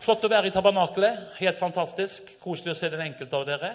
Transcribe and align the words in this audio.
Flott 0.00 0.24
å 0.24 0.30
være 0.32 0.48
i 0.48 0.52
tabernakelet. 0.54 1.34
Helt 1.42 1.58
fantastisk. 1.60 2.38
Koselig 2.40 2.72
å 2.72 2.78
se 2.78 2.88
den 2.92 3.02
enkelte 3.04 3.36
av 3.36 3.42
dere. 3.48 3.70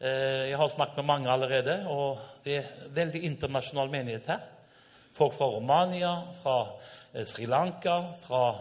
Eh, 0.00 0.48
Jeg 0.48 0.56
har 0.56 0.68
snakket 0.72 0.96
med 0.96 1.04
mange 1.04 1.28
allerede, 1.30 1.82
og 1.86 2.18
det 2.44 2.56
er 2.56 2.70
veldig 2.96 3.20
internasjonal 3.28 3.90
menighet 3.92 4.30
her. 4.32 4.46
Folk 5.12 5.34
fra 5.34 5.50
Romania, 5.52 6.14
fra 6.42 6.54
eh, 7.12 7.26
Sri 7.28 7.44
Lanka, 7.46 7.98
fra 8.24 8.54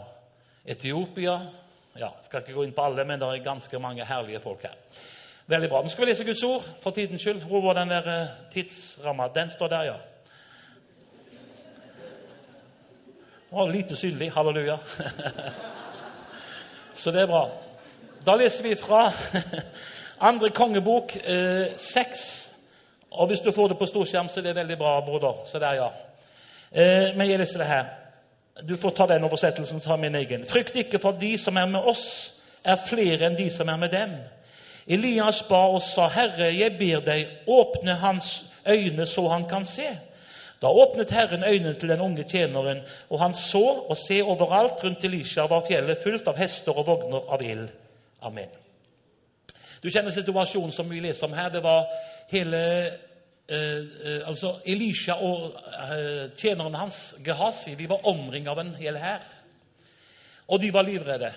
Etiopia. 0.65 1.37
Ja, 1.95 2.11
skal 2.25 2.43
ikke 2.43 2.57
gå 2.57 2.65
inn 2.67 2.75
på 2.75 2.83
alle, 2.83 3.05
men 3.07 3.19
det 3.21 3.29
er 3.29 3.45
ganske 3.45 3.79
mange 3.79 4.05
herlige 4.05 4.43
folk 4.43 4.67
her. 4.67 4.75
Veldig 5.47 5.69
bra. 5.71 5.81
Nå 5.81 5.93
skal 5.93 6.03
vi 6.05 6.11
lese 6.11 6.27
Guds 6.27 6.43
ord 6.43 6.67
for 6.83 6.91
tidens 6.91 7.23
skyld. 7.23 7.47
Hvor 7.47 7.63
var 7.69 7.79
den 7.79 7.95
der 7.95 8.11
eh, 8.17 8.35
tidsramma? 8.51 9.31
Den 9.31 9.55
står 9.55 9.71
der, 9.71 9.93
ja. 9.93 9.97
Det 13.47 13.71
lite 13.71 13.95
synlig. 13.95 14.33
Halleluja. 14.35 14.77
Så 16.97 17.11
det 17.11 17.21
er 17.21 17.29
bra. 17.29 17.45
Da 18.25 18.33
leser 18.35 18.63
vi 18.65 18.75
fra 18.75 19.11
andre 20.29 20.49
kongebok 20.49 21.13
eh, 21.15 21.77
6. 21.77 22.23
Og 23.11 23.27
hvis 23.27 23.43
du 23.45 23.51
får 23.51 23.67
det 23.67 23.77
på 23.77 23.85
storskjerm, 23.85 24.29
så 24.29 24.39
er 24.39 24.49
det 24.49 24.55
veldig 24.55 24.77
bra, 24.77 24.99
broder. 25.05 25.43
Så 25.45 25.59
der, 25.61 25.77
ja. 25.77 25.89
Eh, 26.71 27.13
men 27.17 27.29
jeg 27.29 27.39
leser 27.39 27.61
det 27.61 27.67
her. 27.69 27.85
Du 28.65 28.73
får 28.77 28.95
ta 28.97 29.05
den 29.07 29.23
oversettelsen, 29.23 29.81
ta 29.81 29.95
min 29.95 30.15
egen. 30.15 30.45
Frykt 30.45 30.75
ikke 30.75 30.99
for 30.99 31.13
de 31.21 31.35
som 31.37 31.57
er 31.57 31.69
med 31.69 31.85
oss, 31.85 32.07
er 32.65 32.81
flere 32.81 33.29
enn 33.29 33.37
de 33.37 33.45
som 33.53 33.69
er 33.69 33.77
med 33.77 33.93
dem. 33.93 34.17
Elias 34.87 35.43
ba 35.45 35.67
og 35.69 35.81
sa, 35.85 36.07
Herre, 36.09 36.49
jeg 36.55 36.73
ber 36.79 37.05
deg, 37.05 37.27
åpne 37.47 37.99
hans 38.01 38.47
øyne 38.67 39.05
så 39.05 39.27
han 39.29 39.45
kan 39.45 39.65
se. 39.65 39.87
Da 40.61 40.69
åpnet 40.73 41.11
Herren 41.13 41.43
øynene 41.43 41.75
til 41.77 41.89
den 41.89 42.01
unge 42.01 42.23
tjeneren, 42.23 42.79
og 43.09 43.19
han 43.21 43.33
så 43.33 43.63
og 43.89 43.97
se 43.97 44.23
overalt 44.23 44.83
rundt 44.83 45.03
Elisha 45.05 45.45
var 45.45 45.65
fjellet 45.67 46.01
fullt 46.03 46.27
av 46.27 46.37
hester 46.37 46.77
og 46.77 46.87
vogner 46.87 47.29
av 47.33 47.43
ild. 47.45 47.67
Amen. 48.25 48.49
Du 49.83 49.89
kjenner 49.93 50.11
situasjonen 50.11 50.73
som 50.73 50.89
vi 50.89 51.01
leser 51.03 51.27
om 51.27 51.35
her. 51.37 51.51
Det 51.53 51.61
var 51.63 51.85
hele 52.31 52.61
eh, 52.81 53.53
eh, 53.53 54.23
altså 54.25 54.55
Elisha 54.65 55.19
og 55.21 55.53
eh, 55.93 56.23
tjeneren 56.33 56.79
hans, 56.81 57.15
Gehazi, 57.25 57.75
de 57.77 57.89
var 57.89 58.07
omringet 58.09 58.49
av 58.49 58.63
en 58.63 58.73
hel 58.79 58.97
hær. 58.97 59.27
Og 60.47 60.61
de 60.63 60.71
var 60.73 60.87
livredde. 60.87 61.29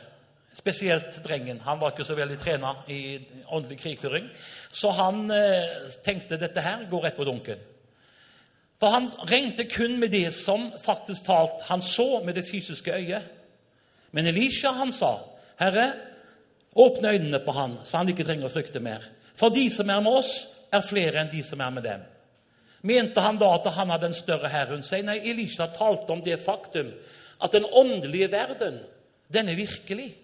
Spesielt 0.55 1.21
drengen. 1.23 1.61
Han 1.63 1.79
var 1.81 1.93
ikke 1.93 2.09
så 2.09 2.17
veldig 2.19 2.39
trena 2.41 2.73
i 2.91 3.21
åndelig 3.53 3.79
krigføring. 3.85 4.27
Så 4.73 4.91
han 4.97 5.29
eh, 5.35 5.93
tenkte 6.05 6.41
dette 6.41 6.65
her 6.65 6.89
går 6.91 7.05
rett 7.07 7.21
på 7.21 7.29
dunken. 7.29 7.61
For 8.81 8.89
han 8.95 9.11
regnet 9.29 9.69
kun 9.73 9.99
med 10.01 10.11
det 10.15 10.31
som 10.33 10.71
faktisk 10.81 11.27
talt 11.27 11.67
han 11.69 11.83
så 11.85 12.23
med 12.25 12.35
det 12.39 12.47
fysiske 12.49 12.95
øyet. 12.97 13.27
Men 14.11 14.27
Elisha 14.27 14.73
han 14.73 14.93
sa, 14.93 15.19
'Herre, 15.61 15.93
åpne 16.75 17.09
øynene 17.09 17.41
på 17.45 17.53
han, 17.53 17.79
så 17.85 17.97
han 17.97 18.09
ikke 18.09 18.25
trenger 18.25 18.49
å 18.49 18.53
frykte 18.53 18.81
mer.' 18.81 19.11
For 19.35 19.49
de 19.49 19.71
som 19.71 19.91
er 19.91 20.01
med 20.01 20.13
oss, 20.13 20.49
er 20.73 20.81
flere 20.81 21.21
enn 21.21 21.31
de 21.33 21.43
som 21.43 21.61
er 21.61 21.71
med 21.71 21.83
dem. 21.83 22.01
Mente 22.83 23.21
han 23.21 23.39
da 23.39 23.55
at 23.55 23.67
han 23.75 23.91
hadde 23.91 24.07
en 24.07 24.15
større 24.15 24.49
herre 24.49 24.73
rundt 24.73 24.85
seg? 24.85 25.05
Nei, 25.05 25.19
Elisha 25.31 25.67
talte 25.67 26.13
om 26.13 26.23
det 26.23 26.41
faktum 26.41 26.93
at 27.41 27.53
den 27.53 27.65
åndelige 27.65 28.31
verden, 28.33 28.81
den 29.33 29.49
er 29.49 29.57
virkelig. 29.57 30.15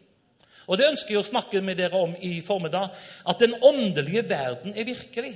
Og 0.66 0.78
det 0.78 0.88
ønsker 0.90 1.14
jeg 1.14 1.22
å 1.22 1.26
snakke 1.26 1.60
med 1.62 1.78
dere 1.78 1.98
om 2.00 2.14
i 2.20 2.40
formiddag. 2.44 2.90
At 3.28 3.40
den 3.40 3.54
åndelige 3.62 4.24
verden 4.28 4.74
er 4.76 4.84
virkelig. 4.84 5.34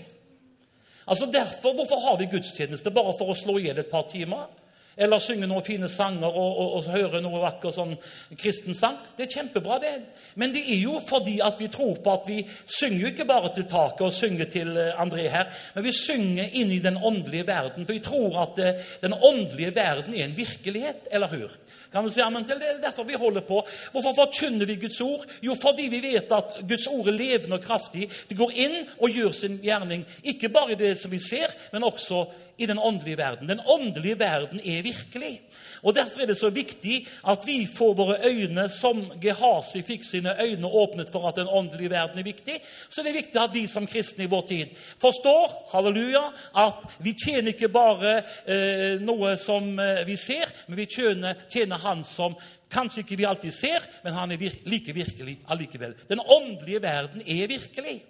Altså 1.07 1.27
derfor, 1.33 1.75
Hvorfor 1.75 2.01
har 2.09 2.17
vi 2.17 2.29
gudstjeneste? 2.31 2.91
Bare 2.91 3.15
for 3.19 3.33
å 3.33 3.39
slå 3.39 3.59
i 3.59 3.69
hjel 3.69 3.79
et 3.83 3.91
par 3.91 4.07
timer? 4.11 4.49
Eller 4.97 5.23
synge 5.23 5.47
noen 5.49 5.65
fine 5.65 5.89
sanger 5.89 6.29
og, 6.29 6.51
og, 6.51 6.73
og 6.79 6.89
høre 6.93 7.21
noe 7.23 7.43
vakker 7.45 7.73
sånn 7.75 7.95
kristen 8.39 8.77
sang? 8.77 8.99
Det 9.17 9.27
er 9.27 9.33
kjempebra, 9.37 9.79
det. 9.83 9.95
Men 10.41 10.55
det 10.55 10.65
er 10.67 10.83
jo 10.83 10.99
fordi 11.05 11.39
at 11.45 11.61
vi 11.61 11.71
tror 11.73 12.01
på 12.03 12.13
at 12.13 12.29
vi 12.29 12.41
synger 12.67 13.13
ikke 13.13 13.29
bare 13.29 13.53
til 13.55 13.69
taket 13.71 14.07
og 14.07 14.15
synger 14.15 14.51
til 14.53 14.75
eh, 14.77 15.01
André 15.01 15.29
her, 15.33 15.51
men 15.77 15.87
vi 15.87 15.95
synger 15.95 16.59
inn 16.61 16.75
i 16.75 16.83
den 16.83 16.99
åndelige 16.99 17.47
verden. 17.49 17.87
For 17.87 17.97
vi 17.97 18.05
tror 18.05 18.43
at 18.45 18.63
eh, 18.63 18.93
den 19.03 19.15
åndelige 19.15 19.75
verden 19.77 20.17
er 20.17 20.27
en 20.27 20.37
virkelighet. 20.37 21.09
Eller 21.11 21.31
hur? 21.33 21.55
Kan 21.93 22.05
du 22.05 22.11
si 22.11 22.21
amen 22.23 22.45
til? 22.47 22.59
Det 22.61 22.69
er 22.69 22.83
derfor 22.83 23.05
vi 23.05 23.19
holder 23.19 23.41
på. 23.41 23.65
Hvorfor 23.93 24.15
forkynner 24.15 24.67
vi 24.67 24.77
Guds 24.77 25.01
ord? 25.01 25.25
Jo, 25.43 25.57
fordi 25.59 25.89
vi 25.91 26.03
vet 26.03 26.31
at 26.33 26.61
Guds 26.69 26.87
ord 26.87 27.09
er 27.09 27.19
levende 27.19 27.59
og 27.59 27.65
kraftig. 27.65 28.07
Det 28.29 28.37
går 28.39 28.53
inn 28.55 28.77
og 28.99 29.11
gjør 29.11 29.33
sin 29.35 29.59
gjerning, 29.63 30.05
ikke 30.23 30.53
bare 30.55 30.77
i 30.77 30.79
det 30.79 30.95
som 30.99 31.11
vi 31.11 31.19
ser, 31.19 31.51
men 31.73 31.85
også 31.85 32.27
i 32.50 32.50
den 32.67 32.79
åndelige 32.79 33.19
verden. 33.19 33.49
Den 33.49 33.61
åndelige 33.67 34.19
verden 34.19 34.61
er 34.61 34.83
virkelig. 34.83 35.41
Og 35.83 35.95
Derfor 35.95 36.21
er 36.21 36.27
det 36.27 36.37
så 36.37 36.51
viktig 36.51 37.07
at 37.29 37.47
vi 37.47 37.67
får 37.67 37.95
våre 37.97 38.19
øyne, 38.29 38.69
som 38.69 39.01
Gehazi 39.23 39.83
fikk 39.87 40.05
sine 40.05 40.35
øyne 40.43 40.67
åpnet 40.67 41.13
for 41.13 41.29
at 41.29 41.37
den 41.41 41.49
åndelige 41.49 41.91
verden 41.91 42.19
er 42.19 42.27
viktig. 42.27 42.61
Så 42.89 43.03
det 43.03 43.11
er 43.11 43.21
viktig 43.23 43.41
at 43.41 43.55
vi 43.55 43.67
som 43.67 43.87
kristne 43.87 44.25
i 44.25 44.31
vår 44.31 44.47
tid 44.49 44.77
forstår 45.01 45.71
halleluja, 45.73 46.23
at 46.57 46.85
vi 46.99 47.15
tjener 47.25 47.55
ikke 47.55 47.73
bare 47.73 48.19
eh, 48.47 49.01
noe 49.01 49.37
som 49.41 49.79
eh, 49.79 50.05
vi 50.07 50.17
ser, 50.21 50.53
men 50.69 50.81
vi 50.83 50.89
tjener, 50.91 51.47
tjener 51.49 51.81
Han 51.81 52.05
som 52.05 52.37
kanskje 52.71 53.03
ikke 53.03 53.17
vi 53.19 53.27
alltid 53.27 53.55
ser, 53.55 53.85
men 54.05 54.15
han 54.15 54.33
er 54.33 54.41
virke, 54.41 54.69
like 54.69 54.95
virkelig 54.95 55.39
allikevel. 55.49 55.95
Den 56.09 56.21
åndelige 56.21 56.83
verden 56.83 57.23
er 57.27 57.49
virkelig. 57.49 58.01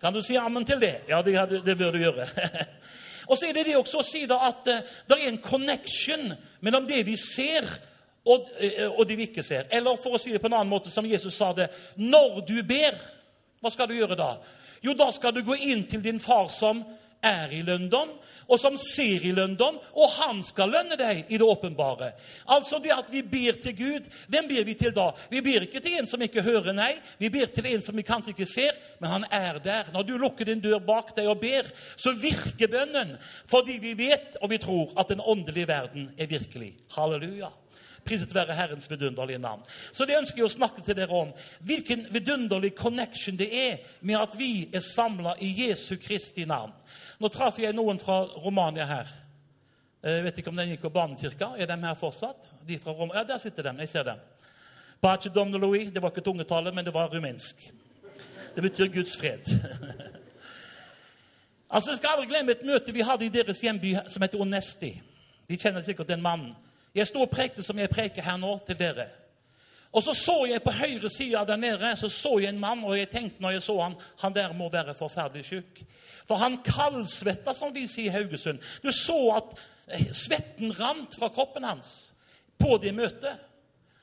Kan 0.00 0.14
du 0.14 0.22
si 0.24 0.36
ammen 0.40 0.64
til 0.64 0.80
det? 0.80 1.02
Ja, 1.08 1.20
det, 1.22 1.64
det 1.64 1.76
bør 1.76 1.92
du 1.92 1.98
gjøre. 2.00 2.28
Og 3.30 3.38
så 3.38 3.46
er 3.46 3.54
det 3.54 3.68
det 3.70 3.78
også 3.78 4.00
å 4.02 4.06
si 4.06 4.24
da 4.28 4.40
at 4.48 4.66
uh, 4.66 4.82
det 5.06 5.16
er 5.16 5.28
en 5.30 5.40
connection 5.42 6.32
mellom 6.66 6.88
det 6.88 7.04
vi 7.06 7.14
ser, 7.20 7.66
og, 8.26 8.50
uh, 8.58 8.88
og, 8.90 9.04
det 9.08 9.16
vi 9.16 9.28
ikke 9.30 9.44
ser. 9.46 9.68
Eller 9.72 10.00
for 10.02 10.18
å 10.18 10.20
si 10.20 10.34
det 10.34 10.42
på 10.42 10.50
en 10.50 10.58
annen 10.58 10.72
måte, 10.72 10.92
som 10.92 11.06
Jesus 11.06 11.38
sa 11.38 11.52
det 11.56 11.70
Når 11.96 12.42
du 12.48 12.58
ber, 12.66 12.98
hva 13.62 13.72
skal 13.72 13.88
du 13.88 13.96
gjøre 13.96 14.18
da? 14.18 14.34
Jo, 14.82 14.96
da 14.96 15.10
skal 15.12 15.34
du 15.36 15.44
gå 15.44 15.56
inn 15.68 15.86
til 15.88 16.02
din 16.04 16.20
far 16.20 16.48
som 16.52 16.82
er 17.22 17.52
i 17.52 17.62
London, 17.62 18.12
og 18.50 18.58
som 18.60 18.76
ser 18.80 19.24
i 19.26 19.32
lønndom, 19.34 19.78
og 19.94 20.14
han 20.16 20.42
skal 20.46 20.72
lønne 20.74 20.98
deg 20.98 21.30
i 21.30 21.38
det 21.38 21.46
åpenbare. 21.46 22.12
Altså 22.50 22.80
det 22.82 22.92
at 22.94 23.10
vi 23.12 23.22
ber 23.22 23.60
til 23.62 23.76
Gud. 23.78 24.08
Hvem 24.30 24.50
ber 24.50 24.66
vi 24.66 24.74
til 24.78 24.94
da? 24.96 25.10
Vi 25.30 25.42
ber 25.44 25.66
ikke 25.66 25.82
til 25.84 26.00
en 26.00 26.10
som 26.10 26.22
ikke 26.26 26.44
hører, 26.46 26.72
nei. 26.76 26.92
Vi 27.20 27.30
ber 27.32 27.52
til 27.54 27.70
en 27.70 27.84
som 27.84 27.96
vi 27.96 28.06
kanskje 28.06 28.34
ikke 28.34 28.48
ser, 28.50 28.76
men 28.98 29.14
han 29.14 29.28
er 29.30 29.62
der. 29.62 29.92
Når 29.94 30.08
du 30.08 30.16
lukker 30.18 30.50
din 30.50 30.62
dør 30.62 30.82
bak 30.82 31.14
deg 31.16 31.30
og 31.30 31.40
ber, 31.42 31.70
så 31.96 32.14
virker 32.18 32.70
bønnen 32.70 33.16
fordi 33.50 33.78
vi 33.82 33.94
vet 33.98 34.38
og 34.40 34.50
vi 34.52 34.60
tror 34.62 34.92
at 35.00 35.10
den 35.12 35.22
åndelige 35.22 35.68
verden 35.70 36.10
er 36.18 36.30
virkelig. 36.30 36.74
Halleluja. 36.96 37.50
Priset 38.04 38.34
være 38.34 38.54
Herrens 38.56 38.90
vidunderlige 38.90 39.38
navn. 39.38 39.62
Så 39.92 40.06
det 40.08 40.18
ønsker 40.18 40.40
jeg 40.40 40.48
å 40.48 40.52
snakke 40.52 40.82
til 40.84 40.96
dere 40.96 41.16
om. 41.16 41.32
Hvilken 41.66 42.06
vidunderlig 42.14 42.72
connection 42.78 43.38
det 43.38 43.50
er 43.54 43.96
med 44.00 44.18
at 44.20 44.36
vi 44.38 44.68
er 44.72 44.84
samla 44.84 45.36
i 45.40 45.50
Jesu 45.62 45.96
Kristi 46.00 46.46
navn. 46.48 46.72
Nå 47.20 47.28
traff 47.28 47.58
jeg 47.60 47.76
noen 47.76 48.00
fra 48.00 48.22
Romania 48.40 48.86
her. 48.88 49.10
Jeg 50.00 50.24
vet 50.24 50.38
ikke 50.40 50.48
om 50.48 50.56
den 50.56 50.70
gikk 50.72 50.86
på 50.86 50.92
Barnekirka. 50.94 51.50
Er 51.60 51.68
de 51.68 51.76
her 51.82 51.98
fortsatt? 51.98 52.48
De 52.66 52.78
fra 52.80 52.94
Rom 52.96 53.12
ja, 53.14 53.24
der 53.28 53.38
sitter 53.38 53.68
de. 53.68 53.74
Jeg 53.84 53.92
ser 53.92 54.06
dem. 54.08 54.22
Pace 55.00 55.28
domne 55.34 55.60
Louis. 55.60 55.90
Det 55.92 56.00
var 56.02 56.14
ikke 56.14 56.24
tungetale, 56.24 56.72
men 56.72 56.84
det 56.84 56.94
var 56.94 57.12
rumensk. 57.12 57.66
Det 58.54 58.62
betyr 58.62 58.88
Guds 58.94 59.16
fred. 59.16 59.44
altså, 61.74 61.90
Jeg 61.90 61.98
skal 61.98 62.16
aldri 62.16 62.30
glemme 62.32 62.56
et 62.56 62.64
møte 62.64 62.96
vi 62.96 63.04
hadde 63.04 63.28
i 63.28 63.32
deres 63.34 63.60
hjemby 63.60 63.92
som 64.08 64.24
heter 64.24 64.40
Onesti. 64.40 64.94
De 65.48 65.60
kjenner 65.60 65.84
sikkert 65.84 66.08
den 66.08 66.22
mannen. 66.22 66.56
Jeg 66.94 67.06
sto 67.06 67.22
og 67.22 67.30
prekte 67.30 67.62
som 67.62 67.78
jeg 67.78 67.90
preker 67.92 68.24
her 68.24 68.38
nå 68.40 68.56
til 68.66 68.78
dere. 68.78 69.08
Og 69.92 70.04
så 70.06 70.14
så 70.14 70.36
jeg 70.46 70.62
på 70.62 70.70
høyre 70.70 71.10
side 71.10 71.42
der 71.46 71.58
nede 71.58 71.96
så 71.98 72.08
så 72.08 72.38
jeg 72.38 72.52
en 72.54 72.60
mann, 72.60 72.84
og 72.84 72.98
jeg 72.98 73.10
tenkte 73.10 73.42
når 73.42 73.56
jeg 73.56 73.62
så 73.62 73.80
han, 73.80 73.94
han 74.20 74.34
der 74.34 74.52
må 74.52 74.68
være 74.70 74.94
forferdelig 74.94 75.44
syk. 75.44 75.82
For 76.28 76.38
han 76.38 76.60
kaldsvetta, 76.62 77.54
som 77.54 77.74
vi 77.74 77.86
sier 77.90 78.12
i 78.12 78.14
Haugesund. 78.14 78.60
Du 78.82 78.92
så 78.94 79.18
at 79.34 79.56
eh, 79.90 80.12
svetten 80.14 80.70
rant 80.78 81.16
fra 81.18 81.28
kroppen 81.28 81.66
hans 81.66 82.12
på 82.58 82.78
det 82.78 82.94
møtet. 82.94 83.34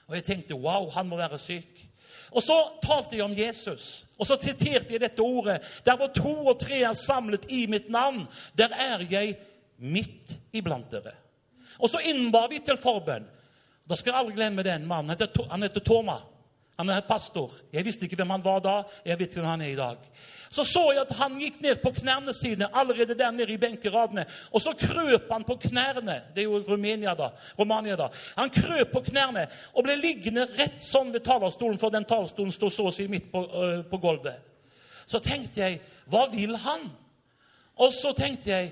Og 0.07 0.15
jeg 0.15 0.23
tenkte 0.23 0.59
wow, 0.59 0.89
han 0.91 1.07
må 1.07 1.19
være 1.19 1.39
syk. 1.39 1.85
Og 2.35 2.43
så 2.43 2.57
talte 2.83 3.15
jeg 3.15 3.23
om 3.23 3.37
Jesus, 3.37 4.05
og 4.19 4.27
så 4.27 4.35
titerte 4.35 4.91
jeg 4.91 4.99
dette 4.99 5.23
ordet. 5.23 5.61
Der 5.85 5.95
hvor 5.95 6.11
to 6.11 6.33
og 6.51 6.59
tre 6.59 6.81
er 6.83 6.93
samlet 6.93 7.47
i 7.49 7.65
mitt 7.71 7.87
navn, 7.89 8.25
der 8.57 8.75
er 8.75 9.05
jeg 9.09 9.37
midt 9.77 10.35
iblant 10.51 10.91
dere. 10.91 11.15
Og 11.79 11.91
så 11.91 12.01
innbar 12.09 12.49
vi 12.51 12.61
til 12.65 12.79
forbønn. 12.81 13.27
Da 13.87 13.95
skal 13.95 14.11
jeg 14.11 14.19
aldri 14.19 14.35
glemme 14.39 14.65
den 14.65 14.87
mannen. 14.87 15.15
Han 15.49 15.63
heter 15.63 15.83
Toma. 15.85 16.19
Han 16.77 16.89
er 16.93 17.05
pastor. 17.07 17.51
Jeg 17.73 17.85
visste 17.87 18.05
ikke 18.05 18.19
hvem 18.19 18.35
han 18.35 18.43
var 18.45 18.59
da. 18.61 18.75
Jeg 19.05 19.17
vet 19.19 19.33
hvem 19.33 19.47
han 19.47 19.63
er 19.65 19.71
i 19.71 19.77
dag. 19.79 20.01
Så 20.53 20.63
så 20.63 20.83
jeg 20.93 21.01
at 21.01 21.15
han 21.19 21.39
gikk 21.41 21.57
ned 21.61 21.79
på 21.81 21.91
knærne 21.95 22.33
sine 22.37 22.69
allerede 22.73 23.17
der 23.17 23.31
nede 23.31 23.53
i 23.53 23.57
benkeradene. 23.57 24.25
Og 24.51 24.61
så 24.61 24.75
krøp 24.77 25.31
han 25.31 25.43
på 25.43 25.57
knærne. 25.63 26.19
Det 26.35 26.43
er 26.43 26.47
jo 26.47 26.61
Romania 26.67 27.15
da. 27.17 27.31
Romania 27.59 27.97
da. 27.99 28.11
Han 28.37 28.53
krøp 28.53 28.93
på 28.93 29.01
knærne 29.09 29.47
og 29.73 29.87
ble 29.87 29.97
liggende 29.99 30.45
rett 30.53 30.77
sånn 30.85 31.11
ved 31.15 31.25
talerstolen, 31.25 31.79
for 31.81 31.93
den 31.93 32.05
talerstolen 32.07 32.53
sto 32.55 32.69
så 32.69 32.87
å 32.91 32.93
si 32.93 33.07
midt 33.11 33.31
på, 33.31 33.41
øh, 33.41 33.81
på 33.89 33.99
gulvet. 34.03 34.37
Så 35.07 35.19
tenkte 35.23 35.61
jeg 35.63 35.81
Hva 36.07 36.27
vil 36.31 36.55
han? 36.55 36.85
Og 37.83 37.91
så 37.93 38.13
tenkte 38.15 38.49
jeg 38.49 38.69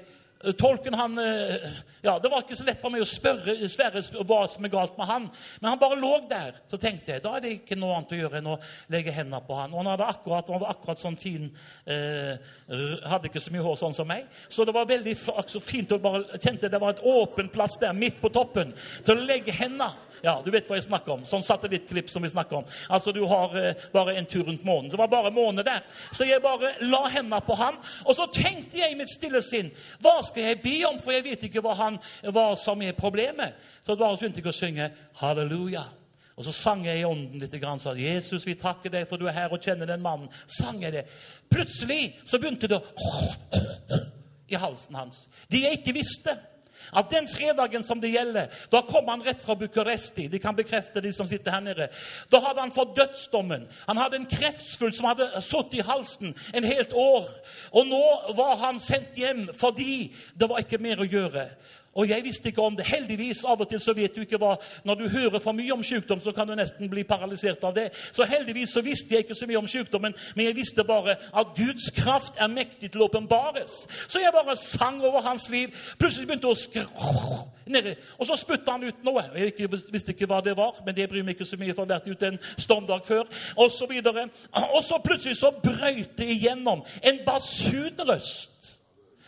tolken 0.58 0.94
han, 0.94 1.18
eh, 1.18 1.72
ja, 2.02 2.20
Det 2.20 2.30
var 2.30 2.42
ikke 2.44 2.56
så 2.56 2.66
lett 2.68 2.82
for 2.82 2.94
meg 2.94 3.02
å 3.02 3.08
spørre 3.10 3.56
Sverre 3.70 4.02
hva 4.28 4.42
som 4.52 4.66
er 4.66 4.74
galt 4.74 4.98
med 4.98 5.08
han. 5.08 5.28
Men 5.62 5.70
han 5.70 5.80
bare 5.82 6.00
lå 6.00 6.12
der. 6.30 6.60
Så 6.70 6.78
tenkte 6.82 7.16
jeg 7.16 7.24
da 7.24 7.36
er 7.36 7.46
det 7.46 7.54
ikke 7.56 7.78
noe 7.80 7.96
annet 7.98 8.14
å 8.14 8.20
gjøre 8.20 8.42
enn 8.42 8.52
å 8.54 8.60
legge 8.94 9.14
hendene 9.16 9.42
på 9.46 9.58
han. 9.58 9.74
Og 9.74 9.82
han 9.82 9.92
hadde 9.94 10.10
akkurat, 10.12 10.52
han 10.54 10.62
var 10.62 10.76
akkurat 10.76 11.02
sånn 11.02 11.18
fin 11.20 11.50
eh, 11.86 12.36
Hadde 13.06 13.30
ikke 13.30 13.42
så 13.44 13.54
mye 13.54 13.66
hår 13.66 13.78
sånn 13.80 13.98
som 13.98 14.10
meg. 14.10 14.28
Så 14.50 14.66
det 14.68 14.76
var 14.76 14.90
veldig 14.90 15.16
så 15.18 15.62
fint 15.64 15.94
å 15.96 16.02
bare 16.02 16.40
kjente 16.40 16.70
det 16.72 16.82
var 16.82 16.96
et 16.96 17.06
åpen 17.06 17.50
plass 17.54 17.80
der 17.82 17.96
midt 17.96 18.20
på 18.22 18.32
toppen 18.34 18.74
til 19.06 19.16
å 19.16 19.26
legge 19.26 19.56
hendene. 19.56 19.94
Ja, 20.24 20.38
du 20.46 20.52
vet 20.54 20.68
hva 20.70 20.78
jeg 20.80 20.86
snakker 20.88 21.16
om. 21.16 21.26
Sånn 21.28 21.44
satellittklipp 21.46 22.10
som 22.12 22.24
vi 22.24 22.32
snakker 22.32 22.60
om. 22.60 22.70
Altså, 22.90 23.12
Du 23.16 23.24
har 23.30 23.56
eh, 23.60 23.82
bare 23.94 24.16
en 24.16 24.26
tur 24.26 24.44
rundt 24.44 24.64
månen. 24.64 24.90
Det 24.92 25.00
var 25.00 25.12
bare 25.12 25.34
måne 25.34 25.64
der. 25.64 25.84
Så 26.12 26.28
jeg 26.28 26.44
bare 26.44 26.74
la 26.86 27.04
hendene 27.10 27.42
på 27.46 27.58
han, 27.60 27.78
og 28.06 28.16
så 28.16 28.28
tenkte 28.32 28.80
jeg 28.80 28.94
i 28.94 28.98
mitt 29.00 29.12
stille 29.12 29.42
sinn 29.46 29.72
Hva 30.04 30.20
skal 30.26 30.50
jeg 30.50 30.62
be 30.64 30.78
om? 30.88 31.00
For 31.02 31.16
jeg 31.16 31.26
vet 31.26 31.46
ikke 31.48 31.64
hva, 31.66 31.76
han, 31.80 32.00
hva 32.32 32.48
som 32.60 32.82
er 32.82 32.98
problemet. 32.98 33.56
Så 33.86 33.96
bare 33.96 34.18
begynte 34.18 34.42
jeg 34.42 34.52
å 34.52 34.56
synge 34.56 34.90
halleluja. 35.22 35.86
Og 36.36 36.44
så 36.44 36.52
sang 36.52 36.84
jeg 36.84 37.00
i 37.00 37.06
ånden 37.08 37.40
litt. 37.40 37.54
Grann, 37.62 37.80
så, 37.80 37.96
'Jesus, 37.96 38.48
vi 38.48 38.58
takker 38.60 38.92
deg 38.92 39.08
for 39.08 39.18
du 39.18 39.28
er 39.28 39.38
her 39.38 39.54
og 39.54 39.62
kjenner 39.64 39.88
den 39.88 40.04
mannen.' 40.04 40.30
Sang 40.48 40.82
jeg 40.84 40.92
det. 40.92 41.06
Plutselig 41.50 42.20
så 42.26 42.40
begynte 42.40 42.68
det 42.68 42.82
å 42.82 44.04
i 44.48 44.56
halsen 44.60 44.96
hans. 44.96 45.28
De 45.50 45.64
jeg 45.64 45.80
ikke 45.80 45.96
visste. 45.96 46.36
At 46.94 47.10
den 47.12 47.28
fredagen 47.28 47.84
som 47.84 48.02
det 48.02 48.12
gjelder, 48.14 48.52
da 48.72 48.82
kom 48.86 49.08
han 49.10 49.24
rett 49.26 49.42
fra 49.42 49.56
Bucuresti. 49.56 50.28
De 50.28 50.40
kan 50.40 50.56
bekrefte, 50.56 51.02
de 51.02 51.14
som 51.14 51.28
sitter 51.28 51.56
her 51.56 51.64
nede. 51.66 51.90
Da 52.32 52.42
hadde 52.44 52.62
han 52.62 52.76
fått 52.76 52.96
dødsdommen. 52.98 53.68
Han 53.88 54.02
hadde 54.02 54.22
en 54.22 54.30
kreftsfull 54.30 54.94
som 54.94 55.10
hadde 55.12 55.30
sittet 55.42 55.80
i 55.80 55.86
halsen 55.88 56.36
en 56.54 56.68
helt 56.68 56.94
år. 56.94 57.30
Og 57.72 57.88
nå 57.88 58.04
var 58.38 58.60
han 58.66 58.80
sendt 58.84 59.18
hjem 59.18 59.48
fordi 59.56 60.14
det 60.36 60.50
var 60.50 60.64
ikke 60.64 60.82
mer 60.84 61.02
å 61.02 61.10
gjøre. 61.10 61.50
Og 61.96 62.10
jeg 62.10 62.24
visste 62.24 62.52
ikke 62.52 62.62
om 62.62 62.76
det. 62.76 62.86
Heldigvis, 62.86 63.44
av 63.48 63.62
og 63.62 63.70
til 63.70 63.80
så 63.80 63.94
vet 63.96 64.16
du 64.16 64.22
ikke 64.26 64.40
hva 64.42 64.56
Når 64.84 64.96
du 65.00 65.06
hører 65.10 65.40
for 65.40 65.56
mye 65.56 65.74
om 65.74 65.84
sykdom, 65.84 66.20
så 66.20 66.32
kan 66.36 66.48
du 66.48 66.56
nesten 66.56 66.90
bli 66.92 67.04
paralysert 67.08 67.64
av 67.64 67.76
det. 67.76 67.90
Så 68.12 68.28
heldigvis 68.28 68.74
så 68.76 68.84
visste 68.84 69.16
jeg 69.16 69.26
ikke 69.26 69.36
så 69.36 69.48
mye 69.48 69.62
om 69.62 69.68
sykdommen, 69.68 70.16
men 70.36 70.46
jeg 70.46 70.56
visste 70.56 70.84
bare 70.84 71.16
at 71.16 71.54
Guds 71.56 71.90
kraft 71.96 72.40
er 72.40 72.52
mektig 72.52 72.92
til 72.92 73.02
å 73.02 73.10
åpenbares. 73.10 73.86
Så 74.08 74.20
jeg 74.20 74.34
bare 74.36 74.58
sang 74.60 75.00
over 75.04 75.24
hans 75.24 75.50
liv. 75.50 75.72
Plutselig 76.00 76.28
begynte 76.28 76.52
å 76.52 76.58
skre... 76.60 76.86
Og 78.20 78.28
så 78.28 78.36
spytta 78.38 78.76
han 78.76 78.84
ut 78.86 79.06
noe. 79.08 79.24
Jeg 79.34 79.70
visste 79.72 80.14
ikke 80.14 80.28
hva 80.30 80.42
det 80.46 80.54
var, 80.58 80.76
men 80.86 80.96
det 80.96 81.08
bryr 81.10 81.24
meg 81.26 81.34
ikke 81.34 81.48
så 81.50 81.58
mye, 81.58 81.74
for 81.74 81.86
jeg 81.86 81.96
har 81.96 82.04
vært 82.04 82.12
ute 82.12 82.28
en 82.34 82.42
stormdag 82.62 83.06
før. 83.08 83.24
Og 83.58 83.72
så, 83.74 83.88
videre. 83.90 84.28
og 84.68 84.84
så 84.86 85.00
plutselig 85.04 85.40
så 85.40 85.54
brøyt 85.64 86.18
det 86.20 86.30
igjennom 86.36 86.84
en 87.02 87.24
basunrøst. 87.26 88.55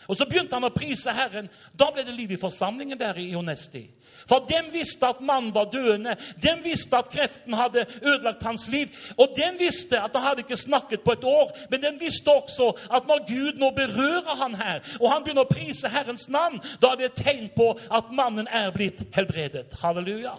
Og 0.08 0.16
Så 0.16 0.24
begynte 0.24 0.56
han 0.56 0.64
å 0.64 0.72
prise 0.72 1.12
Herren. 1.12 1.50
Da 1.76 1.90
ble 1.92 2.02
det 2.04 2.16
liv 2.16 2.32
i 2.32 2.40
forsamlingen 2.40 2.98
der 2.98 3.18
i 3.20 3.34
Onesti. 3.36 3.84
For 4.28 4.44
dem 4.48 4.70
visste 4.72 5.06
at 5.06 5.20
mannen 5.20 5.52
var 5.54 5.68
døende. 5.72 6.16
Dem 6.42 6.62
visste 6.64 6.96
at 6.98 7.10
kreften 7.12 7.54
hadde 7.54 7.84
ødelagt 8.00 8.42
hans 8.42 8.66
liv. 8.72 8.88
Og 9.16 9.36
dem 9.36 9.60
visste 9.60 10.00
at 10.00 10.16
han 10.16 10.24
hadde 10.24 10.44
ikke 10.46 10.56
snakket 10.56 11.04
på 11.04 11.12
et 11.12 11.24
år. 11.28 11.52
Men 11.70 11.84
dem 11.84 12.00
visste 12.00 12.32
også 12.32 12.72
at 12.88 13.06
når 13.08 13.24
Gud 13.28 13.60
nå 13.60 13.70
berører 13.76 14.36
han 14.42 14.56
her, 14.58 14.82
og 15.00 15.12
han 15.12 15.24
begynner 15.24 15.44
å 15.46 15.52
prise 15.52 15.92
Herrens 15.92 16.28
navn, 16.32 16.60
da 16.80 16.92
er 16.92 17.02
det 17.02 17.10
et 17.12 17.24
tegn 17.24 17.48
på 17.56 17.74
at 17.76 18.12
mannen 18.12 18.48
er 18.48 18.72
blitt 18.74 19.04
helbredet. 19.16 19.76
Halleluja. 19.82 20.38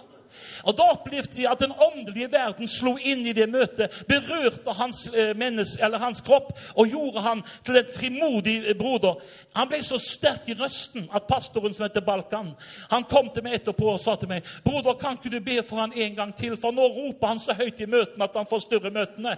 Og 0.63 0.77
Da 0.77 0.83
opplevde 0.94 1.36
de 1.36 1.47
at 1.50 1.59
den 1.59 1.74
åndelige 1.75 2.31
verden 2.31 2.68
slo 2.68 2.95
inn 2.97 3.25
i 3.27 3.33
det 3.36 3.50
møtet, 3.50 3.91
berørte 4.07 4.74
hans, 4.77 5.07
eh, 5.13 5.36
menneske, 5.36 5.89
hans 6.00 6.21
kropp 6.21 6.53
og 6.75 6.88
gjorde 6.88 7.21
han 7.21 7.44
til 7.65 7.77
en 7.77 7.91
frimodig 7.95 8.57
eh, 8.65 8.77
broder. 8.77 9.19
Han 9.56 9.68
ble 9.69 9.81
så 9.83 10.00
sterk 10.00 10.50
i 10.50 10.57
røsten 10.57 11.09
at 11.15 11.27
pastoren 11.27 11.74
som 11.74 11.86
heter 11.88 12.06
Balkan, 12.06 12.53
han 12.89 13.03
kom 13.09 13.30
til 13.33 13.44
meg 13.44 13.59
etterpå 13.59 13.94
og 13.94 14.00
sa 14.01 14.15
til 14.15 14.30
meg 14.31 14.45
broder, 14.63 14.97
kan 15.00 15.18
ikke 15.18 15.33
du 15.33 15.39
be 15.44 15.59
for 15.63 15.81
han 15.81 15.94
en 15.95 16.15
gang 16.15 16.36
til, 16.36 16.56
for 16.57 16.75
nå 16.75 16.88
roper 16.95 17.33
han 17.33 17.42
så 17.42 17.56
høyt 17.57 17.81
i 17.81 17.89
møtene 17.89 18.25
at 18.25 18.38
han 18.39 18.50
forstyrrer 18.50 18.94
møtene. 18.94 19.35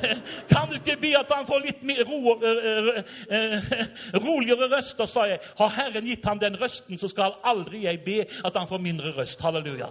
Kan 0.52 0.68
du 0.70 0.76
ikke 0.78 0.96
be 1.00 1.12
at 1.18 1.30
han 1.34 1.46
får 1.48 1.62
litt 1.64 1.82
mer 1.86 2.02
ro, 2.08 2.34
eh, 2.44 3.84
roligere 4.14 4.68
røster, 4.72 5.08
sa 5.10 5.26
jeg. 5.28 5.40
Har 5.58 5.72
Herren 5.76 6.08
gitt 6.08 6.26
ham 6.28 6.40
den 6.40 6.58
røsten, 6.60 6.98
så 7.00 7.08
skal 7.10 7.38
aldri 7.46 7.84
jeg 7.86 8.02
be 8.04 8.20
at 8.24 8.56
han 8.58 8.68
får 8.70 8.82
mindre 8.84 9.14
røst. 9.16 9.42
Halleluja. 9.44 9.90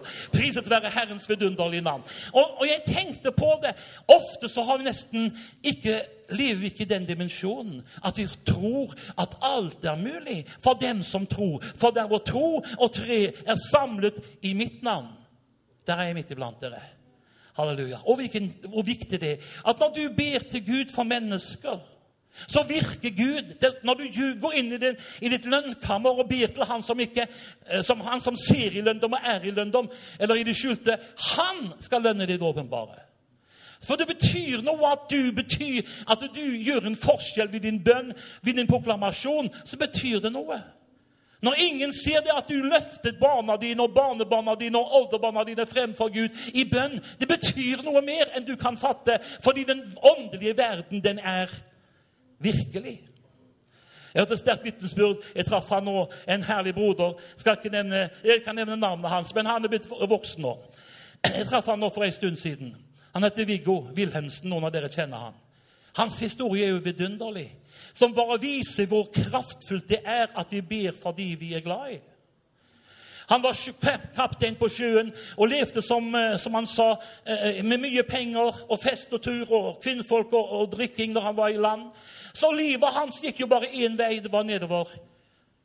Priset 0.53 0.69
være 0.69 0.89
Herrens 0.94 1.29
vidunderlige 1.29 1.81
navn. 1.81 2.03
Og, 2.33 2.59
og, 2.59 2.67
jeg 2.67 2.95
tenkte 2.95 3.31
på 3.31 3.50
det. 3.63 3.73
Ofte 4.07 4.50
så 4.50 4.63
har 4.63 4.77
vi 4.77 4.83
nesten 4.83 5.31
ikke 5.63 6.01
lever 6.33 6.59
vi 6.61 6.69
ikke 6.71 6.85
i 6.85 6.89
den 6.89 7.05
dimensjonen 7.05 7.81
at 8.05 8.17
vi 8.17 8.25
tror 8.47 8.94
at 9.19 9.35
alt 9.41 9.85
er 9.85 9.95
mulig 10.00 10.45
for 10.63 10.73
dem 10.73 11.03
som 11.03 11.25
tror. 11.27 11.63
For 11.77 11.89
der 11.89 12.07
hvor 12.07 12.23
tro 12.25 12.63
og 12.79 12.91
tre 12.94 13.33
er 13.45 13.55
samlet 13.71 14.21
i 14.41 14.53
mitt 14.53 14.83
navn, 14.83 15.07
der 15.88 15.95
er 15.95 16.09
jeg 16.09 16.15
midt 16.15 16.31
iblant 16.31 16.61
dere. 16.61 16.81
Halleluja. 17.57 17.99
Og 18.06 18.17
hvor 18.69 18.85
viktig 18.85 19.21
det 19.21 19.31
er 19.31 19.69
at 19.69 19.79
når 19.79 19.94
du 19.95 20.07
ber 20.17 20.39
til 20.49 20.65
Gud 20.65 20.94
for 20.95 21.03
mennesker 21.03 21.81
så 22.47 22.63
virker 22.68 23.09
Gud 23.09 23.53
Når 23.83 23.94
du 23.94 24.06
går 24.41 24.53
inn 24.57 24.74
i, 24.74 24.77
din, 24.81 24.95
i 25.21 25.30
ditt 25.30 25.45
lønnkammer 25.45 26.19
og 26.24 26.30
ber 26.30 26.50
til 26.53 26.65
han 26.65 26.83
som, 26.83 27.00
ikke, 27.00 27.27
eh, 27.69 27.83
som, 27.85 28.01
han 28.01 28.21
som 28.21 28.38
ser 28.39 28.74
i 28.74 28.81
lønndom 28.81 29.13
og 29.13 29.31
er 29.33 29.45
i 29.45 29.53
lønndom, 29.53 29.89
eller 30.19 30.39
i 30.41 30.45
det 30.47 30.56
skjulte 30.57 30.97
Han 31.38 31.74
skal 31.83 32.01
lønne 32.01 32.27
ditt 32.30 32.41
åpenbare. 32.41 33.03
For 33.83 34.00
det 34.00 34.07
betyr 34.07 34.62
noe 34.63 34.94
at 34.95 35.09
du 35.12 35.33
betyr 35.35 35.83
at 36.07 36.24
du 36.33 36.44
gjør 36.44 36.88
en 36.88 36.95
forskjell 36.95 37.51
ved 37.51 37.65
din 37.68 37.81
bønn, 37.83 38.13
ved 38.41 38.56
din 38.56 38.69
proklamasjon. 38.69 39.51
Så 39.65 39.77
betyr 39.77 40.21
det 40.24 40.31
noe. 40.31 40.62
Når 41.44 41.59
ingen 41.59 41.91
ser 41.91 42.21
det 42.24 42.31
at 42.31 42.47
du 42.47 42.63
løftet 42.63 43.19
barna 43.19 43.57
dine 43.59 43.83
og 43.83 43.91
barnebarna 43.91 44.56
dine 44.56 44.80
og 44.80 44.95
oldebarna 44.95 45.44
dine 45.44 45.65
fremfor 45.68 46.07
Gud 46.13 46.31
i 46.56 46.63
bønn, 46.63 46.95
det 47.19 47.27
betyr 47.27 47.83
noe 47.83 48.00
mer 48.01 48.31
enn 48.31 48.47
du 48.47 48.56
kan 48.56 48.80
fatte, 48.80 49.18
fordi 49.44 49.65
den 49.68 49.83
åndelige 50.00 50.56
verden, 50.57 51.03
den 51.03 51.19
er 51.19 51.51
Virkelig. 52.44 53.00
Jeg 54.14 54.21
hørte 54.21 54.38
sterkt 54.38 54.66
vitnesbyrd. 54.68 55.23
Jeg 55.35 55.45
traff 55.47 55.69
han 55.73 55.88
nå, 55.88 56.06
en 56.30 56.44
herlig 56.45 56.76
broder. 56.78 57.16
Skal 57.38 57.57
ikke 57.57 57.73
nevne, 57.73 58.09
jeg 58.23 58.44
kan 58.45 58.56
nevne 58.56 58.78
navnet 58.78 59.09
hans, 59.09 59.33
men 59.35 59.50
han 59.50 59.66
er 59.66 59.73
blitt 59.73 59.90
voksen 59.90 60.45
nå. 60.45 60.54
Jeg 61.23 61.47
traff 61.50 61.71
han 61.71 61.81
nå 61.81 61.90
for 61.94 62.06
en 62.06 62.14
stund 62.14 62.38
siden. 62.38 62.76
Han 63.14 63.26
heter 63.26 63.47
Viggo 63.50 63.80
Wilhelmsen. 63.95 64.50
Noen 64.52 64.68
av 64.68 64.73
dere 64.76 64.92
kjenner 64.94 65.30
han. 65.30 65.40
Hans 65.97 66.19
historie 66.21 66.66
er 66.66 66.73
jo 66.73 66.81
vidunderlig, 66.81 67.52
som 67.94 68.16
bare 68.18 68.40
viser 68.42 68.88
hvor 68.90 69.12
kraftfullt 69.14 69.90
det 69.90 70.00
er 70.02 70.31
at 70.33 70.50
vi 70.50 70.62
ber 70.66 70.95
for 70.97 71.14
de 71.14 71.28
vi 71.38 71.52
er 71.54 71.62
glad 71.66 71.94
i. 71.94 72.00
Han 73.33 73.42
var 73.42 73.57
kaptein 74.13 74.57
på 74.59 74.69
sjøen 74.69 75.09
og 75.37 75.49
levde, 75.49 75.81
som, 75.81 76.06
eh, 76.16 76.35
som, 76.37 76.54
han 76.54 76.68
sa, 76.69 76.92
eh, 77.25 77.63
med 77.66 77.81
mye 77.81 78.04
penger 78.06 78.59
og 78.69 78.80
fest 78.80 79.13
og 79.13 79.23
tur 79.25 79.49
og 79.49 79.80
kvinnfolk 79.81 80.33
og, 80.33 80.52
og 80.59 80.71
drikking 80.75 81.16
når 81.16 81.21
han 81.21 81.37
var 81.37 81.49
i 81.49 81.57
land. 81.57 81.87
Så 82.33 82.52
livet 82.54 82.94
hans 82.94 83.21
gikk 83.23 83.42
jo 83.42 83.49
bare 83.49 83.71
én 83.73 83.97
vei. 83.97 84.19
Det 84.21 84.31
var 84.31 84.45
nedover 84.45 84.90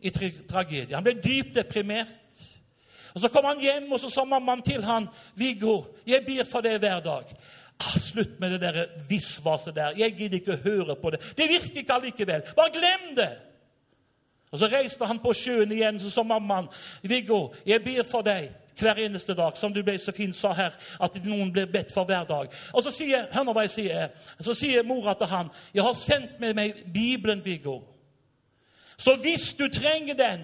i 0.00 0.10
tragedie. 0.10 0.94
Han 0.94 1.04
ble 1.04 1.18
dypt 1.20 1.54
deprimert. 1.54 2.16
Og 3.14 3.20
Så 3.20 3.28
kom 3.28 3.44
han 3.44 3.60
hjem, 3.60 3.92
og 3.92 4.00
så 4.00 4.10
sa 4.10 4.24
mammaen 4.24 4.62
til 4.62 4.84
han, 4.84 5.08
'Viggo, 5.34 5.82
jeg 6.06 6.24
ber 6.26 6.44
for 6.44 6.60
deg 6.60 6.78
hver 6.78 7.00
dag.' 7.00 7.36
Ah, 7.80 7.98
slutt 8.00 8.40
med 8.40 8.50
det 8.50 8.60
der 8.60 8.86
visvaset 9.08 9.74
der. 9.74 9.92
Jeg 9.96 10.16
gidder 10.16 10.38
ikke 10.38 10.52
å 10.56 10.62
høre 10.64 10.96
på 10.96 11.10
det. 11.10 11.20
Det 11.36 11.46
virker 11.48 11.78
ikke 11.78 11.94
allikevel. 11.94 12.42
Bare 12.56 12.72
glem 12.74 13.14
det! 13.16 13.47
Og 14.50 14.58
Så 14.58 14.66
reiste 14.66 15.06
han 15.06 15.18
på 15.18 15.32
sjøen 15.32 15.72
igjen, 15.72 16.00
så 16.00 16.10
sa 16.10 16.22
mammaen, 16.22 16.68
'Viggo, 17.02 17.48
jeg 17.66 17.84
ber 17.84 18.02
for 18.02 18.22
deg.' 18.22 18.52
hver 18.78 18.94
eneste 18.94 19.34
dag, 19.34 19.56
som 19.56 19.72
du 19.74 19.82
ble 19.82 19.98
så 19.98 20.12
fint 20.12 20.36
sa 20.36 20.52
her, 20.52 20.70
at 21.02 21.24
noen 21.24 21.52
blir 21.52 21.66
bedt 21.66 21.92
for 21.94 22.04
hver 22.04 22.24
dag. 22.24 22.46
Og 22.72 22.82
så 22.82 22.92
sier, 22.94 23.26
hør 23.32 23.42
nå 23.42 23.52
hva 23.52 23.64
jeg 23.66 23.70
sier, 23.70 24.08
så 24.40 24.54
sier 24.54 24.86
mora 24.86 25.14
til 25.14 25.26
han, 25.26 25.50
'Jeg 25.74 25.82
har 25.82 25.92
sendt 25.92 26.40
med 26.40 26.54
meg 26.54 26.74
Bibelen, 26.94 27.44
Viggo.' 27.44 27.82
Så 28.98 29.16
hvis 29.16 29.54
du 29.54 29.68
trenger 29.68 30.14
den, 30.14 30.40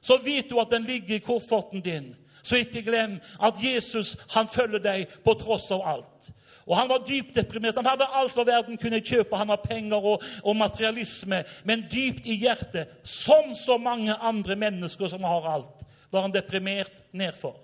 så 0.00 0.16
vet 0.24 0.50
du 0.50 0.60
at 0.60 0.70
den 0.70 0.84
ligger 0.84 1.14
i 1.14 1.18
kofferten 1.18 1.80
din. 1.80 2.16
Så 2.42 2.56
ikke 2.56 2.82
glem 2.82 3.20
at 3.42 3.54
Jesus 3.62 4.16
han 4.30 4.48
følger 4.48 4.78
deg 4.78 5.06
på 5.24 5.34
tross 5.34 5.70
av 5.70 5.80
alt. 5.88 6.28
Og 6.66 6.76
Han 6.76 6.88
var 6.88 7.04
dypt 7.06 7.34
deprimert. 7.36 7.76
Han 7.76 7.86
hadde 7.86 8.08
alt 8.12 8.36
hva 8.36 8.46
verden 8.48 8.78
kunne 8.80 9.02
kjøpe. 9.04 9.36
Han 9.36 9.52
har 9.52 9.60
penger 9.64 10.00
og, 10.12 10.24
og, 10.42 10.56
materialisme. 10.56 11.42
Men 11.64 11.86
dypt 11.92 12.26
i 12.26 12.38
hjertet, 12.40 12.96
som 13.04 13.54
så 13.54 13.78
mange 13.78 14.14
andre 14.14 14.56
mennesker 14.56 15.12
som 15.12 15.24
har 15.28 15.48
alt, 15.56 15.84
var 16.12 16.24
han 16.24 16.34
deprimert 16.34 17.02
nedfor. 17.12 17.56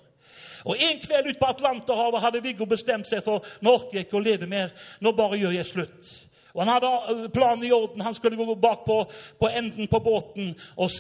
Og 0.64 0.76
En 0.76 0.98
kveld 1.00 1.30
ute 1.30 1.40
på 1.40 1.48
Atlanterhavet 1.48 2.20
hadde 2.20 2.42
Viggo 2.44 2.66
bestemt 2.68 3.08
seg 3.08 3.22
for 3.24 3.46
nå 3.64 3.78
orker 3.78 3.96
jeg 3.96 4.08
ikke 4.08 4.18
å 4.20 4.24
leve 4.24 4.48
mer. 4.50 4.74
Nå 5.00 5.14
bare 5.16 5.38
gjør 5.40 5.56
jeg 5.56 5.70
slutt. 5.70 6.10
Og 6.52 6.64
Han 6.64 6.72
hadde 6.74 6.90
øh, 7.10 7.28
planen 7.32 7.64
i 7.64 7.72
orden. 7.72 8.00
Han 8.00 8.14
skulle 8.14 8.36
gå 8.36 8.54
bak 8.54 8.84
på, 8.84 8.98
på 9.40 9.48
enden 9.48 9.88
på 9.88 10.00
båten 10.04 10.54
og, 10.76 10.90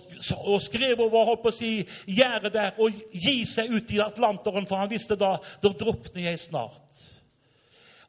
og 0.44 0.62
skrev 0.62 1.00
over 1.00 1.26
holdt 1.32 1.42
på 1.42 1.52
å 1.52 1.58
si, 1.58 1.72
gjerdet 2.06 2.54
der 2.54 2.78
og 2.78 2.94
gi 3.12 3.42
seg 3.44 3.72
ut 3.74 3.92
i 3.92 4.00
Atlanteren, 4.00 4.68
for 4.68 4.80
han 4.80 4.90
visste 4.90 5.18
da 5.18 5.36
da 5.62 5.74
drukner 5.74 6.30
jeg 6.30 6.40
snart. 6.40 6.89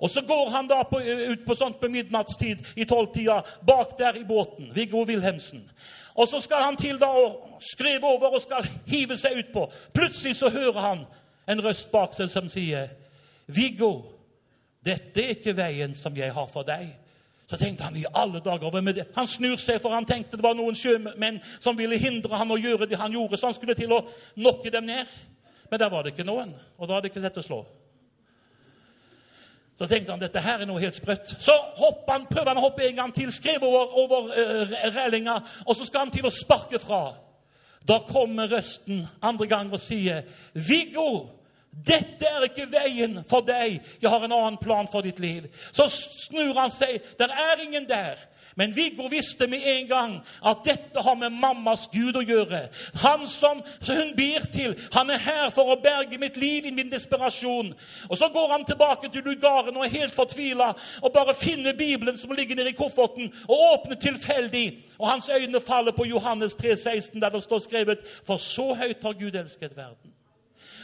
Og 0.02 0.10
Så 0.10 0.22
går 0.22 0.50
han 0.50 0.68
da 0.68 0.84
på, 0.84 1.00
ut 1.32 1.46
på 1.46 1.56
sånt 1.56 1.80
på 1.80 1.90
midnattstid 1.90 2.64
i 2.76 2.86
tolvtida 2.86 3.42
bak 3.62 3.98
der 3.98 4.18
i 4.18 4.24
båten. 4.24 4.72
Viggo 4.74 5.04
Wilhelmsen. 5.06 5.62
Og 6.16 6.28
så 6.28 6.40
skal 6.42 6.64
han 6.64 6.78
til 6.78 6.98
da 7.00 7.06
og 7.06 7.62
skrive 7.62 8.08
over 8.08 8.34
og 8.36 8.42
skal 8.42 8.66
hive 8.90 9.18
seg 9.18 9.38
utpå. 9.44 9.68
Plutselig 9.94 10.36
så 10.36 10.50
hører 10.50 10.80
han 10.80 11.06
en 11.48 11.62
røst 11.62 11.92
bak 11.92 12.16
seg 12.18 12.30
som 12.30 12.50
sier, 12.50 12.90
'Viggo, 13.48 14.02
dette 14.86 15.22
er 15.22 15.36
ikke 15.36 15.56
veien 15.58 15.96
som 15.96 16.18
jeg 16.18 16.34
har 16.34 16.48
for 16.48 16.64
deg.' 16.64 16.98
Så 17.52 17.58
tenkte 17.58 17.84
han 17.84 17.98
i 18.00 18.06
alle 18.14 18.40
dager 18.40 18.72
hvem 18.72 18.88
er 18.88 18.92
det? 18.92 19.06
Han 19.16 19.28
snur 19.28 19.58
seg, 19.60 19.82
for 19.82 19.92
han 19.92 20.06
tenkte 20.06 20.38
det 20.38 20.44
var 20.44 20.56
noen 20.56 20.76
sjømenn 20.76 21.42
som 21.60 21.76
ville 21.78 21.98
hindre 22.00 22.38
han 22.40 22.52
å 22.52 22.56
gjøre 22.56 22.88
det 22.88 23.00
han 23.00 23.12
gjorde, 23.12 23.38
så 23.38 23.50
han 23.50 23.58
skulle 23.58 23.76
til 23.76 23.92
å 23.92 24.06
nokke 24.40 24.72
dem 24.72 24.86
ned. 24.88 25.08
Men 25.70 25.80
der 25.80 25.90
var 25.92 26.04
det 26.04 26.14
ikke 26.14 26.24
noen, 26.24 26.54
og 26.78 26.88
da 26.88 26.94
hadde 26.94 27.10
det 27.10 27.12
ikke 27.12 27.24
lett 27.26 27.38
å 27.38 27.44
slå. 27.44 27.66
Så 29.82 29.88
tenkte 29.90 30.14
han 30.14 30.22
dette 30.22 30.42
her 30.46 30.62
er 30.62 30.68
noe 30.70 30.78
helt 30.78 30.94
sprøtt. 30.94 31.32
Så 31.42 31.56
han, 32.06 32.28
prøver 32.30 32.52
han 32.52 32.60
å 32.60 32.68
hoppe 32.68 32.84
en 32.86 33.00
gang 33.00 33.14
til, 33.16 33.32
skriver 33.34 33.66
over, 33.66 33.96
over 33.98 34.28
uh, 34.30 34.74
relinga, 34.94 35.40
og 35.66 35.74
så 35.74 35.88
skal 35.88 36.04
han 36.04 36.12
til 36.14 36.28
å 36.30 36.34
sparke 36.34 36.78
fra. 36.78 37.16
Da 37.90 37.98
kommer 38.06 38.52
røsten 38.52 39.08
andre 39.26 39.48
gang 39.50 39.72
og 39.74 39.82
sier, 39.82 40.22
'Viggo, 40.54 41.08
dette 41.74 42.30
er 42.30 42.46
ikke 42.46 42.68
veien 42.70 43.24
for 43.26 43.42
deg. 43.42 43.80
Jeg 43.98 44.14
har 44.14 44.22
en 44.22 44.38
annen 44.38 44.62
plan 44.62 44.86
for 44.92 45.02
ditt 45.02 45.18
liv.' 45.18 45.50
Så 45.74 45.90
snur 45.90 46.54
han 46.60 46.70
seg. 46.70 47.02
Der 47.18 47.34
er 47.34 47.66
ingen 47.66 47.90
der. 47.90 48.22
Men 48.56 48.76
Viggo 48.76 49.08
visste 49.08 49.48
med 49.48 49.60
en 49.66 49.88
gang 49.88 50.16
at 50.46 50.58
dette 50.66 51.02
har 51.02 51.16
med 51.16 51.30
mammas 51.32 51.88
Gud 51.94 52.18
å 52.20 52.24
gjøre. 52.26 52.66
Han 53.04 53.26
som 53.28 53.62
hun 53.88 54.14
ber 54.18 54.48
til, 54.52 54.76
han 54.94 55.10
er 55.10 55.24
her 55.24 55.50
for 55.56 55.72
å 55.72 55.80
berge 55.82 56.20
mitt 56.20 56.38
liv 56.38 56.68
i 56.68 56.76
min 56.76 56.92
desperasjon. 56.92 57.74
Og 58.10 58.18
Så 58.18 58.30
går 58.30 58.52
han 58.52 58.66
tilbake 58.66 59.10
til 59.10 59.24
lugaren 59.26 59.78
og 59.78 59.86
er 59.86 59.98
helt 60.00 60.16
fortvila 60.16 60.74
og 61.02 61.14
bare 61.14 61.36
finner 61.36 61.74
Bibelen 61.74 62.18
som 62.18 62.32
ligger 62.32 62.56
nede 62.56 62.70
i 62.70 62.78
kofferten, 62.78 63.34
og 63.48 63.68
åpner 63.74 63.96
tilfeldig. 63.96 64.68
Og 65.00 65.10
hans 65.10 65.30
øyne 65.30 65.62
faller 65.62 65.92
på 65.92 66.06
Johannes 66.06 66.56
3, 66.56 66.78
16, 66.78 67.22
der 67.22 67.30
det 67.30 67.44
står 67.44 67.60
skrevet 67.60 68.00
For 68.28 68.38
så 68.38 68.74
høyt 68.74 69.04
har 69.04 69.14
Gud 69.14 69.36
elsket 69.36 69.78
verden 69.78 70.12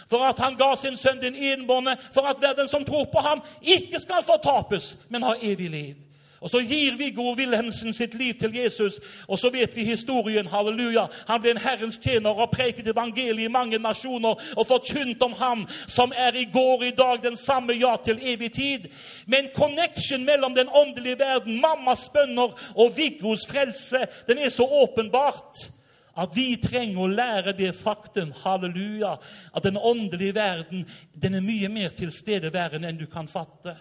for 0.10 0.24
at 0.24 0.40
han 0.40 0.56
ga 0.56 0.76
sin 0.80 0.96
sønn 0.96 1.20
den 1.20 1.36
enbårne, 1.36 1.98
for 2.16 2.28
at 2.32 2.42
verden 2.42 2.68
som 2.68 2.86
tror 2.86 3.10
på 3.12 3.20
ham, 3.20 3.42
ikke 3.62 4.00
skal 4.00 4.24
fortapes, 4.24 4.98
men 5.10 5.24
ha 5.24 5.34
evig 5.42 5.70
liv. 5.70 6.07
Og 6.42 6.50
Så 6.50 6.60
gir 6.60 6.98
Viggo 6.98 7.34
Wilhelmsen 7.34 7.94
sitt 7.94 8.16
liv 8.16 8.34
til 8.40 8.56
Jesus, 8.56 9.00
og 9.28 9.40
så 9.40 9.50
vet 9.50 9.76
vi 9.76 9.84
historien. 9.84 10.48
halleluja. 10.48 11.08
Han 11.28 11.42
ble 11.42 11.52
en 11.52 11.58
Herrens 11.58 12.00
tjener 12.00 12.30
og 12.30 12.52
preket 12.52 12.88
evangeliet 12.88 13.50
i 13.50 13.52
mange 13.52 13.78
nasjoner 13.78 14.36
og 14.58 14.68
forkynt 14.68 15.22
om 15.24 15.34
ham 15.34 15.68
som 15.88 16.14
er 16.16 16.36
i 16.36 16.46
går 16.54 16.84
i 16.84 16.92
dag 16.92 17.24
den 17.24 17.38
samme 17.38 17.74
ja 17.74 17.96
til 18.04 18.20
evig 18.22 18.52
tid. 18.52 18.90
Men 19.26 19.50
connection 19.56 20.26
mellom 20.26 20.56
den 20.56 20.70
åndelige 20.70 21.20
verden, 21.20 21.62
mammas 21.62 22.10
bønner 22.10 22.54
og 22.76 22.98
Viggos 22.98 23.48
frelse, 23.48 24.08
den 24.28 24.38
er 24.38 24.50
så 24.50 24.64
åpenbart 24.64 25.72
at 26.18 26.34
vi 26.36 26.56
trenger 26.62 27.04
å 27.04 27.12
lære 27.12 27.54
det 27.58 27.76
faktum 27.78 28.32
halleluja, 28.44 29.18
at 29.54 29.64
den 29.64 29.78
åndelige 29.78 30.36
verden 30.36 30.86
den 31.14 31.38
er 31.38 31.46
mye 31.46 31.70
mer 31.70 31.94
tilstedeværende 31.98 32.90
enn 32.90 32.98
du 32.98 33.06
kan 33.12 33.30
fatte. 33.30 33.76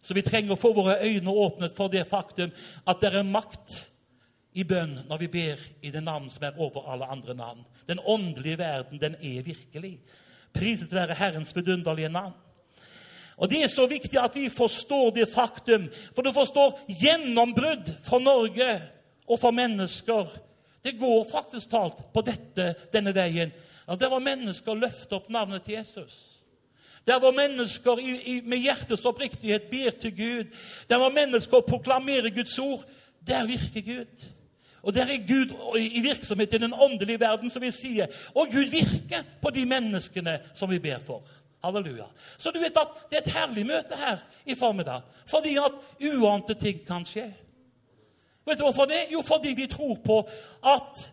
Så 0.00 0.16
vi 0.16 0.24
trenger 0.24 0.54
å 0.54 0.60
få 0.60 0.72
våre 0.76 0.98
øyne 1.04 1.32
åpnet 1.32 1.74
for 1.76 1.92
det 1.92 2.06
faktum 2.08 2.52
at 2.88 3.00
det 3.02 3.12
er 3.12 3.26
makt 3.26 3.82
i 4.56 4.64
bønn 4.66 4.96
når 5.08 5.22
vi 5.22 5.28
ber 5.30 5.64
i 5.84 5.92
det 5.92 6.02
navn 6.02 6.30
som 6.32 6.46
er 6.48 6.58
over 6.58 6.88
alle 6.90 7.08
andre 7.12 7.36
navn. 7.36 7.64
Den 7.86 8.00
åndelige 8.00 8.58
verden, 8.58 9.00
den 9.00 9.16
er 9.20 9.42
virkelig. 9.46 9.98
Priset 10.52 10.92
være 10.94 11.18
Herrens 11.18 11.52
vidunderlige 11.56 12.08
navn. 12.08 12.34
Og 13.40 13.48
Det 13.48 13.62
er 13.62 13.68
så 13.72 13.86
viktig 13.88 14.18
at 14.20 14.34
vi 14.36 14.50
forstår 14.52 15.14
det 15.16 15.30
faktum, 15.32 15.88
for 16.12 16.22
du 16.22 16.32
forstår 16.32 16.80
gjennombrudd 17.00 17.88
for 18.04 18.20
Norge 18.20 18.74
og 19.26 19.40
for 19.40 19.50
mennesker. 19.50 20.28
Det 20.84 20.98
går 20.98 21.24
faktisk 21.30 21.70
talt 21.70 22.02
på 22.12 22.20
dette, 22.24 22.74
denne 22.92 23.14
veien. 23.16 23.52
At 23.88 24.00
det 24.00 24.10
var 24.10 24.20
mennesker 24.20 24.76
løfte 24.76 25.16
opp 25.16 25.30
navnet 25.32 25.64
til 25.64 25.78
Jesus. 25.78 26.39
Der 27.06 27.18
hvor 27.18 27.30
mennesker 27.30 27.98
i, 27.98 28.36
i, 28.36 28.40
med 28.40 28.58
hjertets 28.58 29.04
oppriktighet 29.04 29.62
ber 29.62 29.90
til 29.90 30.16
Gud, 30.16 30.44
der 30.90 30.98
hvor 30.98 31.08
mennesker 31.08 31.60
proklamerer 31.60 32.34
Guds 32.34 32.58
ord, 32.58 32.84
der 33.26 33.46
virker 33.46 33.80
Gud. 33.80 34.26
Og 34.82 34.94
der 34.94 35.04
er 35.04 35.26
Gud 35.28 35.76
i 35.78 36.00
virksomhet 36.00 36.52
i 36.52 36.58
den 36.58 36.72
åndelige 36.72 37.20
verden, 37.20 37.50
som 37.50 37.62
vi 37.62 37.70
sier. 37.70 38.06
Og 38.34 38.48
Gud 38.52 38.70
virker 38.70 39.24
på 39.42 39.50
de 39.50 39.66
menneskene 39.66 40.40
som 40.54 40.70
vi 40.70 40.78
ber 40.78 40.98
for. 40.98 41.22
Halleluja. 41.64 42.04
Så 42.38 42.50
du 42.50 42.58
vet 42.60 42.76
at 42.76 43.10
det 43.10 43.18
er 43.18 43.26
et 43.26 43.32
herlig 43.34 43.66
møte 43.66 43.96
her 43.96 44.22
i 44.46 44.54
formiddag. 44.54 45.02
Fordi 45.28 45.56
at 45.60 45.76
uante 46.14 46.54
ting 46.54 46.86
kan 46.86 47.04
skje. 47.04 47.26
Vet 48.46 48.58
du 48.58 48.64
hvorfor 48.64 48.88
det? 48.88 49.10
Jo, 49.12 49.22
fordi 49.22 49.52
vi 49.56 49.66
tror 49.66 49.98
på 50.04 50.28
at 50.64 51.12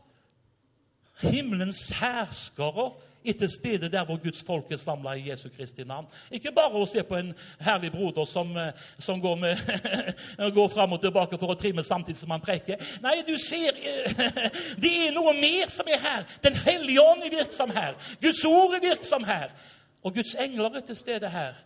himmelens 1.22 1.90
herskere 1.90 2.92
er 3.30 3.38
til 3.38 3.50
stede 3.52 3.90
der 3.92 4.06
hvor 4.06 4.20
Guds 4.24 4.44
folk 4.44 4.72
er 4.72 4.80
samla 4.82 5.14
i 5.18 5.30
Jesu 5.30 5.50
Kristi 5.54 5.84
navn. 5.88 6.08
Ikke 6.32 6.52
bare 6.56 6.80
å 6.80 6.88
se 6.90 7.04
på 7.04 7.18
en 7.20 7.34
herlig 7.60 7.92
broder 7.94 8.26
som, 8.30 8.52
eh, 8.58 8.74
som 9.00 9.22
går, 9.22 9.36
med, 9.42 9.62
går 10.58 10.70
fram 10.74 10.96
og 10.98 11.02
tilbake 11.02 11.40
for 11.40 11.54
å 11.54 11.58
trimme 11.60 11.84
samtidig 11.84 12.20
som 12.20 12.34
han 12.36 12.44
preker. 12.44 12.82
Nei, 13.04 13.20
du 13.28 13.36
ser 13.42 13.78
eh, 13.78 14.52
Det 14.84 14.94
er 15.08 15.16
noe 15.16 15.34
mer 15.38 15.72
som 15.74 15.88
er 15.92 16.02
her. 16.04 16.28
Den 16.44 16.58
hellige 16.66 17.04
ånd 17.04 17.26
er 17.26 17.36
virksom 17.40 17.74
her. 17.76 17.98
Guds 18.22 18.44
ord 18.48 18.76
er 18.78 18.86
virksom 18.90 19.26
her. 19.28 19.56
Og 20.04 20.16
Guds 20.16 20.36
engler 20.40 20.78
er 20.78 20.86
til 20.88 20.98
stede 20.98 21.30
her. 21.30 21.58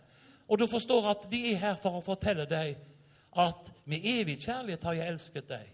Og 0.48 0.58
du 0.58 0.66
forstår 0.66 1.10
at 1.10 1.28
de 1.30 1.44
er 1.52 1.60
her 1.60 1.76
for 1.80 1.98
å 1.98 2.04
fortelle 2.04 2.44
deg 2.48 2.76
at 3.40 3.72
med 3.88 4.04
evig 4.04 4.36
kjærlighet 4.42 4.84
har 4.84 4.98
jeg 4.98 5.14
elsket 5.14 5.48
deg. 5.48 5.68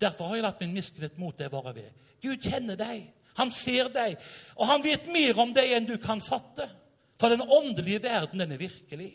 Derfor 0.00 0.30
har 0.30 0.38
jeg 0.38 0.44
latt 0.46 0.60
min 0.62 0.76
miskunnhet 0.76 1.18
mot 1.18 1.36
deg 1.36 1.52
være 1.52 1.74
ved. 1.76 1.88
Gud 2.22 2.42
kjenner 2.42 2.78
deg. 2.78 3.08
Han 3.38 3.50
ser 3.54 3.90
deg, 3.94 4.18
og 4.58 4.68
han 4.70 4.84
vet 4.84 5.08
mer 5.12 5.38
om 5.40 5.54
deg 5.54 5.76
enn 5.76 5.88
du 5.88 5.96
kan 6.02 6.22
fatte. 6.22 6.68
For 7.18 7.34
den 7.34 7.42
åndelige 7.42 8.02
verden, 8.04 8.38
den 8.38 8.54
er 8.54 8.60
virkelig. 8.60 9.10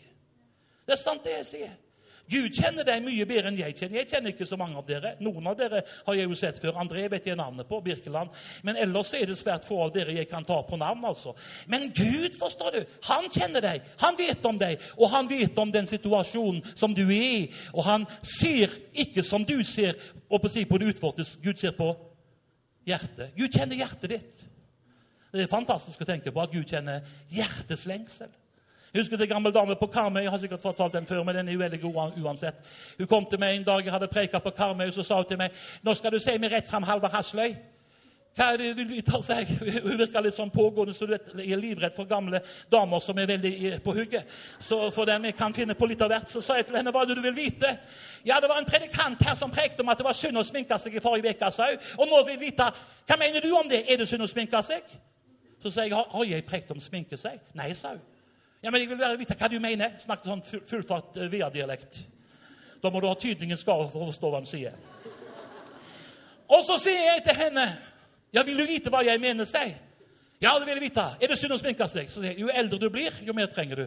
Det 0.84 0.92
er 0.92 1.00
sant, 1.00 1.24
det 1.24 1.38
jeg 1.38 1.48
sier. 1.48 1.72
Gud 2.30 2.54
kjenner 2.56 2.86
deg 2.88 3.02
mye 3.04 3.24
bedre 3.28 3.50
enn 3.50 3.58
jeg 3.58 3.74
kjenner. 3.76 3.98
Jeg 4.00 4.08
kjenner 4.08 4.32
ikke 4.32 4.46
så 4.48 4.56
mange 4.56 4.78
av 4.80 4.86
dere. 4.88 5.10
Noen 5.20 5.44
av 5.50 5.58
dere 5.58 5.82
har 6.06 6.16
jeg 6.16 6.28
jo 6.30 6.38
sett 6.38 6.60
før. 6.62 6.78
André 6.80 7.04
vet 7.12 7.26
jeg 7.28 7.36
navnet 7.36 7.68
på. 7.68 7.82
Birkeland. 7.84 8.32
Men 8.64 8.78
ellers 8.80 9.12
er 9.16 9.28
det 9.28 9.36
svært 9.36 9.66
få 9.68 9.82
av 9.84 9.92
dere 9.92 10.14
jeg 10.16 10.28
kan 10.30 10.46
ta 10.48 10.56
på 10.64 10.78
navn. 10.80 11.04
altså. 11.04 11.34
Men 11.68 11.90
Gud, 11.92 12.38
forstår 12.40 12.78
du, 12.78 12.96
han 13.10 13.28
kjenner 13.28 13.64
deg. 13.64 13.84
Han 14.00 14.16
vet 14.16 14.48
om 14.48 14.60
deg, 14.60 14.80
og 14.96 15.12
han 15.12 15.28
vet 15.28 15.60
om 15.60 15.72
den 15.72 15.88
situasjonen 15.90 16.64
som 16.72 16.96
du 16.96 17.04
er 17.04 17.28
i. 17.42 17.44
Og 17.74 17.84
han 17.84 18.08
ser 18.24 18.72
ikke 18.92 19.22
som 19.22 19.44
du 19.44 19.58
ser 19.62 20.00
på 20.30 20.78
det 20.80 20.94
utvortes. 20.94 21.36
Gud 21.44 21.60
ser 21.60 21.76
på 21.76 21.92
hjertet. 22.86 23.34
Gud 23.36 23.52
kjenner 23.52 23.78
hjertet 23.78 24.10
ditt. 24.10 24.40
Det 25.34 25.42
er 25.42 25.50
fantastisk 25.50 26.00
å 26.00 26.06
tenke 26.06 26.30
på 26.30 26.42
at 26.42 26.52
Gud 26.52 26.68
kjenner 26.70 27.04
hjertets 27.34 27.86
lengsel. 27.90 28.30
Jeg 28.94 29.02
husker 29.02 29.18
en 29.18 29.28
gammel 29.32 29.52
dame 29.54 29.74
på 29.74 29.88
Karmøy. 29.90 30.20
Jeg 30.22 30.30
har 30.30 30.38
sikkert 30.38 30.62
fortalt 30.62 30.92
den 30.94 31.06
før, 31.06 31.24
men 31.26 31.34
den 31.34 31.48
er 31.48 31.56
jo 31.56 31.62
veldig 31.64 31.80
god 31.82 32.18
uansett. 32.22 32.60
Hun 32.98 33.08
kom 33.10 33.24
til 33.26 33.40
meg 33.42 33.56
en 33.56 33.66
dag 33.66 33.82
jeg 33.82 33.90
hadde 33.90 34.08
preka 34.12 34.38
på 34.38 34.52
Karmøy, 34.54 34.86
og 34.86 34.94
så 34.94 35.02
sa 35.02 35.18
hun 35.18 35.26
til 35.26 35.40
meg 35.40 35.64
nå 35.82 35.94
skal 35.98 36.14
du 36.14 36.20
se 36.22 36.36
meg 36.38 36.54
rett 36.54 36.68
fram 36.70 36.86
Halvard 36.86 37.16
Hasløy. 37.16 37.56
Er 38.36 38.56
vil 38.74 38.88
vite? 38.88 39.20
seg? 39.22 39.46
Hun 39.84 39.98
virka 39.98 40.20
litt 40.20 40.34
sånn 40.34 40.50
pågående, 40.50 40.94
så 40.94 41.06
du 41.06 41.12
vet, 41.12 41.28
jeg 41.38 41.52
er 41.54 41.60
livredd 41.60 41.94
for 41.94 42.08
gamle 42.10 42.40
damer 42.70 43.02
som 43.02 43.18
er 43.18 43.28
veldig 43.30 43.76
på 43.84 43.94
hugget. 43.94 44.26
Så 44.58 44.90
for 44.94 45.06
dem 45.06 45.28
jeg 45.28 45.36
kan 45.38 45.54
finne 45.54 45.76
på 45.78 45.86
litt 45.86 46.02
av 46.02 46.10
hvert, 46.10 46.26
så 46.30 46.42
sa 46.42 46.56
jeg 46.58 46.66
til 46.66 46.80
henne 46.80 46.90
hva 46.90 47.04
er 47.04 47.12
det 47.12 47.18
du 47.20 47.22
vil 47.22 47.36
vite. 47.36 47.70
Ja, 48.26 48.40
det 48.42 48.50
var 48.50 48.58
en 48.58 48.66
predikant 48.66 49.22
her 49.22 49.38
som 49.38 49.54
prekte 49.54 49.84
om 49.84 49.92
at 49.92 50.02
det 50.02 50.08
var 50.08 50.18
synd 50.18 50.40
å 50.40 50.42
sminke 50.46 50.78
seg 50.82 50.96
i 50.98 51.04
forrige 51.04 51.30
uke, 51.30 51.52
sa 51.54 51.70
hun. 51.70 51.86
Og 52.00 52.10
nå 52.10 52.24
vil 52.24 52.34
jeg 52.34 52.42
vite 52.48 52.66
hva 53.06 53.20
mener 53.20 53.44
du 53.44 53.52
om 53.54 53.70
det. 53.70 53.84
Er 53.86 54.02
det 54.02 54.10
synd 54.10 54.26
å 54.26 54.30
sminke 54.30 54.64
seg? 54.66 54.98
Så 55.62 55.70
sa 55.70 55.86
jeg 55.86 55.94
har 55.94 56.26
jeg 56.26 56.48
prekt 56.48 56.74
om 56.74 56.82
sminke 56.82 57.16
seg? 57.20 57.38
Nei, 57.54 57.70
sa 57.78 57.94
hun. 57.94 58.02
Ja, 58.64 58.72
men 58.72 58.82
jeg 58.82 58.90
vil 58.90 59.18
vite 59.20 59.38
hva 59.38 59.48
du 59.52 59.60
mener. 59.62 59.94
Snakket 60.02 60.30
sånn 60.30 60.64
fullfart 60.66 61.20
uh, 61.20 61.28
via-dialekt. 61.30 62.02
Da 62.82 62.90
må 62.90 63.00
du 63.00 63.06
ha 63.06 63.14
tydningens 63.14 63.62
gave 63.64 63.86
for 63.92 64.02
å 64.02 64.10
forstå 64.10 64.30
hva 64.32 64.40
han 64.42 64.48
sier. 64.48 64.74
Og 66.50 66.60
så 66.66 66.76
sier 66.82 67.12
jeg 67.12 67.22
til 67.28 67.38
henne 67.38 67.68
ja, 68.34 68.42
vil 68.42 68.58
du 68.58 68.66
vite 68.66 68.90
hva 68.90 69.04
jeg 69.06 69.20
mener, 69.22 69.46
si? 69.46 69.74
Ja, 70.42 70.58
det 70.58 70.66
vil 70.66 70.74
jeg 70.74 70.88
vite. 70.88 71.04
Er 71.22 71.30
det 71.30 71.38
synd 71.38 71.54
å 71.54 71.58
sminke 71.60 71.86
seg? 71.88 72.10
Så 72.10 72.24
jo 72.34 72.50
eldre 72.50 72.80
du 72.82 72.88
blir, 72.90 73.14
jo 73.22 73.32
mer 73.36 73.46
trenger 73.52 73.84
du. 73.84 73.86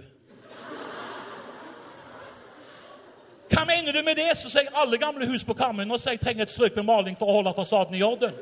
Hva 3.52 3.66
mener 3.68 3.94
du 3.94 4.02
med 4.04 4.16
det? 4.16 4.38
Så 4.38 4.50
sier 4.50 4.70
'Alle 4.74 4.98
gamle 4.98 5.28
hus 5.28 5.44
på 5.44 5.54
Karmøy 5.54 5.86
nå 5.86 5.98
sier 5.98 6.14
jeg 6.14 6.20
trenger 6.20 6.42
et 6.44 6.50
strøk 6.50 6.76
med 6.76 6.86
maling 6.86 7.18
for 7.18 7.26
å 7.28 7.36
holde 7.40 7.54
fasaden 7.56 7.96
i 7.96 8.04
orden. 8.04 8.34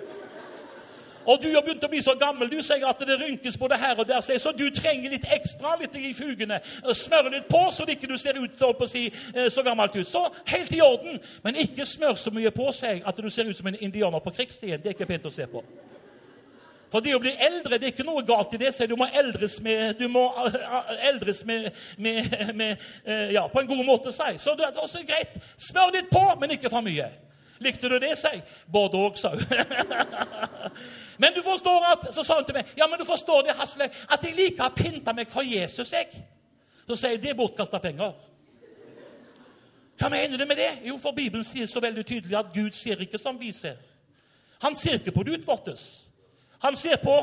Og 1.26 1.42
du 1.42 1.48
har 1.54 1.62
begynt 1.62 1.84
å 1.84 1.90
bli 1.90 2.02
så 2.02 2.14
gammel. 2.14 2.50
Du 2.50 2.62
sier 2.62 2.86
at 2.86 3.00
det 3.00 3.18
rynkes 3.22 3.58
både 3.58 3.78
her 3.78 4.00
og 4.00 4.08
der, 4.08 4.22
så 4.22 4.52
du 4.52 4.70
trenger 4.70 5.10
litt 5.10 5.26
ekstra 5.34 5.74
litt 5.80 5.96
i 5.96 6.14
fugene. 6.14 6.60
Smøre 6.94 7.32
litt 7.32 7.48
på, 7.50 7.72
så 7.72 7.86
det 7.86 7.98
ikke 7.98 8.12
du 8.12 8.18
ser 8.18 8.38
ut 8.38 8.78
på 8.78 8.88
si, 8.88 9.12
eh, 9.34 9.50
så 9.50 9.64
gammelt 9.64 9.96
ut. 9.96 10.08
Så 10.08 10.30
helt 10.46 10.74
i 10.74 10.82
orden. 10.82 11.20
Men 11.44 11.56
ikke 11.56 11.86
smør 11.86 12.14
så 12.14 12.32
mye 12.32 12.52
på 12.52 12.72
seg 12.72 13.02
at 13.06 13.18
du 13.18 13.30
ser 13.30 13.50
ut 13.50 13.58
som 13.58 13.68
en 13.68 13.80
indianer 13.80 14.20
på 14.20 14.32
krigsstien. 14.32 14.82
Det 14.82 14.86
er 14.86 14.94
ikke 14.94 15.08
pent 15.08 15.26
å 15.26 15.32
se 15.32 15.48
på. 15.48 15.64
For 16.92 17.04
det 17.04 17.16
å 17.16 17.20
bli 17.22 17.34
eldre 17.48 17.80
det 17.80 17.90
er 17.90 17.94
ikke 17.96 18.06
noe 18.08 18.24
galt 18.26 18.54
i 18.56 18.60
det. 18.62 18.72
Så 18.76 18.88
du 18.88 18.96
må 19.00 19.08
eldres, 19.10 19.58
med, 19.66 19.98
du 20.00 20.08
må 20.12 20.28
eh, 20.46 21.08
eldres 21.10 21.44
med, 21.46 21.70
med, 21.98 22.34
med, 22.56 22.90
eh, 23.04 23.32
ja, 23.36 23.48
på 23.52 23.62
en 23.62 23.70
god 23.70 23.86
måte. 23.88 24.14
Si. 24.16 24.36
Så 24.42 24.56
det 24.56 24.68
er 24.68 24.82
også 24.82 25.04
greit. 25.08 25.40
Smør 25.58 25.94
litt 25.96 26.12
på, 26.14 26.24
men 26.40 26.56
ikke 26.56 26.72
for 26.72 26.86
mye. 26.86 27.10
Likte 27.64 27.88
du 27.90 27.96
det, 28.04 28.18
sier 28.20 28.42
Både 28.68 29.00
òg, 29.00 29.16
sa 29.16 29.32
men 31.22 31.32
du 31.32 31.40
forstår 31.40 31.86
at, 31.88 32.08
Så 32.12 32.26
sa 32.28 32.36
hun 32.36 32.44
til 32.44 32.58
meg 32.58 32.74
ja, 32.76 32.84
men 32.92 33.00
du 33.00 33.06
forstår 33.08 33.46
det, 33.48 33.56
Hasle, 33.56 33.88
at 34.12 34.26
jeg 34.28 34.36
liker 34.36 34.68
å 34.68 34.74
pynte 34.76 35.14
meg 35.16 35.32
for 35.32 35.48
Jesus. 35.48 35.94
jeg. 35.94 36.10
Så 36.86 36.98
sier 37.00 37.16
jeg 37.16 37.22
det 37.24 37.32
er 37.32 37.40
bortkasta 37.40 37.80
penger. 37.80 38.12
Hva 39.96 40.10
mener 40.12 40.38
du 40.38 40.46
med 40.46 40.60
det? 40.60 40.72
Jo, 40.90 40.98
for 41.00 41.16
Bibelen 41.16 41.44
sier 41.48 41.68
så 41.72 41.80
veldig 41.80 42.04
tydelig 42.06 42.36
at 42.38 42.52
Gud 42.54 42.76
ser 42.76 43.00
ikke 43.02 43.20
som 43.22 43.40
vi 43.40 43.54
ser. 43.56 43.80
Han 44.62 44.76
ser 44.76 45.00
ikke 45.00 45.16
på 45.16 45.24
det 45.24 45.40
utvortes. 45.40 46.05
Han 46.64 46.78
ser 46.80 47.00
på 47.04 47.16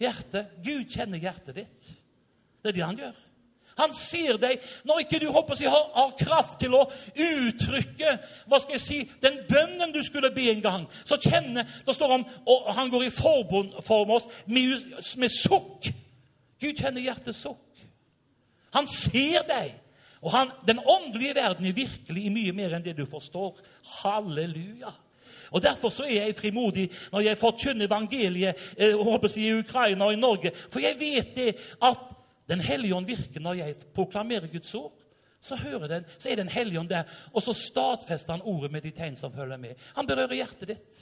hjertet. 0.00 0.56
Gud 0.64 0.88
kjenner 0.90 1.22
hjertet 1.22 1.62
ditt. 1.62 1.90
Det 2.60 2.72
er 2.72 2.76
det 2.76 2.86
han 2.86 3.00
gjør. 3.00 3.18
Han 3.80 3.94
ser 3.96 4.36
deg 4.40 4.60
når 4.88 5.04
ikke 5.04 5.20
du 5.22 5.28
håper 5.32 5.56
å 5.56 5.72
har, 5.72 5.84
har, 5.94 6.10
kraft 6.18 6.58
til 6.60 6.74
å 6.76 6.82
uttrykke 7.14 8.12
hva 8.50 8.60
skal 8.60 8.76
jeg 8.76 8.82
si, 8.84 8.98
den 9.22 9.38
bønnen 9.48 9.94
du 9.94 10.00
skulle 10.04 10.32
be 10.34 10.50
en 10.52 10.64
gang. 10.64 10.86
Så 11.08 11.20
kjenner, 11.22 11.68
Da 11.86 11.94
står 11.96 12.16
han 12.16 12.26
og 12.50 12.70
han 12.76 12.92
går 12.92 13.06
i 13.06 13.14
forbund 13.14 13.78
for 13.86 14.10
oss 14.16 14.28
med, 14.46 14.76
med 15.16 15.32
sukk. 15.32 15.90
Gud 16.60 16.76
kjenner 16.76 17.04
hjertets 17.04 17.44
sukk. 17.46 17.84
Han 18.76 18.88
ser 18.90 19.46
deg. 19.48 19.72
Og 20.20 20.34
han, 20.34 20.50
den 20.68 20.82
åndelige 20.84 21.38
verden 21.38 21.66
er 21.66 21.76
virkelig 21.76 22.26
mye 22.32 22.52
mer 22.52 22.74
enn 22.76 22.84
det 22.84 22.92
du 22.98 23.06
forstår. 23.08 23.56
Halleluja. 24.02 24.92
Og 25.50 25.62
Derfor 25.62 25.90
så 25.90 26.06
er 26.06 26.26
jeg 26.26 26.36
frimodig 26.38 26.86
når 27.12 27.26
jeg 27.26 27.38
forkynner 27.38 27.86
evangeliet 27.86 28.54
eh, 28.78 29.36
i 29.36 29.52
Ukraina 29.58 30.04
og 30.04 30.12
i 30.12 30.20
Norge. 30.20 30.52
For 30.70 30.80
jeg 30.80 30.98
vet 31.00 31.34
det 31.36 31.54
at 31.82 32.16
den 32.50 32.60
hellige 32.60 32.94
ånd 32.94 33.06
virker 33.06 33.40
når 33.40 33.60
jeg 33.62 33.76
proklamerer 33.94 34.50
Guds 34.52 34.74
ord. 34.74 34.92
Så, 35.40 35.56
hører 35.56 35.88
den, 35.88 36.04
så 36.18 36.28
er 36.28 36.36
Den 36.36 36.48
hellige 36.48 36.80
ånd 36.80 36.88
der, 36.88 37.02
og 37.32 37.42
så 37.42 37.52
stadfester 37.52 38.32
han 38.32 38.42
ordet 38.44 38.72
med 38.72 38.82
de 38.82 38.90
tegn 38.90 39.16
som 39.16 39.32
følger 39.32 39.56
med. 39.56 39.74
Han 39.96 40.06
berører 40.06 40.34
hjertet 40.36 40.68
ditt. 40.68 40.98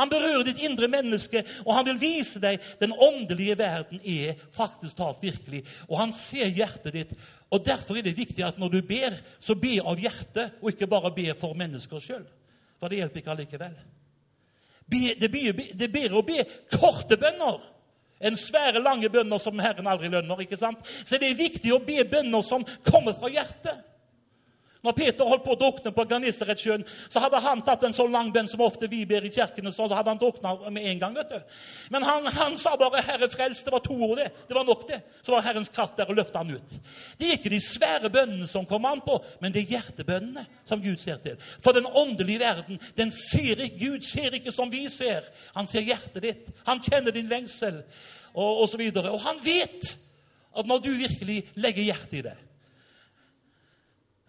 Han 0.00 0.08
berører 0.08 0.46
ditt 0.46 0.62
indre 0.64 0.88
menneske, 0.88 1.42
og 1.66 1.74
han 1.76 1.84
vil 1.90 2.00
vise 2.00 2.40
deg 2.40 2.62
den 2.80 2.94
åndelige 2.96 3.58
verden 3.58 4.00
er 4.00 4.38
faktisk 4.56 4.96
talt 4.96 5.20
virkelig. 5.20 5.60
Og 5.90 5.98
han 6.00 6.14
ser 6.16 6.48
hjertet 6.48 6.96
ditt. 6.96 7.12
Og 7.50 7.64
Derfor 7.66 7.98
er 7.98 8.06
det 8.06 8.16
viktig 8.16 8.44
at 8.46 8.58
når 8.58 8.78
du 8.78 8.80
ber, 8.86 9.18
så 9.40 9.58
be 9.58 9.76
av 9.84 10.00
hjertet, 10.00 10.56
og 10.62 10.72
ikke 10.72 10.88
bare 10.88 11.12
be 11.12 11.34
for 11.36 11.58
mennesker 11.58 12.00
sjøl. 12.00 12.24
For 12.80 12.88
det 12.88 13.02
hjelper 13.02 13.22
ikke 13.22 13.34
allikevel. 13.34 13.76
Det 14.90 15.28
er 15.28 15.92
bedre 15.92 16.18
å 16.18 16.26
be 16.26 16.42
korte 16.72 17.18
bønner 17.20 17.60
enn 18.20 18.36
svære, 18.36 18.82
lange 18.82 19.08
bønner 19.12 19.40
som 19.40 19.60
Herren 19.62 19.88
aldri 19.88 20.10
lønner. 20.12 20.42
ikke 20.42 20.58
sant? 20.60 20.82
Så 21.04 21.20
det 21.20 21.30
er 21.30 21.38
viktig 21.38 21.72
å 21.72 21.80
be 21.84 22.02
bønner 22.04 22.42
som 22.44 22.66
kommer 22.84 23.16
fra 23.16 23.30
hjertet. 23.32 23.86
Når 24.80 24.94
Peter 24.96 25.28
holdt 25.28 25.42
på 25.44 25.52
å 25.52 25.58
drukne 25.60 25.90
på 25.92 26.04
Ganisaretsjøen, 26.08 26.86
så 27.12 27.20
hadde 27.20 27.40
han 27.44 27.60
tatt 27.64 27.82
en 27.84 27.92
sånn 27.92 28.14
lang 28.14 28.30
som 28.48 28.62
ofte 28.64 28.88
vi 28.88 29.02
ber 29.04 29.26
i 29.28 29.32
kirkene, 29.32 29.72
så 29.72 29.84
hadde 29.90 30.08
han 30.08 30.20
drukna 30.20 30.54
med 30.72 30.86
en 30.88 31.02
gang. 31.02 31.14
vet 31.14 31.28
du. 31.28 31.40
Men 31.90 32.02
han, 32.02 32.26
han 32.26 32.56
sa 32.58 32.76
bare 32.76 33.02
'Herre 33.02 33.28
frels'. 33.28 33.64
Det 33.64 33.72
var 33.72 33.80
to 33.84 33.94
ord, 33.94 34.16
det. 34.16 34.30
Det 34.48 34.54
var 34.54 34.64
nok, 34.64 34.88
det. 34.88 35.02
Så 35.22 35.32
var 35.32 35.42
Herrens 35.42 35.68
kraft 35.68 35.96
der 35.96 36.08
og 36.08 36.16
løfta 36.16 36.38
han 36.38 36.50
ut. 36.50 36.70
Det 37.18 37.28
er 37.28 37.32
ikke 37.36 37.50
de 37.50 37.60
svære 37.60 38.10
bønnene 38.10 38.48
som 38.48 38.66
kommer 38.66 38.88
an 38.88 39.00
på, 39.00 39.20
men 39.40 39.52
det 39.52 39.62
er 39.62 39.76
hjertebønnene 39.76 40.46
som 40.64 40.80
Gud 40.80 40.96
ser 40.96 41.16
til. 41.16 41.36
For 41.60 41.72
den 41.72 41.86
åndelige 41.86 42.40
verden, 42.40 42.80
den 42.96 43.10
ser 43.10 43.60
ikke, 43.60 43.78
Gud 43.78 44.00
ser 44.00 44.34
ikke 44.34 44.52
som 44.52 44.72
vi 44.72 44.88
ser. 44.88 45.28
Han 45.54 45.66
ser 45.66 45.84
hjertet 45.84 46.22
ditt. 46.22 46.52
Han 46.66 46.80
kjenner 46.80 47.12
din 47.12 47.28
lengsel, 47.28 47.82
og 48.34 48.62
osv. 48.62 48.80
Og, 48.80 49.04
og 49.12 49.20
han 49.20 49.44
vet 49.44 49.96
at 50.56 50.66
når 50.66 50.78
du 50.78 50.90
virkelig 50.96 51.44
legger 51.54 51.82
hjertet 51.82 52.18
i 52.18 52.28
det 52.30 52.38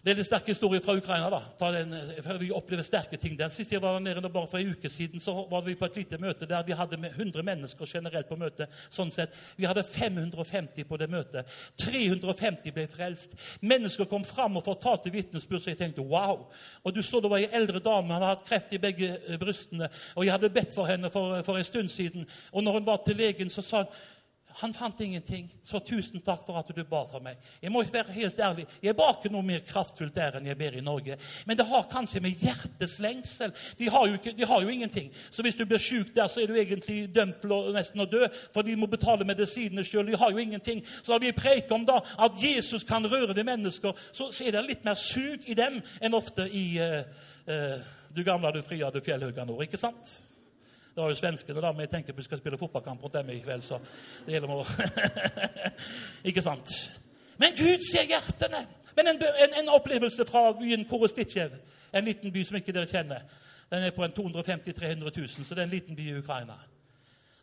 det 0.04 0.10
er 0.10 0.18
en 0.18 0.26
sterk 0.26 0.48
historie 0.50 0.80
fra 0.82 0.96
Ukraina. 0.98 1.30
da. 1.30 1.70
Den, 1.72 1.94
Vi 2.40 2.50
opplever 2.50 2.82
sterke 2.82 3.16
ting 3.16 3.38
der. 3.38 3.48
siste 3.48 3.74
jeg 3.74 3.82
var 3.82 3.92
der 3.92 4.00
nede 4.00 4.28
bare 4.28 4.48
for 4.48 4.58
en 4.58 4.70
uke 4.70 4.88
siden, 4.88 5.20
så 5.20 5.46
var 5.50 5.60
vi 5.60 5.74
på 5.74 5.84
et 5.84 5.96
lite 5.96 6.18
møte 6.18 6.46
der 6.46 6.62
de 6.62 6.74
hadde 6.74 6.96
100 6.96 7.42
mennesker 7.42 7.86
generelt 7.86 8.28
på 8.28 8.36
møtet. 8.36 8.68
sånn 8.90 9.10
sett. 9.10 9.30
Vi 9.56 9.64
hadde 9.64 9.84
550 9.84 10.84
på 10.84 10.96
det 10.96 11.10
møtet. 11.10 11.46
350 11.78 12.72
ble 12.72 12.86
frelst. 12.86 13.36
Mennesker 13.60 14.04
kom 14.04 14.24
fram 14.24 14.56
og 14.56 14.64
fortalte 14.64 15.10
vitnesbyrd, 15.10 15.62
så 15.62 15.70
jeg 15.70 15.78
tenkte 15.78 16.02
wow. 16.02 16.48
Og 16.84 16.94
du 16.94 17.02
så 17.02 17.20
det 17.20 17.30
var 17.30 17.38
ei 17.38 17.48
eldre 17.52 17.78
dame, 17.78 18.02
hun 18.02 18.14
hadde 18.14 18.26
hatt 18.26 18.48
kreft 18.48 18.72
i 18.72 18.78
begge 18.78 19.20
eh, 19.28 19.38
brystene. 19.38 19.88
Og 20.16 20.24
jeg 20.24 20.32
hadde 20.32 20.50
bedt 20.50 20.74
for 20.74 20.84
henne 20.84 21.10
for, 21.10 21.42
for 21.42 21.56
en 21.56 21.64
stund 21.64 21.88
siden. 21.88 22.26
Og 22.52 22.64
når 22.64 22.72
hun 22.72 22.86
var 22.86 23.04
til 23.06 23.16
legen, 23.16 23.50
så 23.50 23.62
sa 23.62 23.84
hun 23.84 23.86
han 24.60 24.74
fant 24.74 25.00
ingenting. 25.00 25.48
Så 25.64 25.80
tusen 25.84 26.20
takk 26.24 26.44
for 26.46 26.58
at 26.58 26.70
du 26.74 26.82
ba 26.84 27.02
for 27.08 27.22
meg. 27.24 27.40
Jeg 27.62 27.72
må 27.72 27.82
være 27.84 28.12
helt 28.12 28.40
ærlig, 28.40 28.66
jeg 28.82 28.96
ba 28.96 29.10
ikke 29.12 29.30
noe 29.32 29.46
mer 29.46 29.62
kraftfullt 29.66 30.14
der 30.14 30.38
enn 30.38 30.48
jeg 30.50 30.58
ber 30.58 30.76
i 30.78 30.84
Norge. 30.84 31.16
Men 31.46 31.58
det 31.58 31.66
har 31.68 31.88
kanskje 31.92 32.22
med 32.24 32.40
hjertets 32.42 32.98
lengsel 33.02 33.52
De 33.78 33.88
har 33.90 34.06
jo, 34.08 34.18
ikke, 34.18 34.34
de 34.38 34.46
har 34.46 34.62
jo 34.62 34.68
ingenting. 34.68 35.12
Så 35.30 35.42
hvis 35.42 35.56
du 35.56 35.64
blir 35.66 35.82
sjuk 35.82 36.14
der, 36.16 36.26
så 36.26 36.42
er 36.42 36.50
du 36.50 36.56
egentlig 36.58 37.06
dømt 37.14 37.40
til 37.42 37.54
å, 37.54 37.60
nesten 37.74 38.04
å 38.04 38.08
dø, 38.08 38.26
for 38.54 38.66
de 38.66 38.76
må 38.76 38.88
betale 38.90 39.26
medisinene 39.28 39.84
sjøl. 39.86 40.06
De 40.08 40.18
har 40.18 40.32
jo 40.32 40.42
ingenting. 40.42 40.82
Så 41.02 41.14
når 41.14 41.24
vi 41.26 41.36
preker 41.36 41.76
om 41.76 41.86
da 41.88 42.00
at 42.18 42.42
Jesus 42.42 42.84
kan 42.88 43.06
røre 43.06 43.34
ved 43.34 43.46
mennesker, 43.48 43.96
så, 44.12 44.30
så 44.32 44.44
er 44.44 44.56
det 44.56 44.66
litt 44.68 44.84
mer 44.88 44.98
sug 44.98 45.48
i 45.48 45.56
dem 45.58 45.80
enn 46.00 46.18
ofte 46.18 46.48
i 46.48 46.66
uh, 46.82 47.00
uh, 47.48 47.78
Du 48.12 48.20
gamle, 48.24 48.52
du 48.52 48.60
fria, 48.62 48.90
du 48.92 49.00
fjellhøga 49.00 49.46
nord. 49.48 49.64
Ikke 49.64 49.80
sant? 49.80 50.31
Det 50.92 51.00
var 51.00 51.08
jo 51.08 51.16
svenskene, 51.16 51.60
da, 51.64 51.70
men 51.72 51.86
jeg 51.86 51.90
tenker 51.94 52.16
vi 52.16 52.24
skal 52.26 52.40
spille 52.40 52.58
fotballkamp 52.60 53.00
mot 53.00 53.12
dem 53.12 53.30
i 53.32 53.40
kveld. 53.40 53.64
så 53.64 53.78
det 54.26 54.34
gjelder 54.34 54.50
å... 54.52 54.64
Ikke 56.28 56.44
sant? 56.44 56.72
Men 57.40 57.56
Gud 57.56 57.80
ser 57.86 58.04
hjertene. 58.10 58.66
Men 58.96 59.08
en, 59.14 59.22
en, 59.22 59.54
en 59.62 59.70
opplevelse 59.72 60.26
fra 60.28 60.50
byen 60.58 60.84
Korostitsjev, 60.90 61.54
en 61.92 62.04
liten 62.04 62.32
by 62.32 62.42
som 62.44 62.58
ikke 62.58 62.74
dere 62.76 62.88
kjenner 62.88 63.24
Den 63.72 63.86
er 63.86 63.94
på 63.96 64.04
en 64.04 64.12
250 64.12 64.74
000-300 64.76 65.12
000, 65.16 65.28
så 65.46 65.54
det 65.54 65.62
er 65.62 65.64
en 65.64 65.72
liten 65.72 65.96
by 65.96 66.08
i 66.10 66.18
Ukraina. 66.18 66.58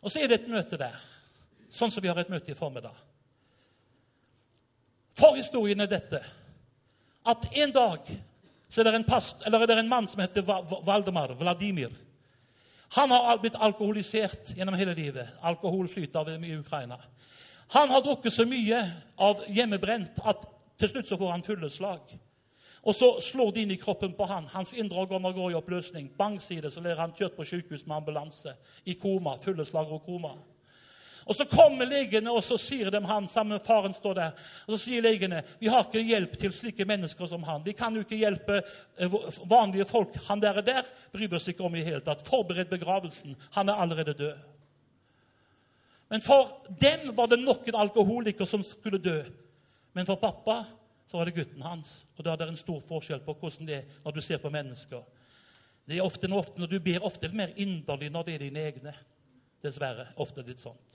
Og 0.00 0.12
så 0.12 0.20
er 0.22 0.30
det 0.30 0.40
et 0.40 0.50
møte 0.52 0.78
der, 0.78 0.94
sånn 1.74 1.90
som 1.90 2.04
vi 2.04 2.08
har 2.10 2.20
et 2.22 2.30
møte 2.30 2.52
i 2.52 2.58
formiddag. 2.58 2.94
Forhistorien 5.18 5.82
er 5.82 5.90
dette 5.90 6.20
at 7.26 7.48
en 7.50 7.74
dag 7.74 8.12
så 8.70 8.80
er 8.80 8.86
det 8.86 8.94
en, 9.00 9.08
past, 9.08 9.42
er 9.42 9.66
det 9.66 9.74
en 9.74 9.90
mann 9.90 10.06
som 10.06 10.22
heter 10.22 10.46
Valdemar 10.86 11.34
Vladimir. 11.34 11.90
Han 12.96 13.10
har 13.10 13.38
blitt 13.38 13.58
alkoholisert 13.58 14.54
gjennom 14.56 14.74
hele 14.74 14.94
livet. 14.94 15.28
Alkohol 15.40 15.88
flyter 15.88 16.20
av 16.20 16.44
i 16.44 16.56
Ukraina. 16.56 16.98
Han 17.70 17.90
har 17.90 18.02
drukket 18.02 18.34
så 18.34 18.46
mye 18.50 18.80
av 19.16 19.44
hjemmebrent 19.46 20.18
at 20.26 20.42
til 20.80 20.90
slutt 20.90 21.06
så 21.06 21.18
får 21.20 21.30
han 21.30 21.44
fylleslag. 21.46 22.16
Og 22.82 22.96
så 22.96 23.10
slår 23.22 23.52
det 23.52 23.62
inn 23.62 23.74
i 23.74 23.78
kroppen 23.78 24.14
på 24.16 24.26
han. 24.26 24.48
Hans 24.50 24.72
indre 24.72 25.02
organer 25.04 25.36
går 25.36 25.52
i 25.52 25.58
oppløsning. 25.58 26.08
Bang, 26.18 26.40
sier 26.42 26.64
det, 26.64 26.72
så 26.72 26.80
ler 26.80 26.98
han 26.98 27.12
kjørt 27.14 27.36
på 27.36 27.44
sykehus 27.44 27.84
med 27.86 27.98
ambulanse. 28.00 28.56
I 28.88 28.96
koma. 28.98 29.36
Fylleslag 29.44 29.92
og 29.92 30.02
koma. 30.06 30.32
Og 31.26 31.36
Så 31.36 31.44
kommer 31.44 31.86
legene, 31.86 32.30
og 32.32 32.44
så 32.44 32.56
sier 32.58 32.90
de 32.90 33.00
han, 33.06 33.28
sammen 33.28 33.56
med 33.56 33.64
faren 33.64 33.94
står 33.94 34.14
der, 34.14 34.38
og 34.66 34.74
så 34.74 34.78
sier 34.84 35.04
legene 35.04 35.42
vi 35.60 35.68
har 35.68 35.84
ikke 35.84 36.02
hjelp 36.02 36.38
til 36.40 36.52
slike 36.52 36.86
mennesker 36.88 37.26
som 37.26 37.44
han. 37.48 37.64
Vi 37.64 37.74
kan 37.76 37.94
jo 37.94 38.04
ikke 38.04 38.20
hjelpe 38.20 38.62
eh, 38.96 39.18
vanlige 39.50 39.88
folk. 39.88 40.16
Han 40.28 40.40
der 40.40 40.62
er 40.62 40.66
der 40.66 40.88
bryr 41.12 41.36
oss 41.36 41.48
ikke 41.48 41.64
om 41.66 41.76
i 41.76 41.84
hele 41.84 42.00
tatt. 42.04 42.26
Forbered 42.26 42.70
begravelsen. 42.70 43.36
Han 43.56 43.68
er 43.68 43.82
allerede 43.82 44.16
død. 44.18 44.36
Men 46.10 46.20
for 46.20 46.56
dem 46.80 47.12
var 47.14 47.30
det 47.30 47.38
noen 47.38 47.76
alkoholiker 47.78 48.48
som 48.48 48.64
skulle 48.66 48.98
dø. 48.98 49.20
Men 49.94 50.06
for 50.06 50.18
pappa 50.18 50.64
så 51.10 51.18
var 51.18 51.28
det 51.28 51.36
gutten 51.36 51.62
hans. 51.62 52.04
Og 52.16 52.24
da 52.24 52.32
er 52.32 52.42
det 52.42 52.48
en 52.52 52.58
stor 52.58 52.80
forskjell 52.82 53.22
på 53.22 53.34
hvordan 53.38 53.68
det 53.68 53.76
er 53.76 54.00
når 54.04 54.16
du 54.16 54.20
ser 54.24 54.42
på 54.42 54.50
mennesker. 54.50 55.04
Det 55.86 55.98
er 55.98 56.06
ofte, 56.06 56.28
ofte, 56.34 56.60
når 56.60 56.70
Du 56.70 56.80
ber 56.82 57.06
ofte 57.06 57.30
mer 57.34 57.54
inderlig 57.56 58.10
når 58.10 58.26
det 58.26 58.34
er 58.34 58.44
dine 58.46 58.66
egne. 58.66 58.94
Dessverre. 59.62 60.08
Ofte 60.16 60.42
litt 60.46 60.62
sånt. 60.62 60.89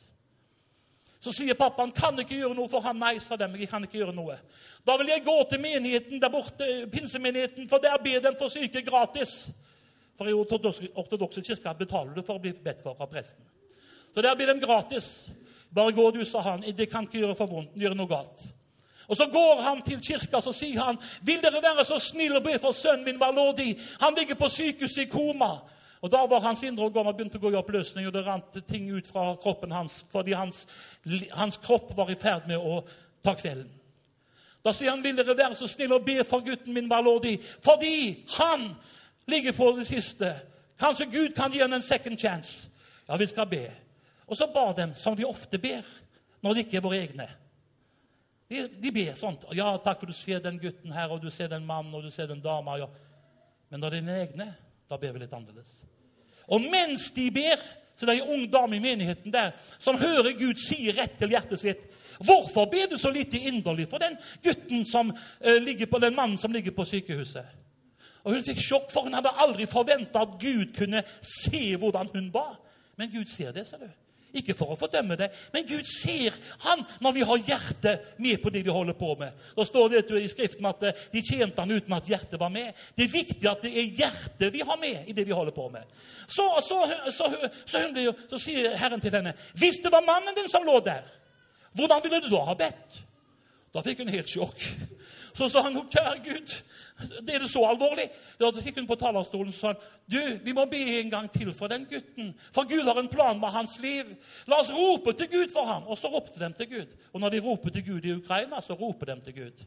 Så 1.19 1.33
sier 1.33 1.57
pappaen 1.57 1.93
kan 1.95 2.17
ikke 2.21 2.37
gjøre 2.37 2.55
noe 2.57 2.69
for 2.69 2.85
han. 2.85 2.99
Nei, 3.01 3.17
sa 3.23 3.37
dem, 3.39 3.55
jeg 3.57 3.69
kan 3.71 3.83
ikke 3.85 3.99
gjøre 4.01 4.15
noe. 4.15 4.37
Da 4.85 4.97
vil 5.01 5.09
jeg 5.09 5.23
gå 5.25 5.35
til 5.49 5.61
menigheten 5.63 6.21
der 6.21 6.29
borte, 6.33 6.67
pinsemenigheten, 6.91 7.69
for 7.69 7.81
der 7.81 7.97
ber 8.03 8.21
den 8.21 8.37
for 8.39 8.53
syke 8.53 8.83
gratis. 8.85 9.47
For 10.15 10.29
i 10.29 10.35
ortodokse 10.35 11.41
kirker 11.41 11.75
betaler 11.79 12.13
du 12.15 12.21
for 12.23 12.37
å 12.37 12.43
bli 12.43 12.53
bedt 12.53 12.83
for 12.85 12.99
av 12.99 13.09
presten. 13.11 13.43
Så 14.13 14.23
der 14.23 14.35
blir 14.37 14.47
de 14.47 14.61
gratis. 14.63 15.27
Bare 15.75 15.91
gå, 15.91 16.11
du, 16.15 16.21
sa 16.25 16.43
han. 16.45 16.63
Det 16.75 16.87
kan 16.91 17.03
ikke 17.03 17.19
gjøre 17.19 17.35
for 17.35 17.51
vondt. 17.51 17.73
Gjøre 17.75 17.97
noe 17.99 18.07
galt. 18.07 18.45
Og 19.07 19.17
Så 19.17 19.27
går 19.29 19.61
han 19.61 19.81
til 19.85 19.99
kirka 20.01 20.41
så 20.41 20.53
sier 20.53 20.81
han, 20.81 20.97
'Vil 21.21 21.41
dere 21.41 21.61
være 21.61 21.85
så 21.85 21.99
snill 21.99 22.37
å 22.37 22.43
be 22.43 22.57
for 22.59 22.71
sønnen 22.71 23.05
min 23.05 23.19
Valodi?' 23.19 23.79
Han 23.99 24.15
ligger 24.15 24.35
på 24.35 24.49
sykehuset 24.49 24.97
i 24.97 25.05
koma. 25.05 25.61
Og 26.05 26.11
Da 26.11 26.19
var 26.29 26.43
hans 26.43 26.61
indre 26.63 26.85
organer 26.85 27.15
begynt 27.17 27.33
å 27.33 27.39
gå 27.41 27.49
i 27.49 27.57
oppløsning, 27.57 28.05
og 28.05 28.13
det 28.13 28.21
rant 28.27 28.59
ting 28.69 28.91
ut 28.93 29.07
fra 29.09 29.31
kroppen 29.41 29.71
hans 29.73 30.03
fordi 30.11 30.35
hans, 30.37 30.67
hans 31.33 31.57
kropp 31.57 31.95
var 31.97 32.11
i 32.13 32.17
ferd 32.19 32.45
med 32.45 32.61
å 32.61 32.83
ta 33.25 33.33
kvelden. 33.33 33.71
Da 34.65 34.73
sier 34.73 34.91
han, 34.91 35.01
'Vil 35.01 35.17
dere 35.17 35.37
være 35.37 35.55
så 35.55 35.67
snill 35.67 35.93
å 35.93 36.03
be 36.05 36.23
for 36.23 36.45
gutten 36.45 36.73
min, 36.73 36.89
Valodi?' 36.89 37.41
Fordi 37.61 38.23
han 38.37 38.75
ligger 39.27 39.51
på 39.51 39.71
det 39.79 39.87
siste. 39.87 40.41
Kanskje 40.79 41.11
Gud 41.11 41.33
kan 41.35 41.51
gi 41.51 41.59
ham 41.59 41.73
en 41.73 41.81
second 41.81 42.19
chance. 42.19 42.69
Ja, 43.09 43.15
vi 43.15 43.25
skal 43.25 43.47
be. 43.47 43.71
Og 44.27 44.37
så 44.37 44.47
ba 44.47 44.71
de 44.73 44.93
som 44.95 45.17
vi 45.17 45.25
ofte 45.25 45.57
ber 45.57 45.85
når 46.41 46.53
det 46.53 46.65
ikke 46.65 46.77
er 46.77 46.81
våre 46.81 47.01
egne. 47.01 47.29
De, 48.49 48.67
de 48.67 48.91
ber 48.91 49.15
sånt. 49.15 49.45
'Ja, 49.51 49.77
takk 49.77 49.99
for 49.99 50.05
du 50.05 50.13
ser 50.13 50.39
den 50.39 50.59
gutten 50.59 50.91
her, 50.91 51.09
og 51.09 51.21
du 51.21 51.29
ser 51.29 51.47
den 51.47 51.65
mannen, 51.65 51.93
og 51.95 52.03
du 52.03 52.11
ser 52.11 52.27
den 52.27 52.41
dama.' 52.41 52.77
Ja. 52.77 52.87
Men 53.69 53.79
når 53.79 53.89
det 53.89 53.97
er 53.97 54.01
dine 54.01 54.21
egne, 54.21 54.55
da 54.89 54.97
ber 55.01 55.13
vi 55.15 55.23
litt 55.23 55.33
annerledes. 55.33 55.79
Og 56.51 56.61
mens 56.61 57.09
de 57.15 57.29
ber, 57.33 57.61
til 57.95 58.11
ei 58.11 58.19
ung 58.19 58.43
dame 58.51 58.75
i 58.75 58.83
menigheten 58.83 59.31
der 59.31 59.53
som 59.79 59.95
hører 59.95 60.33
Gud 60.35 60.59
si 60.59 60.89
rett 60.91 61.13
til 61.15 61.31
hjertet 61.31 61.61
sitt 61.61 61.85
Hvorfor 62.19 62.65
ber 62.71 62.89
du 62.91 62.97
så 62.99 63.09
lite 63.11 63.39
inderlig 63.39 63.87
for 63.91 63.99
den 63.99 64.17
gutten 64.43 64.85
som, 64.87 65.09
uh, 65.11 65.57
ligger 65.59 65.85
på, 65.85 65.99
den 65.99 66.15
mannen 66.15 66.37
som 66.37 66.51
ligger 66.51 66.71
på 66.71 66.85
sykehuset? 66.87 67.45
Og 68.23 68.33
Hun 68.33 68.43
fikk 68.43 68.61
sjokk, 68.63 68.87
for 68.91 69.03
hun 69.05 69.13
hadde 69.13 69.33
aldri 69.35 69.67
forventa 69.69 70.23
at 70.23 70.37
Gud 70.41 70.71
kunne 70.77 71.03
se 71.19 71.75
hvordan 71.75 72.09
hun 72.13 72.31
ba. 72.31 72.55
Men 72.97 73.11
Gud 73.11 73.27
ser 73.29 73.51
det, 73.51 73.67
ser 73.67 73.83
du. 73.83 73.89
Ikke 74.35 74.55
for 74.57 74.73
å 74.73 74.77
fordømme 74.79 75.15
det, 75.19 75.29
men 75.53 75.67
Gud 75.67 75.87
ser 75.87 76.35
han 76.65 76.83
når 77.03 77.15
vi 77.15 77.25
har 77.29 77.43
hjertet 77.49 78.19
med 78.21 78.41
på 78.43 78.51
det 78.51 78.65
vi 78.65 78.73
holder 78.73 78.97
på 78.99 79.13
med. 79.19 79.37
Da 79.55 79.65
står 79.67 79.93
det 79.93 80.19
i 80.19 80.31
Skriften 80.31 80.67
at 80.67 80.83
eh, 80.83 81.03
de 81.13 81.23
tjente 81.23 81.63
han 81.63 81.71
uten 81.71 81.95
at 81.95 82.09
hjertet 82.09 82.39
var 82.41 82.51
med. 82.53 82.73
Det 82.97 83.07
er 83.07 83.13
viktig 83.13 83.47
at 83.49 83.63
det 83.63 83.71
er 83.71 83.93
hjertet 84.01 84.53
vi 84.53 84.63
har 84.67 84.79
med 84.81 85.07
i 85.07 85.15
det 85.15 85.25
vi 85.27 85.35
holder 85.35 85.55
på 85.55 85.69
med. 85.71 85.87
Så, 86.27 86.45
så, 86.65 86.81
så, 87.15 87.29
ble, 87.93 88.09
så 88.29 88.41
sier 88.41 88.75
Herren 88.79 89.01
til 89.01 89.15
henne, 89.15 89.35
'Hvis 89.53 89.79
det 89.83 89.91
var 89.91 90.05
mannen 90.05 90.35
din 90.35 90.49
som 90.51 90.65
lå 90.65 90.79
der, 90.83 91.05
hvordan 91.73 92.03
ville 92.03 92.21
du 92.21 92.29
da 92.29 92.43
ha 92.49 92.55
bedt?' 92.59 93.01
Da 93.75 93.83
fikk 93.83 94.03
hun 94.03 94.11
helt 94.11 94.29
sjokk. 94.31 94.61
Så 95.35 95.49
sa 95.49 95.61
han, 95.61 95.75
'Kjære 95.75 96.23
Gud, 96.23 96.53
det 96.97 97.35
er 97.35 97.39
det 97.39 97.49
så 97.51 97.59
alvorlig?' 97.67 98.09
Da 98.39 98.51
fikk 98.51 98.75
hun 98.79 98.87
på 98.87 98.95
talerstolen 98.95 99.47
og 99.47 99.53
sa 99.53 99.73
du, 100.11 100.19
vi 100.43 100.53
må 100.53 100.65
be 100.65 100.79
en 100.99 101.09
gang 101.09 101.31
til 101.31 101.53
for 101.53 101.67
den 101.67 101.85
gutten. 101.85 102.33
For 102.53 102.63
Gud 102.63 102.83
har 102.83 102.99
en 102.99 103.07
plan 103.07 103.39
med 103.39 103.49
hans 103.49 103.79
liv. 103.79 104.15
La 104.47 104.59
oss 104.59 104.71
rope 104.71 105.13
til 105.13 105.27
Gud 105.27 105.53
for 105.53 105.65
ham. 105.65 105.83
Og 105.87 105.97
så 105.97 106.07
ropte 106.07 106.39
de 106.39 106.53
til 106.53 106.69
Gud. 106.69 106.87
Og 107.13 107.19
når 107.19 107.29
de 107.29 107.39
roper 107.39 107.69
til 107.69 107.85
Gud 107.85 108.05
i 108.05 108.13
Ukraina, 108.13 108.61
så 108.61 108.73
roper 108.73 109.05
de 109.05 109.21
til 109.21 109.35
Gud. 109.35 109.65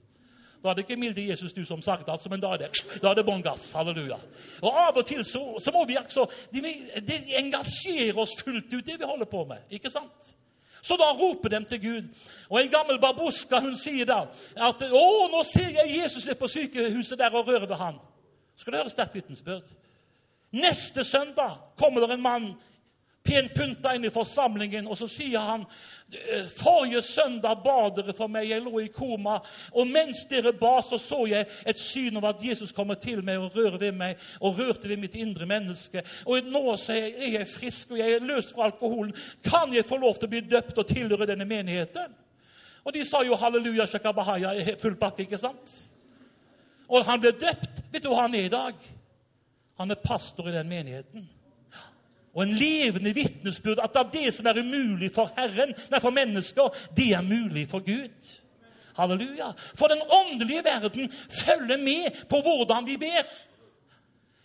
Da 0.62 0.70
er 0.70 0.74
det 0.74 0.84
ikke 0.88 0.96
milde 0.96 1.28
Jesus 1.28 1.52
du 1.52 1.64
som 1.64 1.82
sagt, 1.82 2.08
altså, 2.08 2.28
men 2.28 2.40
da 2.40 2.46
er 2.46 2.56
det, 2.56 2.70
da 3.02 3.10
er 3.10 3.14
det 3.14 3.26
bånn 3.26 3.42
gass. 3.42 3.70
Halleluja. 3.72 4.16
Og 4.62 4.80
Av 4.88 4.96
og 4.96 5.06
til 5.06 5.22
så, 5.24 5.42
så 5.62 5.70
må 5.74 5.84
vi 5.86 5.96
altså 5.96 6.26
Det 6.52 6.64
de 7.06 7.36
engasjerer 7.38 8.18
oss 8.18 8.34
fullt 8.42 8.72
ut, 8.72 8.86
det 8.86 8.98
vi 8.98 9.04
holder 9.04 9.26
på 9.30 9.44
med. 9.44 9.68
Ikke 9.70 9.90
sant? 9.90 10.34
Så 10.82 10.96
da 10.96 11.10
roper 11.12 11.48
de 11.48 11.64
til 11.64 11.82
Gud. 11.82 12.08
Og 12.48 12.60
En 12.62 12.70
gammel 12.70 13.00
babuska 13.00 13.60
hun 13.60 13.76
sier 13.76 14.06
da 14.08 14.20
at 14.56 14.84
å, 14.88 15.06
nå 15.32 15.42
ser 15.44 15.70
jeg 15.80 15.98
Jesus 16.02 16.28
er 16.28 16.38
på 16.38 16.48
sykehuset 16.48 17.18
der 17.18 17.34
og 17.34 17.48
rører 17.48 17.66
ved 17.66 17.76
han. 17.76 17.98
Skal 18.56 18.72
du 18.72 18.78
høre 18.78 18.90
sterkt 18.90 19.14
vitnesbyrd? 19.14 19.66
Neste 20.52 21.04
søndag 21.04 21.58
kommer 21.76 22.06
det 22.06 22.16
en 22.16 22.24
mann 22.24 22.48
pent 23.28 23.54
pynta 23.54 23.94
inn 23.94 24.08
i 24.08 24.12
forsamlingen, 24.12 24.88
og 24.88 24.98
så 24.98 25.08
sier 25.10 25.44
han 25.44 25.68
Forrige 26.56 27.02
søndag 27.04 27.58
ba 27.60 27.90
dere 27.92 28.14
for 28.16 28.32
meg, 28.32 28.46
jeg 28.48 28.62
lå 28.64 28.78
i 28.80 28.86
koma, 28.88 29.34
og 29.76 29.90
mens 29.92 30.22
dere 30.30 30.54
ba, 30.56 30.78
så 30.80 30.96
så 30.96 31.26
jeg 31.28 31.44
et 31.68 31.76
syn 31.80 32.16
om 32.16 32.24
at 32.24 32.40
Jesus 32.40 32.72
kommer 32.72 32.96
til 32.96 33.20
meg 33.20 33.36
og 33.36 33.52
rører 33.52 33.76
ved 33.82 33.92
meg 33.92 34.24
og 34.40 34.56
rørte 34.56 34.88
ved 34.88 35.02
mitt 35.02 35.18
indre 35.20 35.44
menneske. 35.44 36.00
Og 36.24 36.48
nå 36.48 36.62
så 36.80 36.96
er 36.96 37.28
jeg 37.34 37.50
frisk, 37.52 37.92
og 37.92 38.00
jeg 38.00 38.16
er 38.16 38.24
løst 38.24 38.56
fra 38.56 38.70
alkoholen. 38.70 39.12
Kan 39.44 39.76
jeg 39.76 39.84
få 39.84 40.00
lov 40.00 40.16
til 40.16 40.30
å 40.30 40.32
bli 40.32 40.44
døpt 40.48 40.80
og 40.80 40.88
tilhøre 40.88 41.28
denne 41.28 41.44
menigheten? 41.44 42.16
Og 42.88 42.96
de 42.96 43.04
sa 43.04 43.20
jo 43.26 43.36
halleluja, 43.36 43.84
shakabahaya, 43.84 44.56
full 44.80 44.96
pakke, 44.96 45.26
ikke 45.28 45.44
sant? 45.44 45.76
Og 46.88 47.04
han 47.04 47.20
ble 47.20 47.36
døpt. 47.36 47.82
Vet 47.92 48.00
du 48.00 48.08
hvor 48.08 48.22
han 48.24 48.38
er 48.38 48.48
i 48.48 48.54
dag? 48.54 48.80
Han 49.76 49.92
er 49.92 50.00
pastor 50.00 50.48
i 50.48 50.56
den 50.56 50.72
menigheten 50.72 51.34
og 52.38 52.44
en 52.44 52.55
levende 52.55 53.11
vitnesbyrd 53.16 53.81
at 53.83 53.96
det 53.98 54.12
det 54.14 54.35
som 54.35 54.46
er 54.46 54.61
umulig 54.62 55.11
for 55.14 55.33
Herren, 55.35 55.74
nei, 55.90 55.98
for 55.98 56.14
mennesker, 56.14 56.70
det 56.94 57.11
er 57.18 57.27
mulig 57.27 57.64
for 57.70 57.83
Gud. 57.83 58.35
Halleluja. 58.94 59.51
For 59.74 59.90
den 59.90 60.03
åndelige 60.07 60.62
verden 60.64 61.11
følger 61.44 61.83
med 61.83 62.22
på 62.31 62.40
hvordan 62.42 62.87
vi 62.87 62.96
ber. 63.03 63.27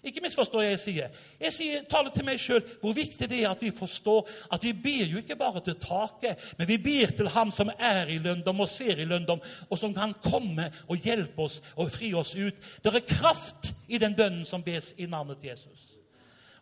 Ikke 0.03 0.23
misforstå 0.25 0.59
det 0.59 0.71
jeg 0.71 0.81
sier. 0.81 1.21
Jeg 1.39 1.53
sier, 1.55 1.85
taler 1.87 2.11
til 2.11 2.25
meg 2.27 2.41
sjøl 2.41 2.65
hvor 2.81 2.95
viktig 2.97 3.29
det 3.29 3.39
er 3.43 3.53
at 3.53 3.61
vi 3.63 3.69
forstår 3.71 4.27
at 4.51 4.65
vi 4.65 4.73
ber 4.73 5.13
jo 5.13 5.21
ikke 5.21 5.37
bare 5.39 5.61
til 5.63 5.77
taket, 5.79 6.41
men 6.57 6.67
vi 6.67 6.81
ber 6.81 7.13
til 7.13 7.29
Ham 7.31 7.53
som 7.53 7.71
er 7.77 8.09
i 8.11 8.17
lønndom 8.17 8.65
og 8.65 8.71
ser 8.73 8.99
i 8.99 9.07
lønndom, 9.07 9.39
og 9.69 9.79
som 9.79 9.93
kan 9.95 10.17
komme 10.25 10.71
og 10.89 10.97
hjelpe 10.97 11.45
oss 11.45 11.61
og 11.77 11.93
fri 11.93 12.11
oss 12.17 12.33
ut. 12.35 12.57
Det 12.83 12.91
er 12.91 13.11
kraft 13.15 13.71
i 13.87 14.01
den 14.01 14.17
bønnen 14.17 14.49
som 14.49 14.65
bes 14.65 14.91
i 14.97 15.07
navnet 15.07 15.45
Jesus. 15.45 15.92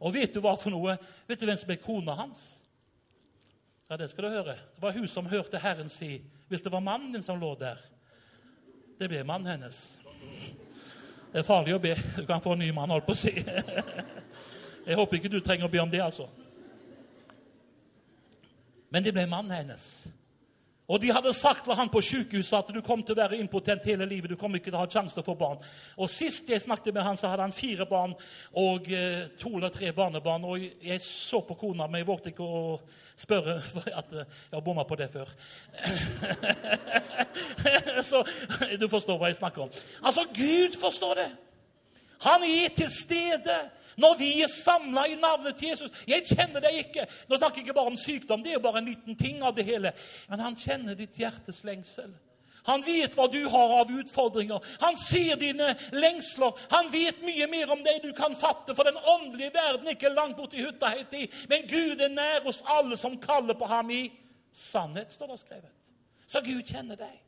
Og 0.02 0.14
vet 0.16 0.34
du 0.34 0.42
hva 0.42 0.56
for 0.58 0.74
noe? 0.74 0.98
Vet 1.30 1.40
du 1.40 1.46
hvem 1.46 1.60
som 1.60 1.70
ble 1.70 1.78
kona 1.82 2.18
hans? 2.18 2.44
Ja, 3.88 3.98
Det 3.98 4.10
skal 4.10 4.24
du 4.24 4.30
høre. 4.30 4.56
Det 4.76 4.82
var 4.82 4.96
hun 4.96 5.08
som 5.08 5.26
hørte 5.30 5.60
Herren 5.60 5.90
si 5.90 6.22
hvis 6.48 6.64
det 6.64 6.72
var 6.72 6.84
mannen 6.84 7.14
din 7.14 7.24
som 7.24 7.40
lå 7.40 7.54
der. 7.56 7.78
Det 9.00 9.08
ble 9.08 9.24
mannen 9.24 9.48
hennes. 9.48 9.98
Det 11.32 11.40
er 11.40 11.48
farlig 11.48 11.76
å 11.78 11.80
be. 11.80 11.94
Du 12.18 12.26
kan 12.28 12.42
få 12.44 12.58
en 12.58 12.60
ny 12.60 12.72
mann, 12.76 12.92
holdt 12.92 13.08
på 13.08 13.16
å 13.16 13.20
si. 13.22 13.32
Jeg 14.88 14.98
håper 15.00 15.18
ikke 15.18 15.32
du 15.32 15.40
trenger 15.40 15.70
å 15.70 15.72
be 15.72 15.80
om 15.80 15.92
det, 15.92 16.02
altså. 16.04 16.26
Men 18.92 19.06
det 19.06 19.14
ble 19.16 19.24
mannen 19.32 19.54
hennes. 19.56 19.86
Og 20.90 21.00
de 21.00 21.12
hadde 21.14 21.34
sagt 21.34 21.64
til 21.64 21.78
han 21.78 21.90
på 21.92 22.02
sykehuset 22.04 22.58
at 22.58 22.72
du 22.74 22.82
kom 22.84 23.04
til 23.04 23.16
å 23.16 23.22
være 23.22 23.38
impotent 23.40 23.86
hele 23.88 24.06
livet. 24.06 24.30
du 24.30 24.36
kom 24.36 24.56
ikke 24.56 24.72
til 24.72 24.80
å 24.80 24.82
ha 24.84 24.90
sjanse 24.90 25.16
til 25.16 25.24
å 25.24 25.30
få 25.30 25.36
barn. 25.40 25.62
Og 25.98 26.10
Sist 26.10 26.50
jeg 26.50 26.62
snakket 26.62 26.94
med 26.94 27.06
han, 27.06 27.18
så 27.18 27.30
hadde 27.32 27.46
han 27.46 27.56
fire 27.56 27.86
barn 27.86 28.16
og 28.60 28.90
eh, 28.92 29.30
to 29.40 29.54
eller 29.58 29.70
tre 29.70 29.92
barnebarn. 29.96 30.44
Og 30.44 30.60
jeg 30.60 31.02
så 31.06 31.42
på 31.48 31.56
kona, 31.56 31.88
men 31.88 32.02
jeg 32.02 32.10
vågte 32.10 32.34
ikke 32.34 32.44
å 32.44 32.64
spørre, 33.16 33.60
for 33.74 33.88
at 33.88 34.12
eh, 34.12 34.26
jeg 34.50 34.58
har 34.58 34.66
bomma 34.66 34.84
på 34.90 34.98
det 35.00 35.08
før. 35.14 35.32
så 38.12 38.26
du 38.82 38.88
forstår 38.90 39.22
hva 39.22 39.32
jeg 39.32 39.40
snakker 39.40 39.68
om. 39.68 39.76
Altså, 40.04 40.26
Gud 40.36 40.80
forstår 40.82 41.22
det. 41.22 41.30
Han 42.28 42.44
er 42.46 42.74
til 42.76 42.92
stede. 42.94 43.62
Når 44.02 44.18
vi 44.20 44.32
er 44.42 44.52
samla 44.52 45.06
i 45.08 45.20
navnet 45.20 45.60
til 45.60 45.72
Jesus 45.72 46.04
Jeg 46.10 46.26
kjenner 46.30 46.64
deg 46.64 46.82
ikke. 46.86 47.06
Nå 47.30 47.38
snakker 47.38 47.62
jeg 47.62 47.68
ikke 47.68 47.78
bare 47.78 47.94
om 47.94 48.00
sykdom, 48.00 48.44
det 48.44 48.54
er 48.54 48.60
jo 48.60 48.66
bare 48.66 48.82
en 48.82 48.90
liten 48.90 49.18
ting 49.20 49.44
av 49.46 49.56
det 49.56 49.68
hele. 49.68 49.94
Men 50.30 50.44
han 50.44 50.58
kjenner 50.60 50.98
ditt 50.98 51.20
hjertes 51.22 51.64
lengsel. 51.68 52.12
Han 52.70 52.84
vet 52.86 53.16
hva 53.18 53.26
du 53.32 53.40
har 53.50 53.74
av 53.80 53.90
utfordringer. 53.90 54.62
Han 54.84 54.98
ser 55.00 55.40
dine 55.42 55.72
lengsler. 55.96 56.54
Han 56.70 56.92
vet 56.94 57.24
mye 57.26 57.48
mer 57.50 57.74
om 57.74 57.82
deg 57.86 58.04
du 58.04 58.12
kan 58.18 58.36
fatte, 58.38 58.76
for 58.78 58.86
den 58.86 59.00
åndelige 59.02 59.54
verden 59.56 59.88
er 59.88 59.98
ikke 59.98 60.14
langt 60.14 60.38
borti 60.38 60.62
hytta 60.62 60.94
di. 61.10 61.26
Men 61.50 61.66
Gud 61.70 62.02
er 62.02 62.14
nær 62.14 62.46
hos 62.46 62.62
alle 62.70 62.98
som 63.00 63.18
kaller 63.22 63.58
på 63.58 63.70
ham 63.70 63.90
i 63.90 64.04
sannhet, 64.54 65.14
står 65.14 65.34
det 65.34 65.42
skrevet. 65.42 65.92
Så 66.28 66.44
Gud 66.46 66.62
kjenner 66.62 67.00
deg. 67.00 67.21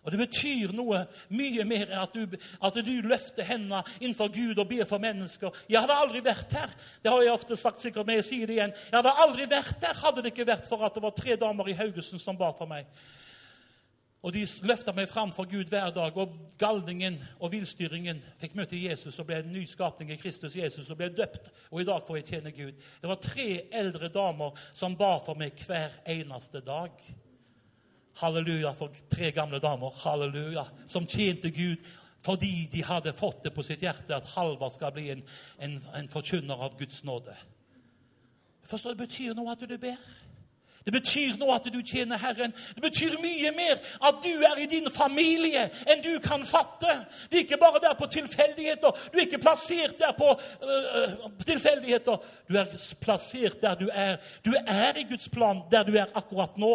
Og 0.00 0.12
Det 0.12 0.18
betyr 0.18 0.72
noe 0.72 1.02
mye 1.28 1.64
mer 1.68 1.90
enn 1.90 2.00
at 2.00 2.14
du, 2.16 2.36
at 2.64 2.76
du 2.80 2.92
løfter 3.04 3.44
hendene 3.44 3.82
innenfor 3.98 4.30
Gud 4.32 4.58
og 4.58 4.68
ber 4.68 4.86
for 4.88 4.98
mennesker. 4.98 5.52
'Jeg 5.68 5.80
hadde 5.80 5.98
aldri 6.02 6.24
vært 6.24 6.52
her.' 6.56 6.76
Det 7.02 7.12
har 7.12 7.22
jeg 7.22 7.32
ofte 7.32 7.56
sagt, 7.56 7.80
sikkert, 7.80 8.06
men 8.06 8.16
jeg 8.16 8.24
sier 8.24 8.46
det 8.46 8.56
igjen. 8.56 8.72
'Jeg 8.72 8.96
hadde 8.96 9.16
aldri 9.26 9.50
vært 9.50 9.84
her 9.84 10.00
hadde 10.00 10.22
det 10.22 10.32
ikke 10.32 10.48
vært 10.48 10.68
for 10.68 10.84
at 10.84 10.94
det 10.94 11.02
var 11.02 11.12
tre 11.12 11.36
damer 11.36 11.68
i 11.68 11.76
Haugesund 11.76 12.20
som 12.20 12.36
ba 12.36 12.52
for 12.52 12.66
meg.' 12.66 12.88
Og 14.22 14.32
De 14.32 14.44
løfta 14.68 14.92
meg 14.92 15.08
fram 15.08 15.30
for 15.32 15.48
Gud 15.48 15.68
hver 15.72 15.90
dag, 15.96 16.16
og 16.16 16.32
galningen 16.60 17.16
og 17.40 17.52
villstyringen 17.52 18.20
fikk 18.40 18.54
møte 18.54 18.76
Jesus 18.76 19.16
og 19.18 19.26
ble 19.26 19.38
en 19.40 19.52
ny 19.52 19.64
skapning 19.64 20.12
i 20.12 20.18
Kristus 20.20 20.56
Jesus 20.56 20.90
og 20.90 20.98
ble 21.00 21.08
døpt. 21.08 21.48
Og 21.70 21.80
i 21.80 21.88
dag 21.88 22.04
får 22.04 22.16
jeg 22.16 22.26
tjene 22.26 22.52
Gud. 22.52 22.76
Det 23.00 23.08
var 23.08 23.16
tre 23.24 23.48
eldre 23.72 24.08
damer 24.12 24.60
som 24.74 24.96
ba 24.96 25.14
for 25.24 25.40
meg 25.40 25.56
hver 25.64 25.96
eneste 26.04 26.60
dag. 26.60 26.92
Halleluja 28.18 28.72
for 28.76 28.90
tre 29.12 29.30
gamle 29.32 29.60
damer 29.62 29.94
halleluja, 30.02 30.66
som 30.86 31.06
tjente 31.06 31.50
Gud 31.50 31.78
fordi 32.24 32.68
de 32.72 32.82
hadde 32.84 33.14
fått 33.16 33.44
det 33.44 33.52
på 33.56 33.62
sitt 33.64 33.80
hjerte 33.80 34.12
at 34.12 34.26
Halvard 34.34 34.74
skal 34.74 34.92
bli 34.92 35.06
en, 35.14 35.22
en, 35.56 35.78
en 35.96 36.08
forkynner 36.12 36.66
av 36.66 36.74
Guds 36.76 37.04
nåde. 37.04 37.32
Forstår 38.68 38.92
Det 38.92 39.06
betyr 39.06 39.32
noe 39.34 39.54
at 39.54 39.62
du 39.64 39.78
ber. 39.80 39.96
Det 40.84 40.92
betyr 40.94 41.36
noe 41.40 41.56
at 41.58 41.66
du 41.68 41.80
tjener 41.84 42.20
Herren. 42.20 42.52
Det 42.74 42.82
betyr 42.82 43.18
mye 43.20 43.50
mer 43.56 43.80
at 44.08 44.20
du 44.24 44.44
er 44.48 44.62
i 44.62 44.68
din 44.70 44.88
familie 44.92 45.66
enn 45.84 46.04
du 46.04 46.12
kan 46.24 46.44
fatte. 46.46 46.94
Du 47.28 47.36
er 47.36 47.44
ikke 47.44 47.60
bare 47.60 47.82
der 47.84 47.96
på 47.98 48.08
tilfeldigheter. 48.10 48.96
Du 49.12 49.18
er 49.18 49.26
ikke 49.26 49.42
plassert 49.42 49.98
der 50.00 50.14
på 50.16 50.30
øh, 50.32 51.28
tilfeldigheter. 51.46 52.24
Du 52.48 52.56
er 52.56 52.72
plassert 53.00 53.60
der 53.62 53.76
du 53.80 53.90
er. 53.92 54.16
Du 54.44 54.54
er 54.60 54.96
i 54.96 55.04
Guds 55.10 55.28
plan 55.28 55.62
der 55.70 55.84
du 55.84 55.96
er 55.96 56.08
akkurat 56.16 56.56
nå. 56.56 56.74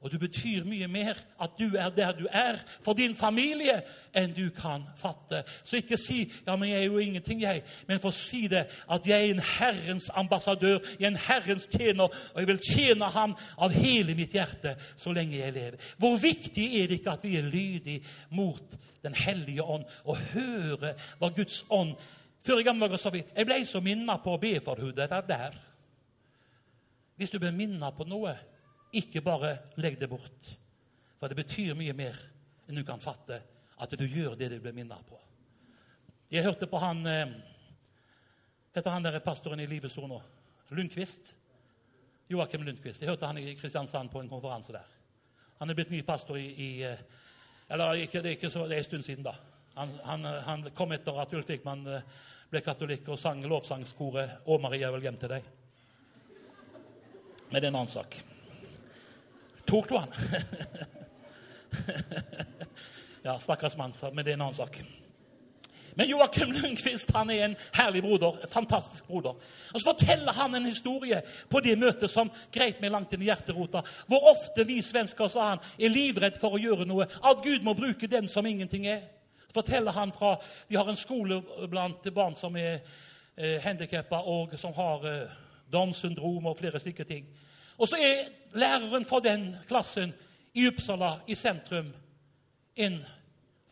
Og 0.00 0.08
du 0.08 0.16
betyr 0.16 0.64
mye 0.64 0.86
mer 0.88 1.18
at 1.44 1.58
du 1.58 1.74
er 1.76 1.90
der 1.92 2.14
du 2.16 2.24
er 2.32 2.56
for 2.80 2.96
din 2.96 3.12
familie, 3.14 3.82
enn 4.16 4.32
du 4.32 4.46
kan 4.56 4.86
fatte. 4.96 5.42
Så 5.64 5.76
ikke 5.76 5.98
si 6.00 6.32
'ja, 6.46 6.56
men 6.56 6.70
jeg 6.70 6.78
er 6.80 6.86
jo 6.86 6.98
ingenting', 6.98 7.40
jeg. 7.40 7.62
Men 7.86 8.00
få 8.00 8.10
si 8.10 8.46
det 8.46 8.66
at 8.90 9.06
jeg 9.06 9.20
er 9.20 9.34
en 9.34 9.42
Herrens 9.58 10.10
ambassadør, 10.14 10.78
jeg 10.98 11.06
er 11.06 11.10
en 11.10 11.16
Herrens 11.16 11.66
tjener, 11.66 12.04
og 12.04 12.40
jeg 12.40 12.46
vil 12.46 12.58
tjene 12.58 13.04
Ham 13.04 13.36
av 13.58 13.70
hele 13.70 14.14
mitt 14.14 14.32
hjerte 14.32 14.76
så 14.96 15.12
lenge 15.12 15.36
jeg 15.36 15.52
lever. 15.52 15.76
Hvor 15.98 16.16
viktig 16.16 16.80
er 16.80 16.86
det 16.86 16.98
ikke 16.98 17.12
at 17.12 17.24
vi 17.24 17.36
er 17.36 17.42
lydige 17.42 18.02
mot 18.30 18.76
Den 19.02 19.14
hellige 19.14 19.62
ånd 19.62 19.84
og 20.04 20.16
hører 20.16 20.92
hva 21.18 21.28
Guds 21.28 21.64
ånd 21.70 21.94
Før 22.44 22.58
i 22.58 22.62
gamle 22.62 22.86
dager 22.86 22.96
sa 22.96 23.10
vi 23.10 23.24
'jeg 23.36 23.46
ble 23.46 23.64
så 23.64 23.80
minna 23.80 24.16
på 24.16 24.34
å 24.34 24.40
be 24.40 24.60
for 24.60 24.76
er 24.76 25.20
der. 25.20 25.50
Hvis 27.16 27.30
du 27.30 27.38
blir 27.38 27.50
minna 27.50 27.90
på 27.90 28.04
noe, 28.04 28.36
ikke 28.96 29.22
bare 29.22 29.56
legg 29.80 29.98
det 30.00 30.08
bort. 30.10 30.50
For 31.20 31.30
det 31.30 31.38
betyr 31.38 31.76
mye 31.78 31.94
mer 31.96 32.18
enn 32.68 32.78
du 32.78 32.84
kan 32.86 33.02
fatte 33.02 33.40
at 33.80 33.96
du 33.96 34.06
gjør 34.06 34.36
det 34.38 34.50
du 34.52 34.58
blir 34.62 34.74
minnet 34.76 35.06
på. 35.08 35.18
Jeg 36.30 36.46
hørte 36.46 36.68
på 36.70 36.78
han 36.78 37.02
eh, 37.10 37.32
heter 38.74 38.94
han 38.94 39.04
der 39.04 39.18
pastoren 39.24 39.60
i 39.60 39.66
Livets 39.66 39.98
Ord 39.98 40.10
nå? 40.12 40.20
Lundqvist? 40.70 41.34
Joakim 42.30 42.62
Lundqvist. 42.62 43.02
Jeg 43.02 43.10
hørte 43.10 43.26
han 43.26 43.38
i 43.40 43.56
Kristiansand 43.58 44.12
på 44.12 44.22
en 44.22 44.30
konferanse 44.30 44.74
der. 44.76 44.86
Han 45.58 45.70
er 45.70 45.78
blitt 45.78 45.90
ny 45.90 46.02
pastor 46.06 46.38
i, 46.38 46.46
i 46.54 46.68
eh, 46.86 47.06
Eller 47.70 48.02
ikke, 48.02 48.22
det, 48.22 48.28
er 48.28 48.38
ikke 48.38 48.50
så, 48.50 48.64
det 48.66 48.74
er 48.78 48.82
en 48.82 48.86
stund 48.88 49.04
siden, 49.06 49.26
da. 49.26 49.34
Han, 49.76 49.92
han, 50.02 50.24
han 50.46 50.64
kom 50.74 50.90
etter 50.92 51.18
at 51.22 51.34
Ulf 51.38 51.50
Wikman 51.50 51.86
eh, 51.86 52.06
ble 52.50 52.62
katolikk 52.66 53.06
og 53.12 53.18
sang 53.18 53.44
lovsangskoret 53.46 54.42
'Å 54.42 54.58
Maria, 54.58 54.88
jeg 54.88 54.96
vil 54.96 55.06
hjem 55.06 55.20
til 55.20 55.34
deg'. 55.34 55.50
Men 57.50 57.58
det 57.58 57.64
er 57.64 57.70
en 57.70 57.78
annen 57.82 57.90
sak. 57.90 58.16
Tok 59.70 59.88
du 59.88 59.96
han? 59.96 60.10
ja, 63.22 63.38
stakkars 63.38 63.76
mann, 63.78 63.94
men 64.12 64.24
det 64.24 64.32
er 64.32 64.40
en 64.40 64.48
annen 64.48 64.58
sak. 64.58 64.80
Men 65.94 66.08
Joakim 66.08 66.52
Lundqvist 66.54 67.10
han 67.14 67.30
er 67.30 67.44
en 67.44 67.56
herlig 67.74 68.02
broder, 68.02 68.40
en 68.42 68.50
fantastisk 68.50 69.06
broder. 69.06 69.36
Og 69.74 69.80
Så 69.80 69.92
forteller 69.92 70.32
han 70.32 70.54
en 70.54 70.66
historie 70.66 71.22
på 71.48 71.60
det 71.60 71.78
møtet 71.78 72.10
som 72.10 72.30
grep 72.52 72.80
meg 72.82 72.92
langt 72.94 73.12
inn 73.14 73.22
i 73.22 73.30
hjerterota. 73.30 73.82
Hvor 74.10 74.30
ofte 74.32 74.66
vi 74.66 74.80
svensker 74.82 75.30
sa 75.30 75.52
han, 75.52 75.62
er 75.78 75.94
livredd 75.94 76.40
for 76.40 76.56
å 76.56 76.62
gjøre 76.62 76.88
noe. 76.88 77.06
At 77.22 77.44
Gud 77.44 77.66
må 77.66 77.76
bruke 77.78 78.10
den 78.10 78.28
som 78.28 78.46
ingenting 78.46 78.88
er. 78.90 79.06
Forteller 79.54 79.92
han 79.92 80.12
fra, 80.14 80.36
Vi 80.68 80.76
har 80.76 80.88
en 80.88 80.98
skole 80.98 81.42
blant 81.68 82.10
barn 82.14 82.34
som 82.34 82.56
er 82.56 82.80
eh, 83.36 83.62
handikappa 83.62 84.22
og 84.26 84.58
som 84.58 84.74
har 84.74 85.06
eh, 85.06 85.38
Downs 85.72 86.02
syndrom 86.02 86.46
og 86.46 86.58
flere 86.58 86.80
slike 86.80 87.04
ting. 87.04 87.26
Og 87.80 87.88
så 87.88 87.96
er 87.96 88.28
læreren 88.52 89.04
for 89.08 89.24
den 89.24 89.54
klassen 89.68 90.12
i 90.54 90.66
Uppsala 90.68 91.14
i 91.26 91.34
sentrum 91.34 91.92
en 92.76 92.98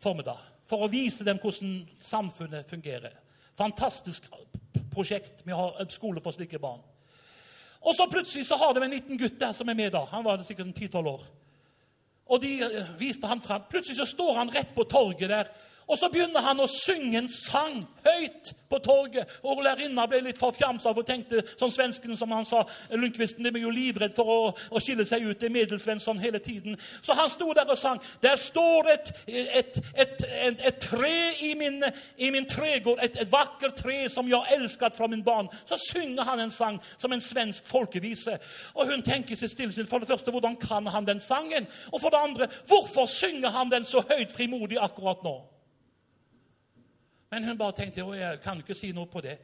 formiddag 0.01 0.39
for 0.69 0.85
å 0.85 0.89
vise 0.89 1.25
dem 1.25 1.37
hvordan 1.41 1.83
samfunnet 2.01 2.69
fungerer. 2.69 3.13
Fantastisk 3.57 4.25
prosjekt. 4.93 5.43
Vi 5.45 5.53
har 5.53 5.77
en 5.81 5.91
skole 5.93 6.21
for 6.21 6.33
slike 6.33 6.59
barn. 6.61 6.81
Og 7.79 7.95
så 7.95 8.09
plutselig 8.11 8.47
så 8.47 8.57
har 8.59 8.73
de 8.73 8.83
en 8.83 8.93
liten 8.93 9.17
gutt 9.17 9.39
der 9.39 9.53
som 9.55 9.69
er 9.69 9.77
med 9.77 9.93
da. 9.93 10.03
Han 10.11 10.25
var 10.25 10.41
sikkert 10.43 10.73
10-12 10.77 11.09
år. 11.09 11.23
Og 12.29 12.41
de 12.41 12.51
eh, 12.65 12.91
viste 12.99 13.27
han 13.27 13.41
frem. 13.41 13.65
Plutselig 13.69 13.97
så 13.97 14.07
står 14.09 14.35
han 14.37 14.51
rett 14.53 14.73
på 14.75 14.85
torget 14.89 15.29
der 15.31 15.49
og 15.89 15.97
så 15.97 16.09
begynner 16.13 16.43
han 16.45 16.59
å 16.61 16.67
synge 16.69 17.17
en 17.17 17.29
sang 17.31 17.79
høyt 18.05 18.51
på 18.69 18.77
torget. 18.85 19.31
Og 19.41 19.63
lærerinna 19.65 20.05
ble 20.09 20.21
litt 20.27 20.37
forfjamsa 20.37 20.93
for 20.93 21.07
tenkte 21.07 21.41
som 21.57 21.71
svensken 21.73 22.13
som 22.17 22.29
han 22.35 22.45
sa, 22.45 22.61
Lundqvisten 22.93 23.49
er 23.49 23.57
jo 23.57 23.71
livredd 23.73 24.13
for 24.13 24.29
å, 24.29 24.37
å 24.69 24.81
skille 24.83 25.05
seg 25.09 25.25
ut. 25.25 25.41
Det 25.41 25.49
er 25.49 26.21
hele 26.21 26.39
tiden. 26.39 26.77
Så 27.01 27.17
han 27.17 27.33
sto 27.33 27.49
der 27.57 27.65
og 27.65 27.77
sang. 27.81 27.97
Der 28.21 28.37
står 28.37 28.91
et, 28.93 29.11
et, 29.25 29.81
et, 29.97 30.23
et 30.61 30.79
tre 30.79 31.33
i 31.41 31.55
min, 31.57 31.81
i 32.17 32.29
min 32.29 32.45
tregård, 32.45 33.01
et, 33.01 33.17
vakkert 33.29 33.81
tre 33.81 34.03
som 34.13 34.29
jeg 34.29 34.59
elsket 34.59 34.97
fra 34.97 35.09
min 35.09 35.25
barn. 35.25 35.49
Så 35.65 35.81
synger 35.89 36.29
han 36.29 36.45
en 36.45 36.53
sang 36.53 36.77
som 36.97 37.13
en 37.13 37.21
svensk 37.21 37.65
folkevise. 37.65 38.37
Og 38.77 38.93
hun 38.93 39.01
tenker 39.05 39.37
seg 39.37 39.49
stille 39.49 39.89
for 39.89 40.01
det 40.01 40.09
første, 40.09 40.31
hvordan 40.31 40.57
kan 40.61 40.87
han 40.93 41.07
den 41.07 41.19
sangen? 41.19 41.65
Og 41.89 42.01
for 42.01 42.13
det 42.13 42.21
andre, 42.21 42.49
hvorfor 42.69 43.09
synger 43.09 43.57
han 43.57 43.73
den 43.73 43.85
så 43.85 44.05
høyt 44.05 44.35
frimodig 44.37 44.77
akkurat 44.77 45.25
nå? 45.25 45.39
Men 47.29 47.45
hun 47.45 47.57
bare 47.57 47.77
tenkte 47.77 48.03
å, 48.03 48.13
jeg 48.17 48.41
kan 48.43 48.59
ikke 48.61 48.77
si 48.77 48.91
noe 48.95 49.09
på 49.09 49.21
det. 49.21 49.37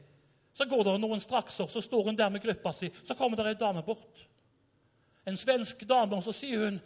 Så 0.56 0.64
går 0.64 0.84
det 0.84 0.94
noen 1.02 1.20
strakser, 1.20 1.68
så 1.68 1.82
står 1.84 2.08
hun 2.08 2.16
der 2.16 2.30
med 2.32 2.42
gruppa 2.42 2.72
si. 2.72 2.88
Så 3.04 3.14
kommer 3.14 3.38
det 3.38 3.52
ei 3.52 3.60
dame 3.60 3.82
bort. 3.86 4.22
En 5.26 5.36
svensk 5.36 5.82
dame, 5.88 6.16
og 6.16 6.24
så 6.24 6.34
sier 6.34 6.64
hun 6.66 6.80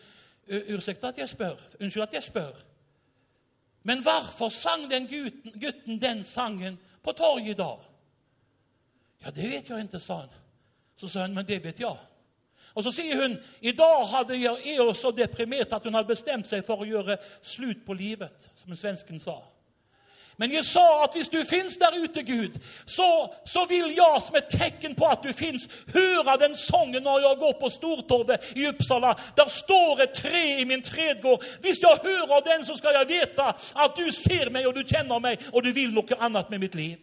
Unnskyld 0.51 1.05
at 1.05 1.19
jeg 1.21 1.29
spør. 1.31 1.61
Unnskyld 1.79 2.03
at 2.03 2.15
jeg 2.17 2.23
spør. 2.27 2.57
Men 3.87 4.03
hvorfor 4.03 4.49
sang 4.49 4.89
den 4.91 5.07
gutten, 5.07 5.53
gutten 5.61 6.01
den 6.03 6.25
sangen 6.25 6.79
på 7.05 7.13
torget 7.13 7.53
i 7.53 7.59
dag? 7.61 7.85
Ja, 9.25 9.31
det 9.31 9.51
vet 9.51 9.71
jeg 9.71 9.85
ikke, 9.85 10.01
sa 10.01 10.25
han. 10.25 10.33
Så 10.97 11.09
sa 11.09 11.23
hun, 11.23 11.35
men 11.35 11.47
det 11.47 11.61
vet 11.65 11.81
jeg. 11.81 11.97
Og 12.75 12.85
så 12.85 12.93
sier 12.95 13.23
hun 13.23 13.39
i 13.61 13.73
dag 13.77 14.05
hadde 14.11 14.37
jeg, 14.41 14.75
er 14.75 14.93
så 14.95 15.11
deprimert 15.11 15.73
at 15.73 15.87
hun 15.87 15.95
hadde 15.95 16.11
bestemt 16.11 16.49
seg 16.49 16.65
for 16.67 16.83
å 16.83 16.89
gjøre 16.89 17.19
slutt 17.43 17.85
på 17.87 17.95
livet, 17.95 18.51
som 18.57 18.71
en 18.71 18.79
svensken 18.79 19.21
sa. 19.23 19.41
Men 20.41 20.53
jeg 20.53 20.65
sa 20.65 20.83
at 21.05 21.13
hvis 21.17 21.29
du 21.29 21.39
fins 21.45 21.77
der 21.77 21.97
ute, 22.01 22.23
Gud, 22.25 22.55
så, 22.87 23.29
så, 23.47 23.65
vil 23.69 23.93
jeg 23.93 24.23
som 24.25 24.39
et 24.41 24.49
tegn 24.49 24.95
på 24.97 25.05
at 25.05 25.21
du 25.25 25.35
fins, 25.37 25.67
høre 25.93 26.37
den 26.41 26.57
sangen 26.57 27.05
når 27.05 27.19
jeg 27.27 27.41
går 27.43 27.59
på 27.61 27.69
Stortorvet 27.75 28.55
i 28.57 28.65
Uppsala. 28.71 29.13
Der 29.37 29.53
står 29.53 30.01
et 30.01 30.17
tre 30.17 30.45
i 30.63 30.65
min 30.65 30.83
tredgård. 30.83 31.45
Hvis 31.61 31.83
jeg 31.85 32.01
hører 32.03 32.41
den, 32.49 32.65
så 32.65 32.77
skal 32.77 32.97
jeg 32.99 33.11
vite 33.11 33.51
at 33.85 33.97
du 33.97 34.09
ser 34.17 34.49
meg, 34.49 34.67
og 34.67 34.75
du 34.79 34.81
kjenner 34.81 35.21
meg, 35.21 35.45
og 35.53 35.65
du 35.65 35.75
vil 35.77 35.93
noe 35.93 36.21
annet 36.21 36.49
med 36.51 36.65
mitt 36.65 36.75
liv. 36.75 36.97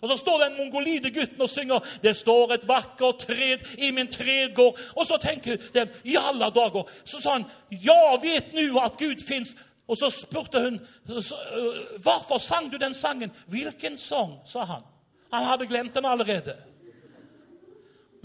Og 0.00 0.08
Så 0.08 0.16
står 0.16 0.40
den 0.44 0.56
mongolide 0.56 1.10
gutten 1.10 1.40
og 1.40 1.50
synger 1.50 1.78
'Det 2.02 2.16
står 2.16 2.52
et 2.52 2.68
vakkert 2.68 3.18
tred 3.18 3.58
i 3.78 3.90
min 3.90 4.08
tredgård'. 4.08 4.80
Og 4.96 5.06
så 5.06 5.16
tenker 5.20 5.56
de 5.56 5.88
i 6.04 6.16
alle 6.16 6.44
dager 6.44 6.90
Så 7.04 7.20
sa 7.20 7.32
han 7.32 7.44
'Ja, 7.70 8.16
vet 8.22 8.52
nå 8.54 8.78
at 8.78 8.96
Gud 8.98 9.20
fins'. 9.20 9.56
Og 9.88 9.96
så 9.96 10.10
spurte 10.10 10.60
hun 10.60 10.80
øh, 11.16 11.22
hvorfor 12.02 12.38
sang 12.38 12.72
du 12.72 12.76
den 12.76 12.94
sangen. 12.94 13.30
'Hvilken 13.46 13.98
sang?' 13.98 14.40
sa 14.46 14.64
han. 14.64 14.82
Han 15.32 15.44
hadde 15.44 15.66
glemt 15.66 15.94
den 15.94 16.04
allerede. 16.04 16.56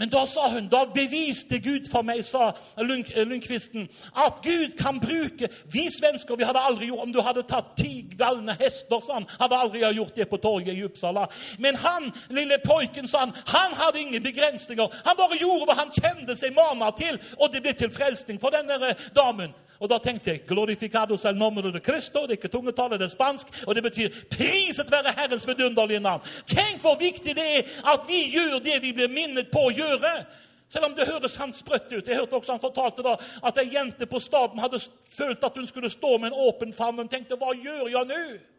Men 0.00 0.08
da 0.08 0.26
sa 0.26 0.48
hun, 0.48 0.68
da 0.68 0.86
beviste 0.94 1.58
Gud 1.58 1.84
for 1.92 2.00
meg, 2.02 2.22
sa 2.24 2.54
Lund, 2.78 3.04
øh, 3.16 3.26
Lundqvisten, 3.28 3.88
at 4.16 4.38
Gud 4.42 4.72
kan 4.78 5.00
bruke 5.00 5.48
Vi 5.72 5.82
svensker 5.98 6.36
vi 6.36 6.44
hadde 6.48 6.58
aldri 6.58 6.86
gjort 6.86 7.02
Om 7.02 7.12
du 7.12 7.20
hadde 7.20 7.42
tatt 7.42 7.74
ti 7.76 8.06
galne 8.18 8.56
hester, 8.60 9.02
sa 9.04 9.18
han, 9.18 9.28
hadde 9.40 9.58
aldri 9.60 9.84
gjort 9.92 10.16
det 10.16 10.28
på 10.28 10.36
torget 10.36 10.72
i 10.72 10.84
Uppsala. 10.84 11.26
Men 11.58 11.76
han, 11.76 12.12
lille 12.30 12.56
pojken, 12.64 13.08
sa 13.08 13.26
han, 13.26 13.36
han 13.46 13.76
hadde 13.76 14.00
ingen 14.00 14.22
begrensninger. 14.22 14.88
Han 15.04 15.16
bare 15.16 15.36
gjorde 15.36 15.68
hva 15.68 15.76
han 15.82 15.92
kjente 15.92 16.36
seg 16.36 16.56
mana 16.56 16.88
til, 16.96 17.20
og 17.36 17.52
det 17.52 17.60
ble 17.60 17.76
til 17.76 17.92
frelsning 17.92 18.40
for 18.40 18.56
denne 18.56 18.94
damen. 19.16 19.52
Og 19.80 19.88
da 19.88 19.96
tenkte 19.98 20.30
jeg 20.30 20.42
glorificado 20.48 21.16
el 21.24 21.36
nomero 21.36 21.70
de 21.72 21.80
Cristo. 21.80 22.26
Det 22.26 22.36
er 22.36 22.38
ikke 22.38 22.52
tungetallet, 22.52 23.00
det 23.00 23.06
er 23.06 23.14
spansk. 23.14 23.48
Og 23.66 23.74
det 23.74 23.82
betyr 23.82 24.08
'priset 24.30 24.90
være 24.90 25.14
Herrens 25.16 25.48
vidunderlige 25.48 26.00
navn'. 26.00 26.20
Tenk 26.46 26.80
hvor 26.80 26.98
viktig 26.98 27.34
det 27.36 27.46
er 27.56 27.62
at 27.94 28.00
vi 28.08 28.30
gjør 28.30 28.58
det 28.58 28.82
vi 28.82 28.92
blir 28.92 29.08
minnet 29.08 29.50
på 29.50 29.58
å 29.58 29.72
gjøre. 29.72 30.26
Selv 30.68 30.84
om 30.84 30.94
det 30.94 31.06
høres 31.06 31.36
han 31.36 31.52
sprøtt 31.52 31.92
ut. 31.92 32.08
Jeg 32.08 32.16
hørte 32.16 32.36
også 32.36 32.52
Han 32.52 32.60
fortalte 32.60 33.02
da 33.02 33.16
at 33.42 33.58
ei 33.58 33.74
jente 33.74 34.06
på 34.06 34.20
staden 34.20 34.58
hadde 34.58 34.78
følt 35.08 35.44
at 35.44 35.56
hun 35.56 35.66
skulle 35.66 35.90
stå 35.90 36.18
med 36.18 36.26
en 36.32 36.38
åpen 36.38 36.72
favn. 36.72 36.96
Hun 36.96 37.08
tenkte 37.08 37.36
'Hva 37.36 37.54
gjør 37.54 37.88
jeg 37.88 38.06
nå?' 38.06 38.49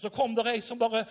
Så 0.00 0.08
kom 0.10 0.32
det 0.34 0.46
ei 0.48 0.60
som 0.64 0.78
bare 0.80 1.02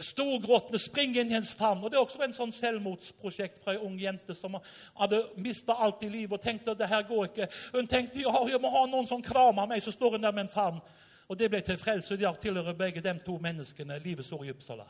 storgråtende 0.00 0.78
springer 0.80 1.20
inn 1.20 1.32
i 1.32 1.36
hennes 1.36 1.52
favn. 1.56 1.82
Og 1.84 1.90
det 1.92 1.98
er 1.98 2.04
også 2.06 2.22
en 2.24 2.32
sånn 2.32 2.54
selvmordsprosjekt 2.56 3.60
fra 3.60 3.74
ei 3.74 3.82
ung 3.84 3.98
jente 4.00 4.32
som 4.36 4.56
hadde 4.96 5.18
mista 5.44 5.76
alt 5.76 6.06
i 6.06 6.08
livet 6.08 6.38
og 6.38 6.44
tenkte 6.46 6.72
at 6.72 6.80
det 6.80 6.88
her 6.88 7.04
går 7.10 7.26
ikke. 7.28 7.50
Hun 7.74 7.90
tenkte 7.90 8.22
ja, 8.22 8.32
jeg 8.48 8.62
må 8.62 8.70
ha 8.72 8.86
noen 8.88 9.10
som 9.10 9.20
kramer 9.24 9.68
meg. 9.68 9.84
Så 9.84 9.92
står 9.92 10.16
hun 10.16 10.24
der 10.24 10.32
med 10.32 10.46
en 10.46 10.54
favn. 10.54 10.80
Og 11.28 11.36
det 11.36 11.50
ble 11.52 11.60
til 11.60 11.76
frelse. 11.76 12.16
De 12.16 12.32
tilhører 12.40 12.78
begge 12.78 13.04
de 13.04 13.14
to 13.20 13.36
menneskene 13.42 14.00
livets 14.00 14.32
ord 14.32 14.48
i 14.48 14.54
Uppsala. 14.54 14.88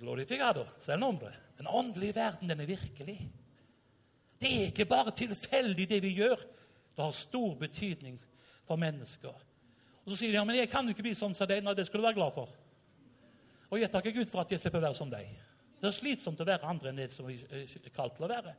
Glorificado, 0.00 0.64
selvnombre. 0.80 1.30
Den 1.60 1.68
åndelige 1.68 2.16
verden, 2.16 2.48
den 2.48 2.64
er 2.64 2.72
virkelig. 2.72 3.20
Det 4.40 4.48
er 4.48 4.68
ikke 4.72 4.88
bare 4.88 5.12
tilfeldig, 5.14 5.90
det 5.92 6.00
vi 6.02 6.16
gjør. 6.16 6.40
Det 6.96 7.04
har 7.04 7.12
stor 7.20 7.54
betydning 7.60 8.16
for 8.64 8.80
mennesker. 8.80 9.36
Og 10.02 10.12
Så 10.12 10.18
sier 10.18 10.34
de 10.34 10.40
ja, 10.40 10.44
men 10.44 10.58
jeg 10.58 10.70
kan 10.70 10.86
jo 10.86 10.94
ikke 10.94 11.06
bli 11.06 11.14
sånn 11.18 11.34
som 11.36 11.48
deg. 11.48 11.62
Nei, 11.62 11.74
det 11.78 11.86
skal 11.86 12.02
du 12.02 12.06
være 12.06 12.18
glad 12.18 12.34
for. 12.34 12.50
Og 13.72 13.80
jeg 13.80 13.90
takker 13.92 14.14
Gud 14.14 14.30
for 14.30 14.42
at 14.42 14.52
jeg 14.52 14.60
slipper 14.60 14.82
å 14.82 14.86
være 14.88 14.98
som 14.98 15.10
deg. 15.10 15.30
Det 15.82 15.88
er 15.88 15.94
slitsomt 15.96 16.40
å 16.42 16.46
være 16.46 16.68
andre 16.70 16.92
enn 16.92 17.00
det 17.00 17.08
som 17.10 17.26
vi 17.26 17.38
er 17.42 17.94
kalt 17.94 18.14
til 18.18 18.26
å 18.26 18.30
være. 18.30 18.54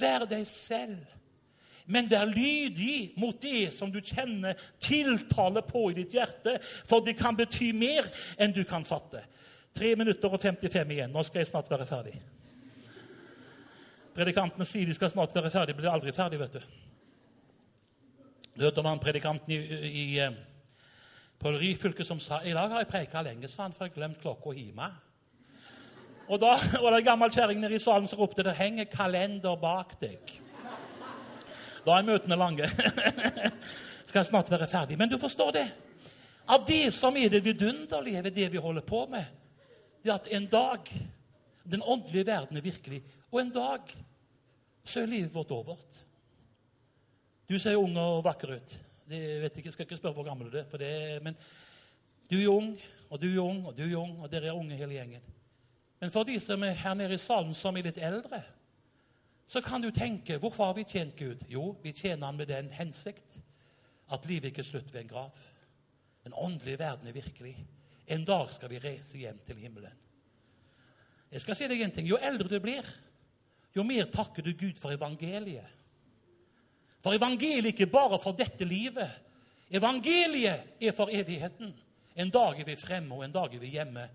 Vær 0.00 0.26
deg 0.28 0.44
selv. 0.48 1.14
Men 1.88 2.08
vær 2.10 2.28
lydig 2.28 3.14
mot 3.16 3.38
det 3.40 3.70
som 3.72 3.88
du 3.92 4.02
kjenner 4.04 4.58
tiltale 4.82 5.62
på 5.64 5.86
i 5.88 5.96
ditt 5.96 6.18
hjerte, 6.18 6.58
for 6.84 7.00
det 7.04 7.14
kan 7.16 7.36
bety 7.36 7.70
mer 7.72 8.10
enn 8.36 8.52
du 8.52 8.60
kan 8.68 8.84
fatte. 8.84 9.22
Tre 9.72 9.94
minutter 9.96 10.28
og 10.28 10.42
55 10.42 10.92
igjen. 10.92 11.14
Nå 11.14 11.24
skal 11.24 11.40
jeg 11.40 11.48
snart 11.48 11.70
være 11.72 11.88
ferdig. 11.88 12.18
Predikantene 14.18 14.66
sier 14.68 14.88
de 14.88 14.96
skal 14.98 15.12
snart 15.14 15.32
være 15.36 15.52
ferdig, 15.54 15.78
blir 15.78 15.92
aldri 15.92 16.12
ferdig, 16.12 16.42
vet 16.42 16.58
du. 16.58 16.78
Du 18.58 18.66
hørte 18.66 18.82
om 18.82 18.90
han 18.90 19.00
predikanten 19.00 19.54
i, 19.54 19.58
i, 19.88 20.06
i 21.38 21.40
på 21.40 21.52
Ryfylke 21.52 22.04
som 22.04 22.20
sa 22.20 22.42
i 22.42 22.52
dag 22.52 22.70
har 22.70 22.82
jeg 22.82 22.90
preika 22.90 23.22
lenge, 23.22 23.48
sa 23.48 23.62
han, 23.62 23.72
for 23.72 23.84
jeg 23.84 23.92
har 23.92 24.00
glemt 24.00 24.20
klokka 24.20 24.52
hjemme. 24.52 24.88
Og 26.28 26.40
da 26.40 26.56
var 26.82 26.90
det 26.90 26.98
ei 26.98 27.06
gammel 27.06 27.30
kjerring 27.30 27.60
nede 27.60 27.76
i 27.76 27.78
salen 27.78 28.08
som 28.08 28.18
ropte 28.18 28.42
det 28.42 28.56
henger 28.58 28.84
kalender 28.90 29.56
bak 29.56 29.94
deg. 30.00 30.18
Da 31.86 31.94
er 31.94 32.04
møtene 32.04 32.36
lange. 32.36 32.66
Skal 34.08 34.26
snart 34.26 34.50
være 34.50 34.66
ferdig. 34.66 34.98
Men 34.98 35.08
du 35.08 35.18
forstår 35.18 35.52
det? 35.52 35.68
Av 36.48 36.64
det 36.66 36.92
som 36.92 37.16
er 37.16 37.30
det 37.30 37.44
vidunderlige 37.44 38.22
ved 38.24 38.34
det 38.34 38.48
vi 38.52 38.58
holder 38.58 38.82
på 38.82 39.06
med, 39.06 39.24
det 40.02 40.10
er 40.10 40.18
at 40.18 40.28
en 40.32 40.46
dag 40.46 40.90
Den 41.68 41.82
åndelige 41.84 42.24
verden 42.26 42.56
er 42.56 42.64
virkelig. 42.64 43.02
Og 43.30 43.40
en 43.42 43.50
dag 43.52 43.90
så 44.84 45.02
er 45.02 45.06
livet 45.06 45.34
vårt 45.34 45.50
over. 45.52 45.76
Du 47.48 47.58
ser 47.58 47.76
ung 47.76 47.92
og 48.00 48.24
vakker 48.24 48.54
ut. 48.56 48.87
Det 49.08 49.40
vet 49.42 49.56
ikke, 49.56 49.66
jeg 49.66 49.72
skal 49.72 49.86
ikke 49.86 49.96
spørre 49.96 50.18
hvor 50.18 50.26
gammel 50.26 50.50
du 50.52 50.58
er, 50.60 50.66
for 50.68 50.80
det, 50.80 51.22
men 51.24 51.36
du 52.28 52.36
er 52.36 52.50
ung, 52.52 52.74
og 53.08 53.20
du 53.22 53.28
er 53.30 53.40
ung, 53.40 53.62
og 53.66 53.76
du 53.76 53.86
er 53.86 53.96
ung, 53.96 54.18
og 54.20 54.30
dere 54.32 54.50
er 54.50 54.58
unge 54.58 54.76
hele 54.76 54.98
gjengen. 54.98 55.24
Men 56.00 56.12
for 56.12 56.28
de 56.28 56.36
som 56.40 56.62
er 56.62 56.76
her 56.76 56.94
nede 56.94 57.16
i 57.16 57.20
salen 57.20 57.54
som 57.56 57.76
er 57.76 57.88
litt 57.88 58.00
eldre, 58.04 58.42
så 59.48 59.62
kan 59.64 59.82
du 59.82 59.88
tenke 59.90 60.36
hvorfor 60.38 60.68
har 60.68 60.76
vi 60.76 60.84
tjent 60.84 61.16
Gud? 61.16 61.40
Jo, 61.48 61.72
vi 61.82 61.94
tjener 61.96 62.26
Han 62.26 62.36
med 62.36 62.50
den 62.50 62.68
hensikt 62.76 63.38
at 64.12 64.26
livet 64.28 64.50
ikke 64.50 64.60
er 64.60 64.68
slutt 64.68 64.92
ved 64.92 65.00
en 65.00 65.08
grav. 65.08 65.40
Den 66.24 66.36
åndelige 66.36 66.78
verden 66.78 67.08
er 67.08 67.16
virkelig. 67.16 67.54
En 68.06 68.24
dag 68.28 68.52
skal 68.52 68.70
vi 68.70 68.78
reise 68.78 69.18
hjem 69.18 69.40
til 69.44 69.56
himmelen. 69.56 69.96
Jeg 71.32 71.40
skal 71.40 71.56
si 71.56 71.68
deg 71.68 71.80
en 71.80 71.92
ting. 71.96 72.06
Jo 72.08 72.20
eldre 72.20 72.48
du 72.48 72.60
blir, 72.60 72.84
jo 73.76 73.84
mer 73.84 74.08
takker 74.12 74.44
du 74.44 74.52
Gud 74.52 74.80
for 74.80 74.92
evangeliet. 74.92 75.77
For 77.02 77.14
evangeliet 77.14 77.64
er 77.64 77.74
ikke 77.74 77.90
bare 77.92 78.18
for 78.22 78.36
dette 78.38 78.66
livet. 78.66 79.10
Evangeliet 79.70 80.80
er 80.80 80.96
for 80.96 81.12
evigheten. 81.12 81.74
En 82.18 82.30
dag 82.34 82.58
er 82.58 82.66
vi 82.66 82.76
fremme, 82.76 83.14
og 83.14 83.24
en 83.24 83.32
dag 83.32 83.54
er 83.54 83.62
vi 83.62 83.74
hjemme. 83.76 84.08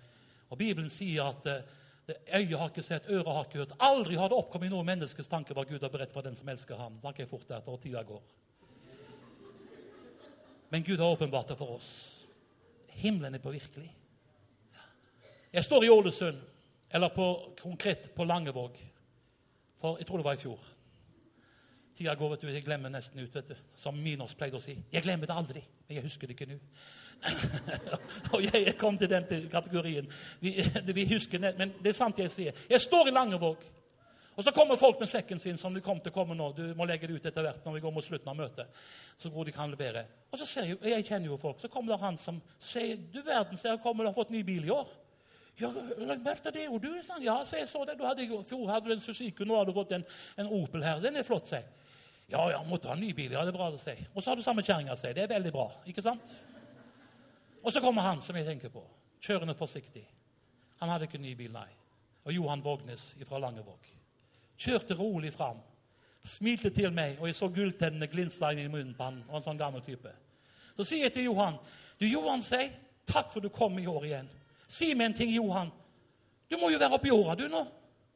Og 0.49 0.57
Bibelen 0.59 0.89
sier 0.91 1.29
at 1.29 1.47
uh, 1.47 2.15
øyet 2.35 2.57
har 2.59 2.69
ikke 2.69 2.83
sett, 2.83 3.09
øret 3.09 3.31
har 3.31 3.45
ikke 3.47 3.61
hørt. 3.63 3.75
Aldri 3.79 4.17
har 4.19 4.29
det 4.29 4.37
oppkommet 4.37 4.73
noen 4.73 4.85
menneskes 4.85 5.31
tanke 5.31 5.55
hva 5.55 5.63
Gud 5.67 5.81
har 5.81 5.93
beredt 5.93 6.13
for 6.13 6.25
den 6.25 6.35
som 6.35 6.49
elsker 6.51 6.79
ham. 6.79 6.99
Snakker 6.99 7.23
jeg 7.23 7.31
fort 7.31 7.47
etter, 7.47 7.71
og 7.71 7.79
tida 7.81 8.03
går. 8.03 8.23
Men 10.73 10.83
Gud 10.83 10.97
har 10.97 11.13
åpenbart 11.13 11.53
det 11.53 11.57
for 11.57 11.77
oss. 11.77 11.91
Himmelen 12.97 13.35
er 13.35 13.41
på 13.41 13.53
virkelig. 13.53 13.91
Jeg 15.53 15.63
står 15.63 15.85
i 15.85 15.89
Ålesund, 15.93 16.39
eller 16.89 17.09
på, 17.13 17.27
konkret 17.61 18.09
på 18.15 18.25
Langevåg, 18.25 18.77
for 19.77 19.99
jeg 20.01 20.07
tror 20.07 20.17
det 20.17 20.25
var 20.25 20.37
i 20.37 20.41
fjor. 20.41 20.71
Tida 21.93 22.15
går, 22.17 22.33
vet 22.33 22.41
du, 22.41 22.49
jeg 22.49 22.65
glemmer 22.65 22.89
nesten 22.89 23.21
ut, 23.21 23.35
vet 23.35 23.53
du. 23.53 23.55
Som 23.77 23.99
Minos 24.01 24.33
pleide 24.37 24.57
å 24.57 24.63
si. 24.63 24.73
Jeg 24.91 25.05
glemmer 25.05 25.29
det 25.29 25.37
aldri, 25.37 25.61
men 25.85 25.99
jeg 25.99 26.05
husker 26.07 26.29
det 26.29 26.33
ikke 26.37 26.49
nå. 26.49 26.57
og 28.33 28.41
jeg 28.43 28.73
kom 28.79 28.97
til 28.97 29.11
den 29.11 29.27
kategorien. 29.51 30.09
Vi, 30.41 30.55
vi 30.89 31.05
husker 31.13 31.39
det, 31.39 31.53
Men 31.57 31.75
det 31.79 31.93
er 31.93 31.97
sant 31.97 32.19
jeg 32.19 32.33
sier. 32.33 32.65
Jeg 32.69 32.81
står 32.81 33.11
i 33.11 33.15
Langevåg. 33.15 33.69
Og 34.33 34.43
så 34.43 34.51
kommer 34.51 34.79
folk 34.81 34.97
med 34.99 35.09
sekken 35.11 35.39
sin, 35.39 35.57
som 35.61 35.73
de 35.73 35.81
kom 35.85 35.99
til 36.01 36.09
å 36.09 36.15
komme 36.15 36.33
nå. 36.33 36.49
Du 36.57 36.63
må 36.73 36.87
legge 36.89 37.05
det 37.05 37.19
ut 37.19 37.27
etter 37.29 37.45
hvert 37.45 37.65
når 37.65 37.75
vi 37.75 37.83
går 37.83 37.93
mot 37.93 38.05
slutten 38.05 38.31
av 38.31 38.39
møtet. 38.39 38.81
så 39.17 39.29
hvor 39.29 39.45
de 39.45 39.53
kan 39.53 39.69
levere. 39.69 40.07
Og 40.31 40.41
så 40.41 40.47
ser 40.49 40.71
jeg, 40.71 40.79
jeg 40.81 41.05
kjenner 41.05 41.29
jo 41.29 41.37
folk. 41.37 41.61
Så 41.61 41.69
kommer 41.69 41.93
det 41.93 42.01
han 42.01 42.17
som 42.17 42.41
sier 42.57 42.97
Du 42.97 43.21
verden, 43.21 43.57
ser 43.57 43.75
jeg 43.75 43.83
kommer, 43.83 44.03
du 44.03 44.09
har 44.09 44.17
fått 44.17 44.33
ny 44.33 44.41
bil 44.43 44.65
i 44.65 44.73
år. 44.73 44.89
Ja, 45.61 45.69
Bertha, 46.17 46.49
det 46.49 46.63
er 46.63 46.71
jo 46.71 46.79
du. 46.81 46.89
Ja, 47.21 47.43
så 47.45 47.61
jeg 47.61 47.69
så 47.69 47.85
det. 47.85 47.99
Du 47.99 48.07
hadde, 48.07 48.25
fjor 48.25 48.65
hadde 48.71 48.89
du 48.89 48.95
en 48.95 49.05
Suzuki, 49.05 49.45
nå 49.45 49.55
har 49.55 49.69
du 49.69 49.73
fått 49.75 49.93
en, 49.93 50.05
en 50.41 50.49
Opel 50.49 50.81
her. 50.81 50.97
Den 51.03 51.21
er 51.21 51.27
flott, 51.27 51.45
sier 51.53 51.69
Ja, 52.31 52.51
ja, 52.51 52.63
måtte 52.63 52.87
ha 52.87 52.95
en 52.95 53.03
ny 53.03 53.11
bil. 53.13 53.31
Ja, 53.31 53.43
det 53.43 53.53
er 53.53 53.57
bra 53.57 53.69
å 53.69 53.79
si. 53.79 53.93
Og 54.13 54.23
så 54.23 54.31
har 54.31 54.39
du 54.39 54.43
samme 54.45 54.63
kjerringa 54.65 54.95
si. 54.97 55.11
Det 55.13 55.25
er 55.25 55.33
veldig 55.35 55.51
bra. 55.53 55.67
ikke 55.89 56.01
sant? 56.01 56.31
Og 57.63 57.71
så 57.71 57.81
kommer 57.83 58.03
han 58.03 58.21
som 58.21 58.35
jeg 58.35 58.47
tenker 58.47 58.71
på, 58.71 58.83
kjørende 59.23 59.55
forsiktig. 59.55 60.03
Han 60.81 60.91
hadde 60.91 61.07
ikke 61.07 61.21
ny 61.21 61.35
bil, 61.39 61.51
nei. 61.53 61.69
Og 62.23 62.33
Johan 62.35 62.63
Vågnes 62.63 63.13
fra 63.27 63.39
Langevåg. 63.39 63.87
Kjørte 64.59 64.97
rolig 64.99 65.31
fram. 65.35 65.61
Smilte 66.23 66.71
til 66.71 66.91
meg, 66.95 67.17
og 67.19 67.27
jeg 67.27 67.35
så 67.35 67.49
gulltennene 67.51 68.07
glinsa 68.11 68.53
inn 68.53 68.65
i 68.65 68.71
munnen 68.71 68.95
på 68.95 69.07
han. 69.07 69.21
og 69.29 69.37
en 69.39 69.45
sånn 69.45 69.59
gammel 69.59 69.83
type. 69.83 70.11
Så 70.77 70.87
sier 70.87 71.05
jeg 71.05 71.13
til 71.13 71.27
Johan 71.27 71.59
Du, 71.99 72.07
Johan, 72.07 72.41
sier 72.41 72.71
takk 73.05 73.29
for 73.31 73.43
du 73.43 73.51
kom 73.53 73.77
i 73.79 73.87
år 73.87 74.07
igjen. 74.07 74.29
Si 74.67 74.93
meg 74.95 75.11
en 75.11 75.17
ting, 75.19 75.31
Johan. 75.35 75.69
Du 76.49 76.57
må 76.57 76.71
jo 76.71 76.79
være 76.79 76.97
oppi 76.97 77.11
åra, 77.13 77.35
du, 77.37 77.45
nå. 77.51 77.61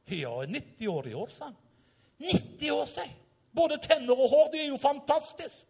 Ja, 0.07 0.33
90 0.47 0.87
år 0.87 1.07
i 1.11 1.13
år, 1.13 1.31
sa 1.31 1.51
han. 1.51 1.57
90 2.23 2.71
år, 2.73 2.85
sier 2.89 3.13
Både 3.55 3.79
tenner 3.81 4.17
og 4.17 4.29
hår. 4.29 4.51
Det 4.53 4.61
er 4.63 4.69
jo 4.71 4.79
fantastisk. 4.81 5.67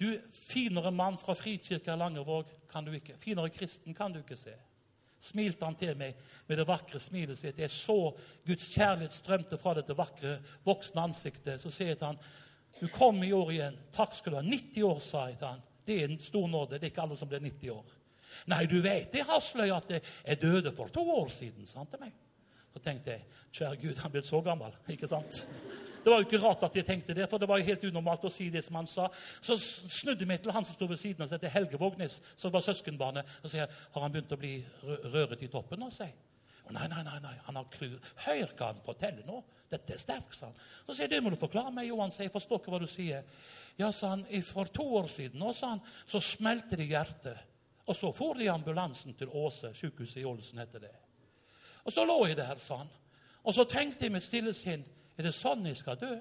Du, 0.00 0.08
finere 0.34 0.90
mann 0.90 1.18
fra 1.18 1.34
Frikirka 1.38 1.94
Langevåg 1.94 2.50
kan 2.70 2.84
du 2.84 2.94
ikke. 2.96 3.14
Finere 3.22 3.52
kristen 3.54 3.94
kan 3.94 4.12
du 4.12 4.18
ikke 4.22 4.38
se. 4.38 4.54
Smilte 5.22 5.68
han 5.68 5.76
til 5.78 5.94
meg 5.98 6.18
med 6.48 6.58
det 6.58 6.66
vakre 6.66 6.98
smilet 6.98 7.38
sitt. 7.38 7.60
Jeg 7.62 7.70
så 7.70 8.10
Guds 8.46 8.66
kjærlighet 8.74 9.14
strømte 9.14 9.58
fra 9.60 9.76
dette 9.78 9.94
vakre, 9.94 10.40
voksne 10.66 11.04
ansiktet. 11.06 11.62
Så 11.62 11.70
sier 11.70 11.92
jeg 11.92 12.00
til 12.00 12.10
han, 12.10 12.18
du 12.80 12.88
kom 12.90 13.22
i 13.22 13.30
år 13.36 13.52
igjen. 13.54 13.78
Takk 13.94 14.16
skal 14.18 14.34
du 14.34 14.40
ha. 14.40 14.42
90 14.42 14.88
år, 14.88 14.98
sa 15.04 15.28
jeg 15.30 15.38
til 15.38 15.52
han. 15.52 15.62
Det 15.86 15.98
er 16.00 16.10
en 16.10 16.18
stor 16.22 16.48
nåde. 16.50 16.80
Det 16.80 16.88
er 16.88 16.94
ikke 16.94 17.04
alle 17.06 17.18
som 17.20 17.30
blir 17.30 17.44
90 17.44 17.70
år. 17.76 17.94
Nei, 18.50 18.64
du 18.66 18.80
vet 18.82 19.12
det, 19.12 19.22
Hasløy, 19.28 19.70
at 19.70 19.92
jeg 19.92 20.40
døde 20.42 20.72
for 20.74 20.90
to 20.90 21.04
år 21.14 21.28
siden, 21.30 21.66
sa 21.66 21.82
han 21.82 21.90
til 21.92 22.02
meg. 22.02 22.14
Så 22.72 22.80
tenkte 22.82 23.12
jeg, 23.12 23.26
kjære 23.52 23.80
Gud, 23.82 23.98
han 24.00 24.12
ble 24.14 24.22
så 24.24 24.40
gammel, 24.42 24.74
ikke 24.90 25.10
sant? 25.10 25.42
Det 26.02 26.10
var 26.10 26.18
jo 26.18 26.26
ikke 26.26 26.42
rart 26.42 26.64
at 26.66 26.76
jeg 26.76 26.86
tenkte 26.86 27.14
det, 27.14 27.28
for 27.30 27.38
det 27.38 27.46
var 27.48 27.60
jo 27.60 27.68
helt 27.68 27.84
unormalt 27.86 28.24
å 28.26 28.32
si 28.32 28.48
det 28.50 28.64
som 28.66 28.76
han 28.80 28.88
sa. 28.90 29.06
Så 29.40 29.54
snudde 29.60 30.24
jeg 30.24 30.30
meg 30.32 30.42
til 30.42 30.54
han 30.54 30.66
som 30.66 30.74
sto 30.74 30.88
ved 30.90 30.98
siden 30.98 31.22
av 31.22 31.30
seg, 31.30 31.40
til 31.42 31.52
Helge 31.54 31.78
Vågnes, 31.78 32.18
som 32.36 32.52
var 32.54 32.64
søskenbarnet. 32.66 33.38
Og 33.42 33.52
sier 33.52 33.70
har 33.70 34.04
han 34.04 34.14
begynt 34.14 34.34
å 34.34 34.40
bli 34.40 34.56
røret 35.12 35.44
i 35.46 35.50
toppen 35.52 35.82
nå. 35.82 35.90
Og 35.92 36.74
nei, 36.74 36.86
nei, 36.90 37.02
nei, 37.06 37.18
nei, 37.22 37.34
han 37.46 37.58
har 37.58 37.70
klur. 37.74 37.98
Hør 38.24 38.54
hva 38.58 38.70
han 38.72 38.82
forteller 38.86 39.26
nå. 39.26 39.40
Dette 39.70 39.94
er 39.94 40.02
sterkt, 40.02 40.34
sa 40.36 40.50
han. 40.50 40.58
Så 40.86 40.96
sier 40.96 41.06
jeg, 41.06 41.14
det 41.16 41.22
må 41.24 41.32
du 41.32 41.38
forklare 41.38 41.72
meg, 41.74 41.88
Johan. 41.88 42.12
sier, 42.14 42.26
Jeg 42.26 42.34
forstår 42.34 42.60
ikke 42.60 42.74
hva 42.74 42.82
du 42.82 42.90
sier. 42.90 43.24
Ja, 43.78 43.90
sa 43.94 44.12
han, 44.16 44.26
for 44.46 44.70
to 44.74 44.86
år 44.98 45.08
siden 45.10 45.40
nå, 45.40 45.52
sa 45.56 45.74
han, 45.74 45.84
så 46.06 46.20
smelte 46.22 46.78
det 46.78 46.86
i 46.86 46.92
hjertet. 46.92 47.48
Og 47.86 47.96
så 47.98 48.12
for 48.14 48.38
de 48.38 48.50
ambulansen 48.50 49.14
til 49.18 49.30
Åse, 49.34 49.72
sykehuset 49.74 50.22
i 50.22 50.26
Ålesund 50.28 50.62
heter 50.62 50.84
det. 50.84 50.92
Og 51.82 51.94
så 51.94 52.04
lå 52.06 52.18
jeg 52.28 52.38
der, 52.38 52.58
sa 52.62 52.82
han. 52.84 52.92
Og 53.42 53.54
så 53.56 53.64
tenkte 53.66 54.06
jeg 54.06 54.14
med 54.14 54.22
stille 54.22 54.52
sinn 54.54 54.84
er 55.16 55.26
det 55.26 55.34
sånn 55.36 55.66
jeg 55.68 55.78
skal 55.80 55.98
dø? 56.00 56.12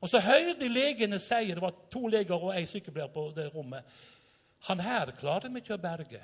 Og 0.00 0.08
så 0.08 0.20
hørte 0.24 0.68
legene 0.68 1.18
si 1.20 1.52
Det 1.52 1.60
var 1.60 1.76
to 1.92 2.06
leger 2.08 2.34
og 2.34 2.54
en 2.56 2.66
sykepleier 2.66 3.12
på 3.12 3.30
det 3.36 3.50
rommet. 3.54 3.84
Han 4.68 4.80
her 4.80 5.12
klarer 5.16 5.52
vi 5.52 5.60
ikke 5.60 5.76
å 5.76 5.82
berge. 5.82 6.20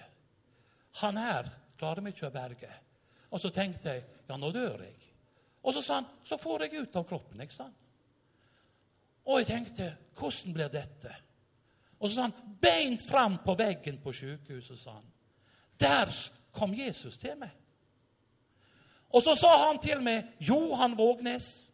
Han 1.02 1.16
her 1.20 1.50
klarer 1.78 2.04
vi 2.04 2.12
ikke 2.12 2.28
å 2.28 2.34
berge. 2.34 2.70
Og 3.30 3.40
så 3.40 3.50
tenkte 3.52 3.92
jeg 3.92 4.04
ja, 4.28 4.36
nå 4.36 4.50
dør 4.52 4.80
jeg. 4.84 4.96
Og 5.66 5.74
så 5.74 5.82
sa 5.82 6.00
han 6.00 6.08
så 6.24 6.38
får 6.38 6.66
jeg 6.66 6.86
ut 6.86 6.96
av 6.96 7.04
kroppen. 7.08 7.40
ikke 7.40 7.54
sant? 7.54 7.86
Og 9.26 9.40
jeg 9.40 9.48
tenkte 9.50 9.90
hvordan 10.16 10.54
blir 10.54 10.72
dette? 10.72 11.12
Og 11.98 12.08
så 12.08 12.14
sa 12.14 12.26
han 12.28 12.56
beint 12.60 13.02
fram 13.02 13.38
på 13.44 13.56
veggen 13.58 13.98
på 14.02 14.12
sykehuset. 14.12 14.78
sa 14.78 14.98
han. 14.98 15.12
Der 15.80 16.12
kom 16.52 16.74
Jesus 16.74 17.18
til 17.18 17.36
meg. 17.38 17.50
Og 19.16 19.22
så 19.22 19.32
sa 19.34 19.48
han 19.64 19.78
til 19.80 20.02
meg, 20.04 20.24
'Johan 20.40 20.98
Vågnes, 20.98 21.70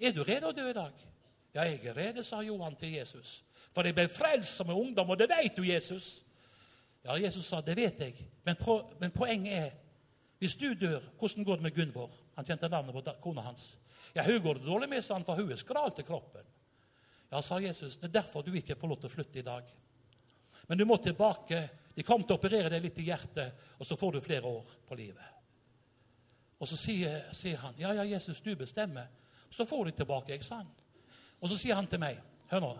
er 0.00 0.12
du 0.12 0.20
redd 0.22 0.44
å 0.44 0.52
dø 0.52 0.66
i 0.68 0.76
dag?' 0.76 1.04
'Ja, 1.54 1.62
jeg 1.62 1.86
er 1.86 1.96
redd', 1.96 2.24
sa 2.24 2.42
Johan 2.44 2.76
til 2.76 2.92
Jesus. 2.92 3.44
'For 3.72 3.82
jeg 3.82 3.94
ble 3.94 4.08
frelst 4.08 4.56
som 4.56 4.70
en 4.70 4.76
ungdom, 4.76 5.10
og 5.10 5.18
det 5.18 5.30
vet 5.30 5.56
du, 5.56 5.62
Jesus.' 5.62 6.24
Ja, 7.04 7.16
Jesus 7.16 7.46
sa, 7.46 7.60
'Det 7.60 7.76
vet 7.76 8.00
jeg, 8.00 8.14
men, 8.44 8.56
pro 8.56 8.92
men 9.00 9.10
poenget 9.10 9.52
er 9.52 9.70
hvis 10.38 10.56
du 10.56 10.74
dør, 10.74 11.00
hvordan 11.18 11.44
går 11.44 11.54
det 11.54 11.62
med 11.62 11.74
Gunvor?' 11.74 12.20
Han 12.36 12.44
kjente 12.44 12.68
navnet 12.68 12.92
på 12.92 13.12
kona 13.22 13.40
hans. 13.40 13.78
'Ja, 14.14 14.22
hun 14.22 14.42
går 14.42 14.54
det 14.54 14.66
dårlig 14.66 14.88
med', 14.88 15.02
sa 15.02 15.14
han, 15.14 15.24
'for 15.24 15.34
hun 15.34 15.52
er 15.52 15.56
skral 15.56 15.90
til 15.90 16.04
kroppen.' 16.04 16.46
Ja, 17.32 17.40
sa 17.40 17.56
Jesus, 17.56 17.96
'Det 17.96 18.04
er 18.04 18.20
derfor 18.20 18.42
du 18.42 18.52
ikke 18.52 18.76
får 18.76 18.88
lov 18.88 19.00
til 19.00 19.08
å 19.08 19.14
flytte 19.14 19.38
i 19.38 19.42
dag.' 19.42 19.76
Men 20.68 20.78
du 20.78 20.84
må 20.84 20.96
tilbake. 20.96 21.70
De 21.96 22.02
kommer 22.02 22.26
til 22.26 22.36
å 22.36 22.38
operere 22.38 22.70
deg 22.70 22.82
litt 22.82 22.98
i 22.98 23.02
hjertet, 23.02 23.52
og 23.78 23.86
så 23.86 23.96
får 23.96 24.12
du 24.12 24.20
flere 24.20 24.44
år 24.44 24.64
på 24.88 24.94
livet. 24.94 25.33
Og 26.64 26.68
så 26.68 26.78
sier, 26.80 27.20
sier, 27.36 27.58
han, 27.60 27.74
'Ja, 27.78 27.92
ja, 27.92 28.02
Jesus, 28.14 28.40
du 28.40 28.56
bestemmer.' 28.56 29.06
Så 29.50 29.64
får 29.64 29.84
de 29.84 29.90
tilbake. 29.90 30.32
ikke 30.32 30.44
sant? 30.44 30.84
Og 31.40 31.48
så 31.48 31.56
sier 31.56 31.74
han 31.74 31.86
til 31.86 31.98
meg, 31.98 32.20
'Hør 32.50 32.60
nå. 32.60 32.78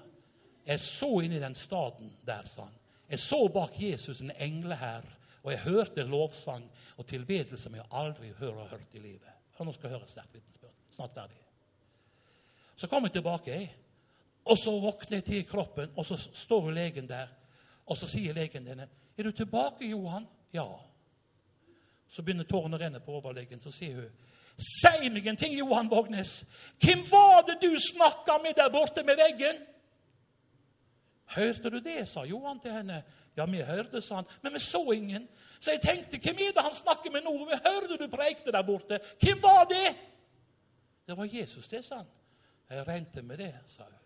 Jeg 0.67 0.81
så 0.81 1.21
inn 1.21 1.33
i 1.33 1.39
den 1.39 1.55
staden 1.55 2.17
der', 2.27 2.47
sa 2.47 2.63
han. 2.63 2.73
'Jeg 3.11 3.19
så 3.19 3.49
bak 3.49 3.81
Jesus 3.81 4.21
en 4.21 4.31
englehær, 4.31 5.03
og 5.43 5.53
jeg 5.53 5.61
hørte 5.61 6.03
lovsang 6.03 6.71
og 6.97 7.07
tilbedelse 7.07 7.59
som 7.59 7.75
jeg 7.75 7.85
aldri 7.91 8.29
har 8.29 8.69
hørt 8.69 8.95
i 8.95 8.99
livet.' 8.99 9.35
Hør, 9.59 9.65
nå 9.65 9.73
skal 9.73 9.91
jeg 9.91 9.99
høre 9.99 10.09
sterkt 10.09 10.35
vitnesbyrd. 10.35 10.73
Snart 10.91 11.13
ferdig. 11.13 11.37
Så 12.77 12.87
kom 12.87 13.05
jeg 13.05 13.13
tilbake, 13.13 13.51
jeg. 13.51 13.75
Og 14.45 14.59
så 14.59 14.71
våkner 14.71 15.17
jeg 15.17 15.25
til 15.25 15.37
i 15.37 15.43
kroppen, 15.43 15.91
og 15.97 16.07
så 16.07 16.17
står 16.33 16.71
legen 16.71 17.09
der. 17.09 17.29
Og 17.87 17.97
så 17.97 18.07
sier 18.07 18.33
legen 18.33 18.67
denne, 18.67 18.89
'Er 19.19 19.23
du 19.23 19.31
tilbake, 19.31 19.91
Johan?' 19.91 20.27
'Ja.' 20.55 20.94
Så 22.15 22.23
begynner 22.23 22.47
tårene 22.47 22.79
å 22.79 22.81
renne 22.81 23.03
på 23.03 23.17
overlegen. 23.19 23.63
Så 23.63 23.75
sier 23.75 24.05
hun 24.05 24.33
Si 24.55 25.09
meg 25.11 25.27
en 25.27 25.37
ting, 25.37 25.57
Johan 25.59 25.89
Vågnes. 25.91 26.45
Hvem 26.79 27.01
var 27.11 27.41
det 27.43 27.57
du 27.59 27.73
snakka 27.75 28.37
med 28.43 28.55
der 28.55 28.69
borte 28.71 29.03
med 29.03 29.19
veggen? 29.19 29.57
Hørte 31.35 31.71
du 31.71 31.81
det, 31.83 32.05
sa 32.09 32.23
Johan 32.25 32.61
til 32.63 32.71
henne. 32.71 33.01
Ja, 33.37 33.49
vi 33.51 33.65
hørte, 33.67 34.03
sa 34.03 34.21
han, 34.21 34.29
men 34.43 34.55
vi 34.55 34.61
så 34.63 34.85
ingen. 34.95 35.27
Så 35.59 35.75
jeg 35.75 35.81
tenkte, 35.83 36.21
hvem 36.23 36.39
er 36.39 36.55
det 36.55 36.63
han 36.63 36.75
snakker 36.75 37.11
med 37.11 37.27
nå? 37.27 37.33
Vi 37.49 37.59
hørte 37.65 37.99
du 37.99 38.07
preikte 38.13 38.55
der 38.55 38.63
borte. 38.63 39.01
Hvem 39.19 39.43
var 39.43 39.67
det? 39.71 39.97
Det 41.07 41.17
var 41.17 41.27
Jesus, 41.27 41.69
det, 41.69 41.83
sa 41.85 42.05
han. 42.05 42.13
Jeg 42.71 42.87
regnet 42.87 43.25
med 43.25 43.39
det, 43.43 43.55
sa 43.67 43.89
hun. 43.89 44.01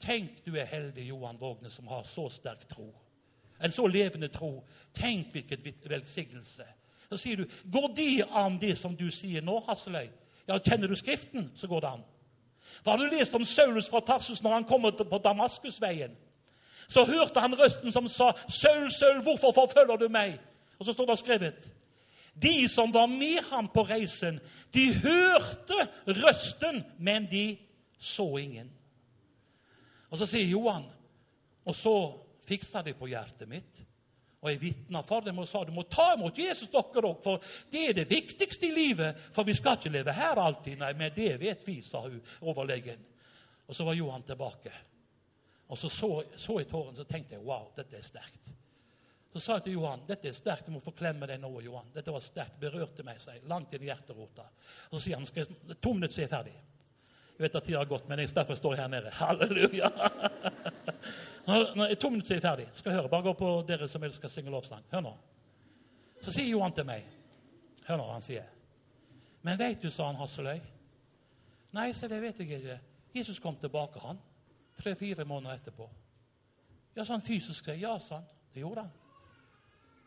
Tenk, 0.00 0.40
du 0.46 0.56
er 0.56 0.64
heldig, 0.64 1.08
Johan 1.08 1.40
Vågnes, 1.40 1.72
som 1.72 1.92
har 1.92 2.08
så 2.08 2.28
sterk 2.32 2.64
tro. 2.68 2.88
En 3.60 3.72
så 3.72 3.86
levende 3.86 4.28
tro. 4.28 4.64
Tenk 4.92 5.32
hvilken 5.32 5.90
velsignelse. 5.90 6.64
Så 7.10 7.18
sier 7.22 7.36
du, 7.42 7.46
går 7.70 7.88
de 7.96 8.10
an, 8.30 8.58
det 8.60 8.74
som 8.78 8.96
du 8.96 9.06
sier 9.10 9.44
nå, 9.44 9.60
Hasseløy? 9.68 10.08
Ja, 10.46 10.58
Kjenner 10.58 10.88
du 10.90 10.96
Skriften, 10.98 11.50
så 11.54 11.68
går 11.70 11.80
det 11.82 11.90
an. 11.96 12.04
Hva 12.82 12.94
Har 12.94 13.02
du 13.02 13.10
lest 13.10 13.34
om 13.34 13.44
Saulus 13.44 13.88
fra 13.90 14.00
Tarsus 14.00 14.42
når 14.42 14.52
han 14.52 14.64
kommer 14.64 14.90
på 14.90 15.18
Damaskusveien? 15.18 16.16
Så 16.88 17.04
hørte 17.04 17.42
han 17.42 17.54
røsten 17.58 17.92
som 17.92 18.08
sa, 18.08 18.32
'Saul, 18.48 18.92
Saul, 18.92 19.22
hvorfor 19.22 19.52
forfølger 19.52 19.96
du 19.96 20.08
meg?' 20.08 20.38
Og 20.78 20.86
så 20.86 20.92
står 20.92 21.06
det 21.06 21.18
skrevet 21.18 21.72
De 22.42 22.68
som 22.68 22.94
var 22.94 23.06
med 23.06 23.42
ham 23.50 23.68
på 23.68 23.82
reisen, 23.82 24.40
de 24.74 24.94
hørte 24.94 25.88
røsten, 26.06 26.84
men 26.98 27.26
de 27.30 27.58
så 27.98 28.36
ingen. 28.36 28.70
Og 30.10 30.18
så 30.18 30.26
sier 30.26 30.46
Johan, 30.46 30.84
og 31.64 31.74
så 31.74 31.94
fiksa 32.48 32.82
de 32.82 32.92
på 32.94 33.06
hjertet 33.06 33.48
mitt. 33.48 33.85
Og 34.46 34.52
jeg 34.52 34.60
vitna 34.62 35.00
for 35.02 35.24
dem 35.26 35.40
og 35.42 35.48
sa 35.50 35.64
du 35.66 35.72
må 35.74 35.82
ta 35.90 36.12
imot 36.14 36.36
Jesus, 36.38 36.70
dere 36.70 37.08
òg, 37.08 37.16
for 37.24 37.42
det 37.72 37.80
er 37.88 37.96
det 37.98 38.04
viktigste 38.06 38.68
i 38.68 38.74
livet. 38.74 39.24
For 39.34 39.42
vi 39.48 39.56
skal 39.58 39.74
ikke 39.80 39.90
leve 39.90 40.14
her 40.14 40.38
alltid. 40.38 40.78
Nei, 40.78 40.92
men 40.94 41.10
det 41.16 41.32
vet 41.42 41.64
vi, 41.66 41.80
sa 41.82 42.04
hun 42.04 42.20
overlegen. 42.46 43.02
Og 43.66 43.74
så 43.74 43.86
var 43.88 43.98
Johan 43.98 44.22
tilbake. 44.22 44.70
Og 45.66 45.78
så 45.78 45.90
så, 45.90 46.12
så 46.38 46.60
jeg 46.60 46.68
tårene, 46.70 46.94
så 47.00 47.08
tenkte 47.10 47.34
jeg 47.34 47.42
wow, 47.42 47.72
dette 47.74 47.98
er 47.98 48.06
sterkt. 48.06 48.52
Så 49.32 49.42
sa 49.42 49.58
jeg 49.58 49.66
til 49.66 49.80
Johan 49.80 50.06
dette 50.06 50.30
er 50.30 50.38
sterkt, 50.38 50.70
du 50.70 50.76
må 50.76 50.84
få 50.84 50.94
klemme 50.94 51.26
deg 51.26 51.42
nå. 51.42 51.50
Johan. 51.66 51.90
Dette 51.92 52.14
var 52.14 52.22
sterkt, 52.22 52.60
berørte 52.62 53.02
meg, 53.04 53.18
sier 53.20 53.42
langt 53.50 53.74
inn 53.74 53.82
i 53.82 53.90
hjerterota. 53.90 54.46
Så 54.92 55.02
sier 55.02 55.18
han 55.18 55.26
skal 55.26 55.50
to 55.74 55.96
minutter, 55.96 56.14
så 56.14 56.22
er 56.22 56.28
jeg 56.28 56.34
ferdig. 56.36 56.54
Jeg 57.36 57.44
vet 57.44 57.56
at 57.58 57.66
tida 57.68 57.78
har 57.78 57.88
gått, 57.90 58.06
men 58.08 58.22
jeg, 58.22 58.32
derfor 58.34 58.56
står 58.56 58.74
jeg 58.74 58.82
her 58.82 58.92
nede. 58.92 59.10
Halleluja! 59.20 59.90
Når 61.46 61.94
to 62.00 62.10
minutter, 62.10 62.32
er 62.32 62.38
jeg 62.38 62.44
ferdig. 62.46 62.68
Skal 62.74 62.90
jeg 62.90 63.00
høre, 63.00 63.10
Bare 63.12 63.26
gå 63.28 63.34
på 63.38 63.50
dere 63.68 63.88
som 63.88 64.04
elsker 64.06 64.30
å 64.30 64.32
synge 64.32 64.54
lovsang. 64.54 64.86
Hør 64.90 65.04
nå. 65.04 65.12
Så 66.24 66.32
sier 66.32 66.48
Johan 66.48 66.72
til 66.74 66.86
meg 66.88 67.04
Hør 67.86 68.00
nå 68.00 68.06
hva 68.08 68.16
han 68.16 68.24
sier. 68.24 68.48
Men 69.46 69.60
veit 69.60 69.84
du, 69.84 69.90
sa 69.94 70.08
han 70.08 70.16
Hasseløy. 70.18 70.58
Nei, 71.76 71.90
sa 71.94 72.08
det 72.10 72.18
vet 72.24 72.40
jeg 72.40 72.56
ikke. 72.56 72.78
Jesus 73.14 73.38
kom 73.42 73.54
tilbake, 73.60 74.00
han 74.02 74.18
tre-fire 74.76 75.24
måneder 75.24 75.60
etterpå. 75.60 75.88
Ja, 76.96 77.04
han 77.08 77.20
fysisk 77.20 77.68
Ja, 77.68 77.98
sa 78.00 78.14
han. 78.14 78.24
Det 78.52 78.60
gjorde 78.60 78.80
han. 78.80 78.90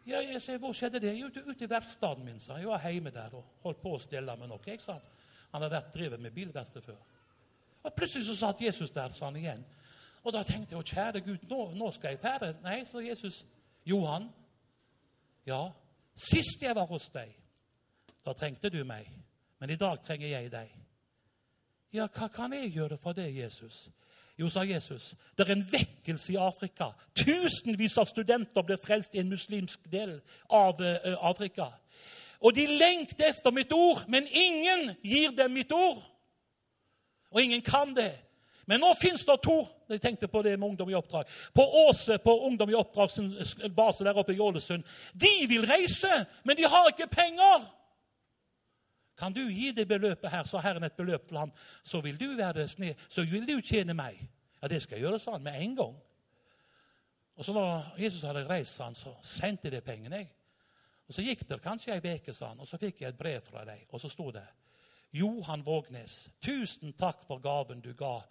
Ja, 0.05 0.19
jeg 0.21 0.41
sier, 0.41 0.57
Hvor 0.57 0.73
skjedde 0.73 0.99
det? 0.99 1.13
Ute, 1.23 1.43
ute 1.45 1.63
i 1.63 1.69
verkstedet 1.69 2.25
min, 2.25 2.39
sa 2.39 2.53
han. 2.53 2.61
Jeg 2.61 2.69
var 2.69 2.89
hjemme 2.89 3.13
der 3.13 3.35
og 3.37 3.45
holdt 3.63 3.81
på 3.81 3.93
å 3.95 4.01
stelle 4.01 4.35
med 4.37 4.49
noe. 4.49 4.61
Jeg, 4.65 4.81
sa 4.81 4.97
han. 4.97 5.07
han 5.51 5.61
hadde 5.61 5.75
vært 5.75 5.93
drevet 5.93 6.21
med 6.21 6.33
bilverksted 6.33 6.85
før. 6.85 6.97
Og 7.83 7.93
Plutselig 7.93 8.25
så 8.25 8.35
satt 8.35 8.61
Jesus 8.61 8.91
der, 8.91 9.11
han 9.21 9.35
igjen. 9.35 9.65
Og 10.23 10.33
da 10.33 10.43
tenkte 10.43 10.75
jeg, 10.75 10.81
å 10.81 10.87
kjære 10.87 11.21
Gud, 11.23 11.45
nå, 11.49 11.69
nå 11.79 11.91
skal 11.95 12.13
jeg 12.13 12.19
fære. 12.19 12.53
Nei, 12.63 12.81
sa 12.85 12.99
Jesus. 13.03 13.43
Johan, 13.87 14.27
ja, 15.47 15.61
sist 16.15 16.61
jeg 16.61 16.75
var 16.75 16.89
hos 16.89 17.07
deg, 17.13 17.31
da 18.25 18.35
trengte 18.35 18.69
du 18.69 18.81
meg. 18.83 19.07
Men 19.59 19.71
i 19.71 19.79
dag 19.79 20.01
trenger 20.03 20.27
jeg 20.27 20.51
deg. 20.51 20.75
Ja, 21.95 22.05
hva 22.05 22.27
kan 22.29 22.53
jeg 22.53 22.73
gjøre 22.75 22.99
for 22.99 23.17
deg, 23.17 23.33
Jesus? 23.39 23.87
Jo, 24.39 24.47
sa 24.51 24.61
Jesus, 24.63 25.15
det 25.35 25.47
er 25.47 25.55
en 25.55 25.65
vekkelse 25.67 26.33
i 26.35 26.39
Afrika. 26.39 26.93
Tusenvis 27.17 27.97
av 27.99 28.07
studenter 28.07 28.63
ble 28.63 28.77
frelst 28.79 29.15
i 29.15 29.23
en 29.23 29.31
muslimsk 29.31 29.89
del 29.91 30.13
av 30.47 30.79
uh, 30.79 31.15
Afrika. 31.27 31.67
Og 32.39 32.55
de 32.55 32.63
lengter 32.79 33.33
etter 33.33 33.51
mitt 33.51 33.73
ord, 33.75 34.05
men 34.07 34.29
ingen 34.31 34.93
gir 35.03 35.33
dem 35.35 35.57
mitt 35.57 35.73
ord. 35.75 36.05
Og 37.31 37.41
ingen 37.43 37.61
kan 37.61 37.93
det. 37.95 38.13
Men 38.69 38.83
nå 38.83 38.91
fins 39.01 39.25
det 39.25 39.39
to 39.41 39.63
jeg 39.89 40.01
tenkte 40.01 40.27
på 40.29 40.43
det 40.45 40.51
med 40.59 40.67
Ungdom 40.67 40.89
i 40.91 40.93
oppdrag. 40.93 41.25
På 41.53 41.63
Åse 41.87 42.19
på 42.21 42.35
Ungdom 42.45 42.69
i 42.69 42.77
oppdrag 42.77 43.11
sin 43.11 43.31
base 43.75 44.05
der 44.05 44.17
oppe 44.17 44.35
i 44.35 44.39
Ålesund. 44.39 44.83
De 45.13 45.47
vil 45.49 45.65
reise, 45.65 46.25
men 46.45 46.57
de 46.57 46.67
har 46.69 46.91
ikke 46.91 47.07
penger. 47.09 47.65
Kan 49.17 49.33
du 49.33 49.41
gi 49.49 49.71
det 49.71 49.87
beløpet 49.87 50.29
her, 50.31 50.43
så 50.43 50.61
Herren 50.61 50.83
et 50.83 50.93
beløp 50.93 51.27
til 51.27 51.37
ham, 51.37 51.51
så 51.83 52.01
vil 52.01 52.19
du 52.19 52.35
være 52.37 52.67
sne, 52.67 52.93
så 53.09 53.25
vil 53.25 53.47
du 53.47 53.57
tjene 53.61 53.93
meg. 53.97 54.21
Ja, 54.61 54.67
det 54.67 54.81
skal 54.83 54.99
jeg 54.99 55.07
gjøre, 55.07 55.19
sa 55.19 55.31
han 55.31 55.43
med 55.43 55.57
en 55.57 55.75
gang. 55.75 55.97
Og 57.35 57.45
så 57.45 57.53
når 57.53 57.95
Jesus 57.97 58.21
hadde 58.21 58.45
reist, 58.47 58.75
sa 58.75 58.91
han, 58.91 58.95
så 58.95 59.15
sendte 59.23 59.71
de 59.71 59.81
pengene. 59.81 60.15
jeg. 60.15 60.31
Og 61.07 61.13
Så 61.13 61.21
gikk 61.25 61.49
det 61.49 61.61
kanskje 61.61 61.95
ei 61.97 62.15
uke, 62.15 62.33
sa 62.33 62.53
han, 62.53 62.59
og 62.59 62.67
så 62.67 62.77
fikk 62.77 63.01
jeg 63.01 63.09
et 63.09 63.17
brev 63.17 63.41
fra 63.41 63.65
deg. 63.65 63.87
Og 63.89 63.99
så 63.99 64.09
sto 64.09 64.29
det 64.31 64.45
Johan 65.11 65.63
Vågnes, 65.63 66.29
tusen 66.39 66.93
takk 66.93 67.23
for 67.27 67.39
gaven 67.39 67.81
du 67.81 67.93
ga. 67.93 68.21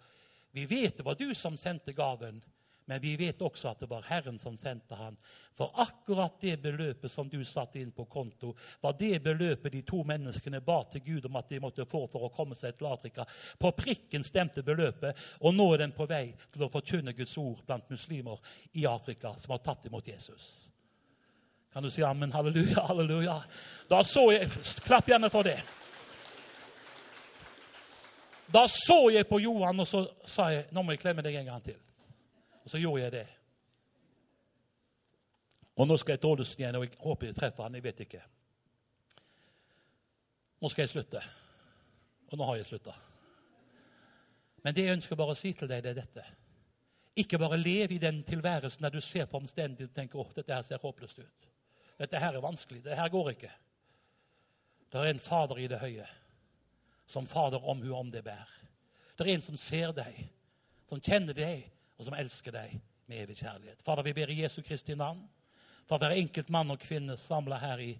Vi 0.51 0.65
vet 0.65 0.97
det 0.97 1.03
var 1.03 1.15
du 1.15 1.35
som 1.35 1.57
sendte 1.57 1.93
gaven, 1.93 2.41
men 2.89 3.01
vi 3.01 3.11
vet 3.15 3.41
også 3.41 3.67
at 3.69 3.83
det 3.83 3.89
var 3.89 4.05
Herren 4.07 4.39
som 4.39 4.55
sendte 4.57 4.95
han. 4.95 5.17
For 5.53 5.69
akkurat 5.77 6.39
det 6.41 6.55
beløpet 6.63 7.11
som 7.11 7.27
du 7.29 7.43
satte 7.45 7.77
inn 7.77 7.91
på 7.91 8.05
konto, 8.09 8.55
var 8.81 8.95
det 8.97 9.19
beløpet 9.23 9.75
de 9.75 9.81
to 9.85 9.99
menneskene 10.07 10.61
ba 10.65 10.79
til 10.89 11.03
Gud 11.05 11.27
om 11.29 11.35
at 11.37 11.51
de 11.51 11.59
måtte 11.61 11.85
få 11.85 12.07
for 12.09 12.25
å 12.25 12.31
komme 12.33 12.57
seg 12.57 12.79
til 12.79 12.89
Afrika. 12.89 13.27
På 13.59 13.69
prikken 13.77 14.25
stemte 14.25 14.63
beløpet, 14.65 15.19
og 15.45 15.53
nå 15.53 15.67
er 15.73 15.83
den 15.83 15.93
på 15.93 16.07
vei 16.09 16.31
til 16.49 16.65
å 16.65 16.71
forkynne 16.73 17.13
Guds 17.13 17.37
ord 17.37 17.61
blant 17.67 17.91
muslimer 17.93 18.41
i 18.73 18.87
Afrika 18.89 19.35
som 19.37 19.53
har 19.53 19.61
tatt 19.67 19.85
imot 19.85 20.09
Jesus. 20.09 20.49
Kan 21.69 21.85
du 21.85 21.91
si 21.93 22.01
amen? 22.01 22.33
Halleluja, 22.33 22.87
halleluja. 22.87 23.37
Da 23.91 24.01
så 24.01 24.31
jeg, 24.33 24.49
Klapp 24.87 25.11
gjerne 25.11 25.29
for 25.29 25.45
det. 25.45 25.59
Da 28.53 28.67
så 28.67 29.09
jeg 29.13 29.27
på 29.29 29.39
Johan, 29.39 29.79
og 29.79 29.87
så 29.87 30.03
sa 30.25 30.47
jeg 30.49 30.69
nå 30.73 30.81
må 30.81 30.95
jeg 30.95 31.03
klemme 31.03 31.23
deg 31.25 31.37
en 31.37 31.51
gang 31.51 31.63
til. 31.63 31.77
Og 32.63 32.71
så 32.71 32.81
gjorde 32.81 33.03
jeg 33.03 33.13
det. 33.13 33.27
Og 35.79 35.87
nå 35.87 35.97
skal 35.97 36.15
jeg 36.15 36.21
til 36.23 36.33
Ålesund 36.33 36.59
igjen, 36.59 36.77
og 36.79 36.85
jeg 36.87 36.97
håper 36.99 37.29
jeg 37.29 37.37
treffer 37.37 37.63
han, 37.63 37.77
jeg 37.77 37.85
vet 37.85 38.01
ikke. 38.03 38.23
Nå 40.59 40.71
skal 40.71 40.83
jeg 40.83 40.91
slutte. 40.91 41.21
Og 42.29 42.37
nå 42.37 42.47
har 42.49 42.57
jeg 42.59 42.67
slutta. 42.67 42.95
Men 44.65 44.75
det 44.75 44.85
jeg 44.85 44.97
ønsker 44.97 45.19
bare 45.19 45.35
å 45.35 45.39
si 45.39 45.53
til 45.55 45.69
deg, 45.69 45.83
det 45.85 45.93
er 45.93 46.01
dette. 46.01 46.25
Ikke 47.21 47.39
bare 47.39 47.57
lev 47.59 47.93
i 47.95 48.01
den 48.01 48.23
tilværelsen 48.27 48.83
der 48.85 48.95
du 48.95 48.99
ser 49.03 49.29
på 49.29 49.39
omstendighetene 49.39 49.87
og 49.87 49.95
tenker 49.95 50.25
at 50.25 50.41
dette 50.41 50.57
her 50.57 50.65
ser 50.65 50.81
håpløst 50.83 51.21
ut. 51.21 51.47
Dette 51.99 52.19
her 52.19 52.35
er 52.35 52.43
vanskelig. 52.43 52.81
Dette 52.83 52.99
her 52.99 53.13
går 53.13 53.31
ikke. 53.35 53.51
Det 54.89 54.99
er 54.99 55.13
en 55.13 55.21
Fader 55.21 55.61
i 55.61 55.69
det 55.69 55.79
høye 55.79 56.07
som 57.09 57.25
Fader 57.25 57.65
om 57.65 57.81
hun 57.81 57.93
om 57.93 58.11
det 58.11 58.21
bær. 58.23 58.49
Det 59.17 59.25
er 59.25 59.33
en 59.33 59.41
som 59.41 59.57
ser 59.57 59.91
deg, 59.97 60.19
som 60.87 61.01
kjenner 61.01 61.33
deg, 61.33 61.65
og 61.97 62.05
som 62.05 62.15
elsker 62.15 62.53
deg 62.53 62.75
med 63.09 63.23
evig 63.23 63.39
kjærlighet. 63.41 63.81
Fader, 63.83 64.05
vi 64.05 64.13
ber 64.13 64.29
i 64.31 64.43
Jesu 64.43 64.61
Kristi 64.61 64.95
navn 64.95 65.23
for 65.89 65.97
hver 65.97 66.13
enkelt 66.13 66.51
mann 66.53 66.69
og 66.69 66.79
kvinne 66.79 67.17
samla 67.17 67.57
her 67.59 67.81
i 67.81 67.95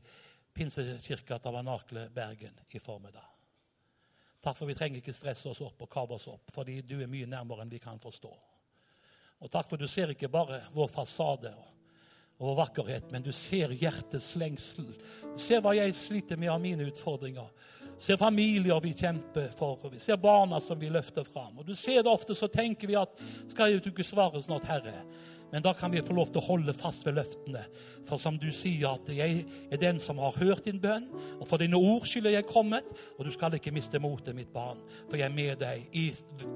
Pinsekirka 0.53 1.39
Tabernakle 1.41 2.05
Bergen 2.13 2.61
i 2.69 2.79
formiddag. 2.79 3.25
Takk 4.39 4.55
for 4.55 4.69
vi 4.69 4.77
trenger 4.77 5.01
ikke 5.01 5.15
stresse 5.15 5.49
oss 5.49 5.63
opp 5.65 5.81
og 5.83 5.91
kave 5.91 6.15
oss 6.15 6.29
opp, 6.31 6.53
fordi 6.53 6.79
du 6.85 6.99
er 7.01 7.09
mye 7.11 7.27
nærmere 7.27 7.65
enn 7.65 7.73
vi 7.73 7.81
kan 7.81 7.99
forstå. 7.99 8.31
Og 9.39 9.51
takk 9.51 9.67
for 9.67 9.81
du 9.81 9.87
ser 9.89 10.13
ikke 10.13 10.29
bare 10.31 10.61
vår 10.75 10.93
fasade 10.93 11.51
og 12.37 12.45
vår 12.45 12.55
vakkerhet, 12.61 13.09
men 13.11 13.25
du 13.25 13.33
ser 13.35 13.73
hjertets 13.75 14.31
lengsel. 14.39 14.93
Du 15.33 15.41
ser 15.43 15.65
hva 15.65 15.73
jeg 15.75 15.97
sliter 15.97 16.39
med 16.39 16.53
av 16.53 16.61
mine 16.63 16.87
utfordringer 16.87 17.49
ser 17.99 18.19
familier 18.19 18.79
vi 18.83 18.93
kjemper 18.95 19.49
for, 19.55 19.79
og 19.83 19.93
vi 19.93 19.99
ser 19.99 20.19
barna 20.21 20.59
som 20.63 20.79
vi 20.79 20.89
løfter 20.91 21.27
fram. 21.27 21.57
Og 21.59 21.67
du 21.67 21.75
ser 21.75 22.01
det 22.03 22.11
ofte, 22.11 22.35
så 22.35 22.47
tenker 22.51 22.87
vi 22.87 22.97
at 22.99 23.11
skal 23.51 23.73
jeg 23.73 23.83
ikke 23.83 24.07
svare 24.07 24.41
snart, 24.43 24.67
Herre? 24.69 25.03
Men 25.51 25.63
da 25.65 25.73
kan 25.73 25.91
vi 25.91 26.01
få 26.05 26.13
lov 26.13 26.29
til 26.29 26.41
å 26.41 26.45
holde 26.45 26.73
fast 26.77 27.05
ved 27.07 27.17
løftene. 27.17 27.63
For 28.09 28.21
som 28.21 28.37
du 28.41 28.47
sier, 28.53 28.93
at 28.93 29.09
jeg 29.13 29.43
er 29.69 29.81
den 29.81 29.99
som 30.01 30.21
har 30.21 30.37
hørt 30.39 30.65
din 30.65 30.81
bønn, 30.81 31.07
og 31.39 31.45
for 31.49 31.61
dine 31.61 31.77
ord 31.77 32.05
skyld 32.09 32.29
er 32.29 32.37
jeg 32.39 32.49
kommet, 32.49 32.89
og 33.17 33.25
du 33.25 33.31
skal 33.33 33.57
ikke 33.57 33.73
miste 33.75 34.01
motet, 34.01 34.35
mitt 34.37 34.51
barn, 34.53 34.81
for 35.09 35.17
jeg 35.19 35.27
er 35.29 35.35
med 35.35 35.61
deg 35.61 35.97
i 35.97 36.07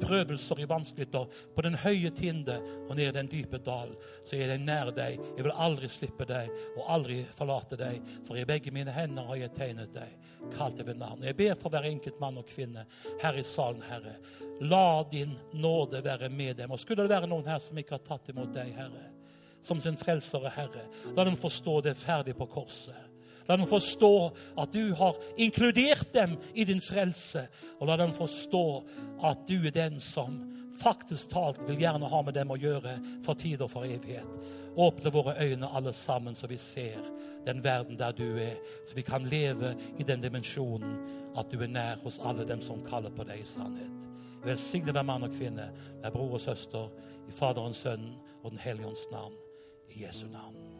prøvelser, 0.01 0.63
i 0.63 0.69
vanskeligheter, 0.69 1.39
på 1.55 1.65
den 1.65 1.77
høye 1.83 2.13
tinde 2.15 2.59
og 2.87 2.95
ned 2.99 3.13
den 3.17 3.29
dype 3.31 3.61
dal. 3.65 3.95
Så 4.23 4.37
er 4.37 4.53
jeg 4.53 4.63
nær 4.63 4.93
deg. 4.95 5.19
Jeg 5.37 5.47
vil 5.47 5.57
aldri 5.65 5.89
slippe 5.91 6.27
deg 6.29 6.51
og 6.77 6.87
aldri 6.95 7.21
forlate 7.33 7.79
deg, 7.79 8.01
for 8.27 8.39
i 8.39 8.47
begge 8.47 8.73
mine 8.75 8.93
hender 8.93 9.27
har 9.29 9.41
jeg 9.41 9.55
tegnet 9.57 9.93
deg, 9.95 10.17
kalt 10.53 10.79
deg 10.79 10.89
ved 10.91 11.01
navn. 11.01 11.25
Jeg 11.25 11.37
ber 11.39 11.57
for 11.59 11.73
hver 11.73 11.89
enkelt 11.89 12.21
mann 12.21 12.39
og 12.41 12.49
kvinne 12.49 12.85
her 13.21 13.37
i 13.39 13.45
salen, 13.47 13.83
Herre. 13.87 14.17
La 14.63 15.03
din 15.11 15.33
nåde 15.53 16.03
være 16.03 16.29
med 16.29 16.57
dem. 16.61 16.71
Og 16.71 16.79
skulle 16.79 17.03
det 17.03 17.11
være 17.11 17.27
noen 17.27 17.47
her 17.47 17.59
som 17.59 17.77
ikke 17.79 17.97
har 17.97 18.05
tatt 18.05 18.31
imot 18.31 18.53
deg, 18.55 18.71
Herre, 18.77 19.09
som 19.63 19.79
sin 19.83 19.97
frelser 19.99 20.43
og 20.43 20.53
Herre, 20.55 20.85
la 21.15 21.25
dem 21.27 21.39
forstå 21.39 21.79
det 21.87 21.97
ferdig 21.99 22.35
på 22.39 22.47
korset. 22.51 23.09
La 23.47 23.57
dem 23.59 23.67
forstå 23.67 24.13
at 24.63 24.71
du 24.71 24.93
har 24.95 25.19
inkludert 25.35 26.13
dem 26.13 26.37
i 26.53 26.63
din 26.63 26.81
frelse. 26.81 27.47
Og 27.79 27.89
la 27.89 27.97
dem 27.99 28.13
forstå 28.15 28.65
at 29.27 29.43
du 29.47 29.57
er 29.67 29.75
den 29.75 29.99
som 29.99 30.39
faktisk 30.79 31.33
talt 31.33 31.59
vil 31.67 31.81
gjerne 31.83 32.09
ha 32.09 32.21
med 32.23 32.35
dem 32.37 32.51
å 32.51 32.59
gjøre 32.59 32.95
for 33.25 33.39
tid 33.39 33.61
og 33.61 33.71
for 33.73 33.87
evighet. 33.87 34.39
Åpne 34.79 35.11
våre 35.13 35.35
øyne 35.43 35.69
alle 35.75 35.93
sammen, 35.93 36.35
så 36.35 36.47
vi 36.49 36.57
ser 36.57 37.03
den 37.45 37.59
verden 37.63 37.99
der 37.99 38.15
du 38.15 38.39
er. 38.39 38.55
Så 38.87 38.95
vi 38.95 39.05
kan 39.05 39.27
leve 39.29 39.75
i 39.99 40.07
den 40.07 40.23
dimensjonen 40.23 40.97
at 41.37 41.51
du 41.51 41.61
er 41.61 41.71
nær 41.71 42.01
hos 42.03 42.19
alle 42.23 42.47
dem 42.47 42.63
som 42.63 42.81
kaller 42.87 43.13
på 43.13 43.27
deg 43.27 43.43
i 43.43 43.47
sannhet. 43.47 44.12
Velsigne 44.43 44.91
hver 44.91 45.05
mann 45.07 45.23
og 45.23 45.31
kvinne, 45.31 45.71
hver 45.99 46.11
bror 46.11 46.33
og 46.33 46.41
søster, 46.41 46.89
i 47.27 47.31
Faderens, 47.31 47.77
Sønnen 47.77 48.15
og 48.43 48.51
Den 48.51 48.59
hellige 48.59 48.87
ånds 48.87 49.07
navn. 49.11 49.33
I 49.89 50.03
Jesu 50.03 50.27
navn. 50.27 50.72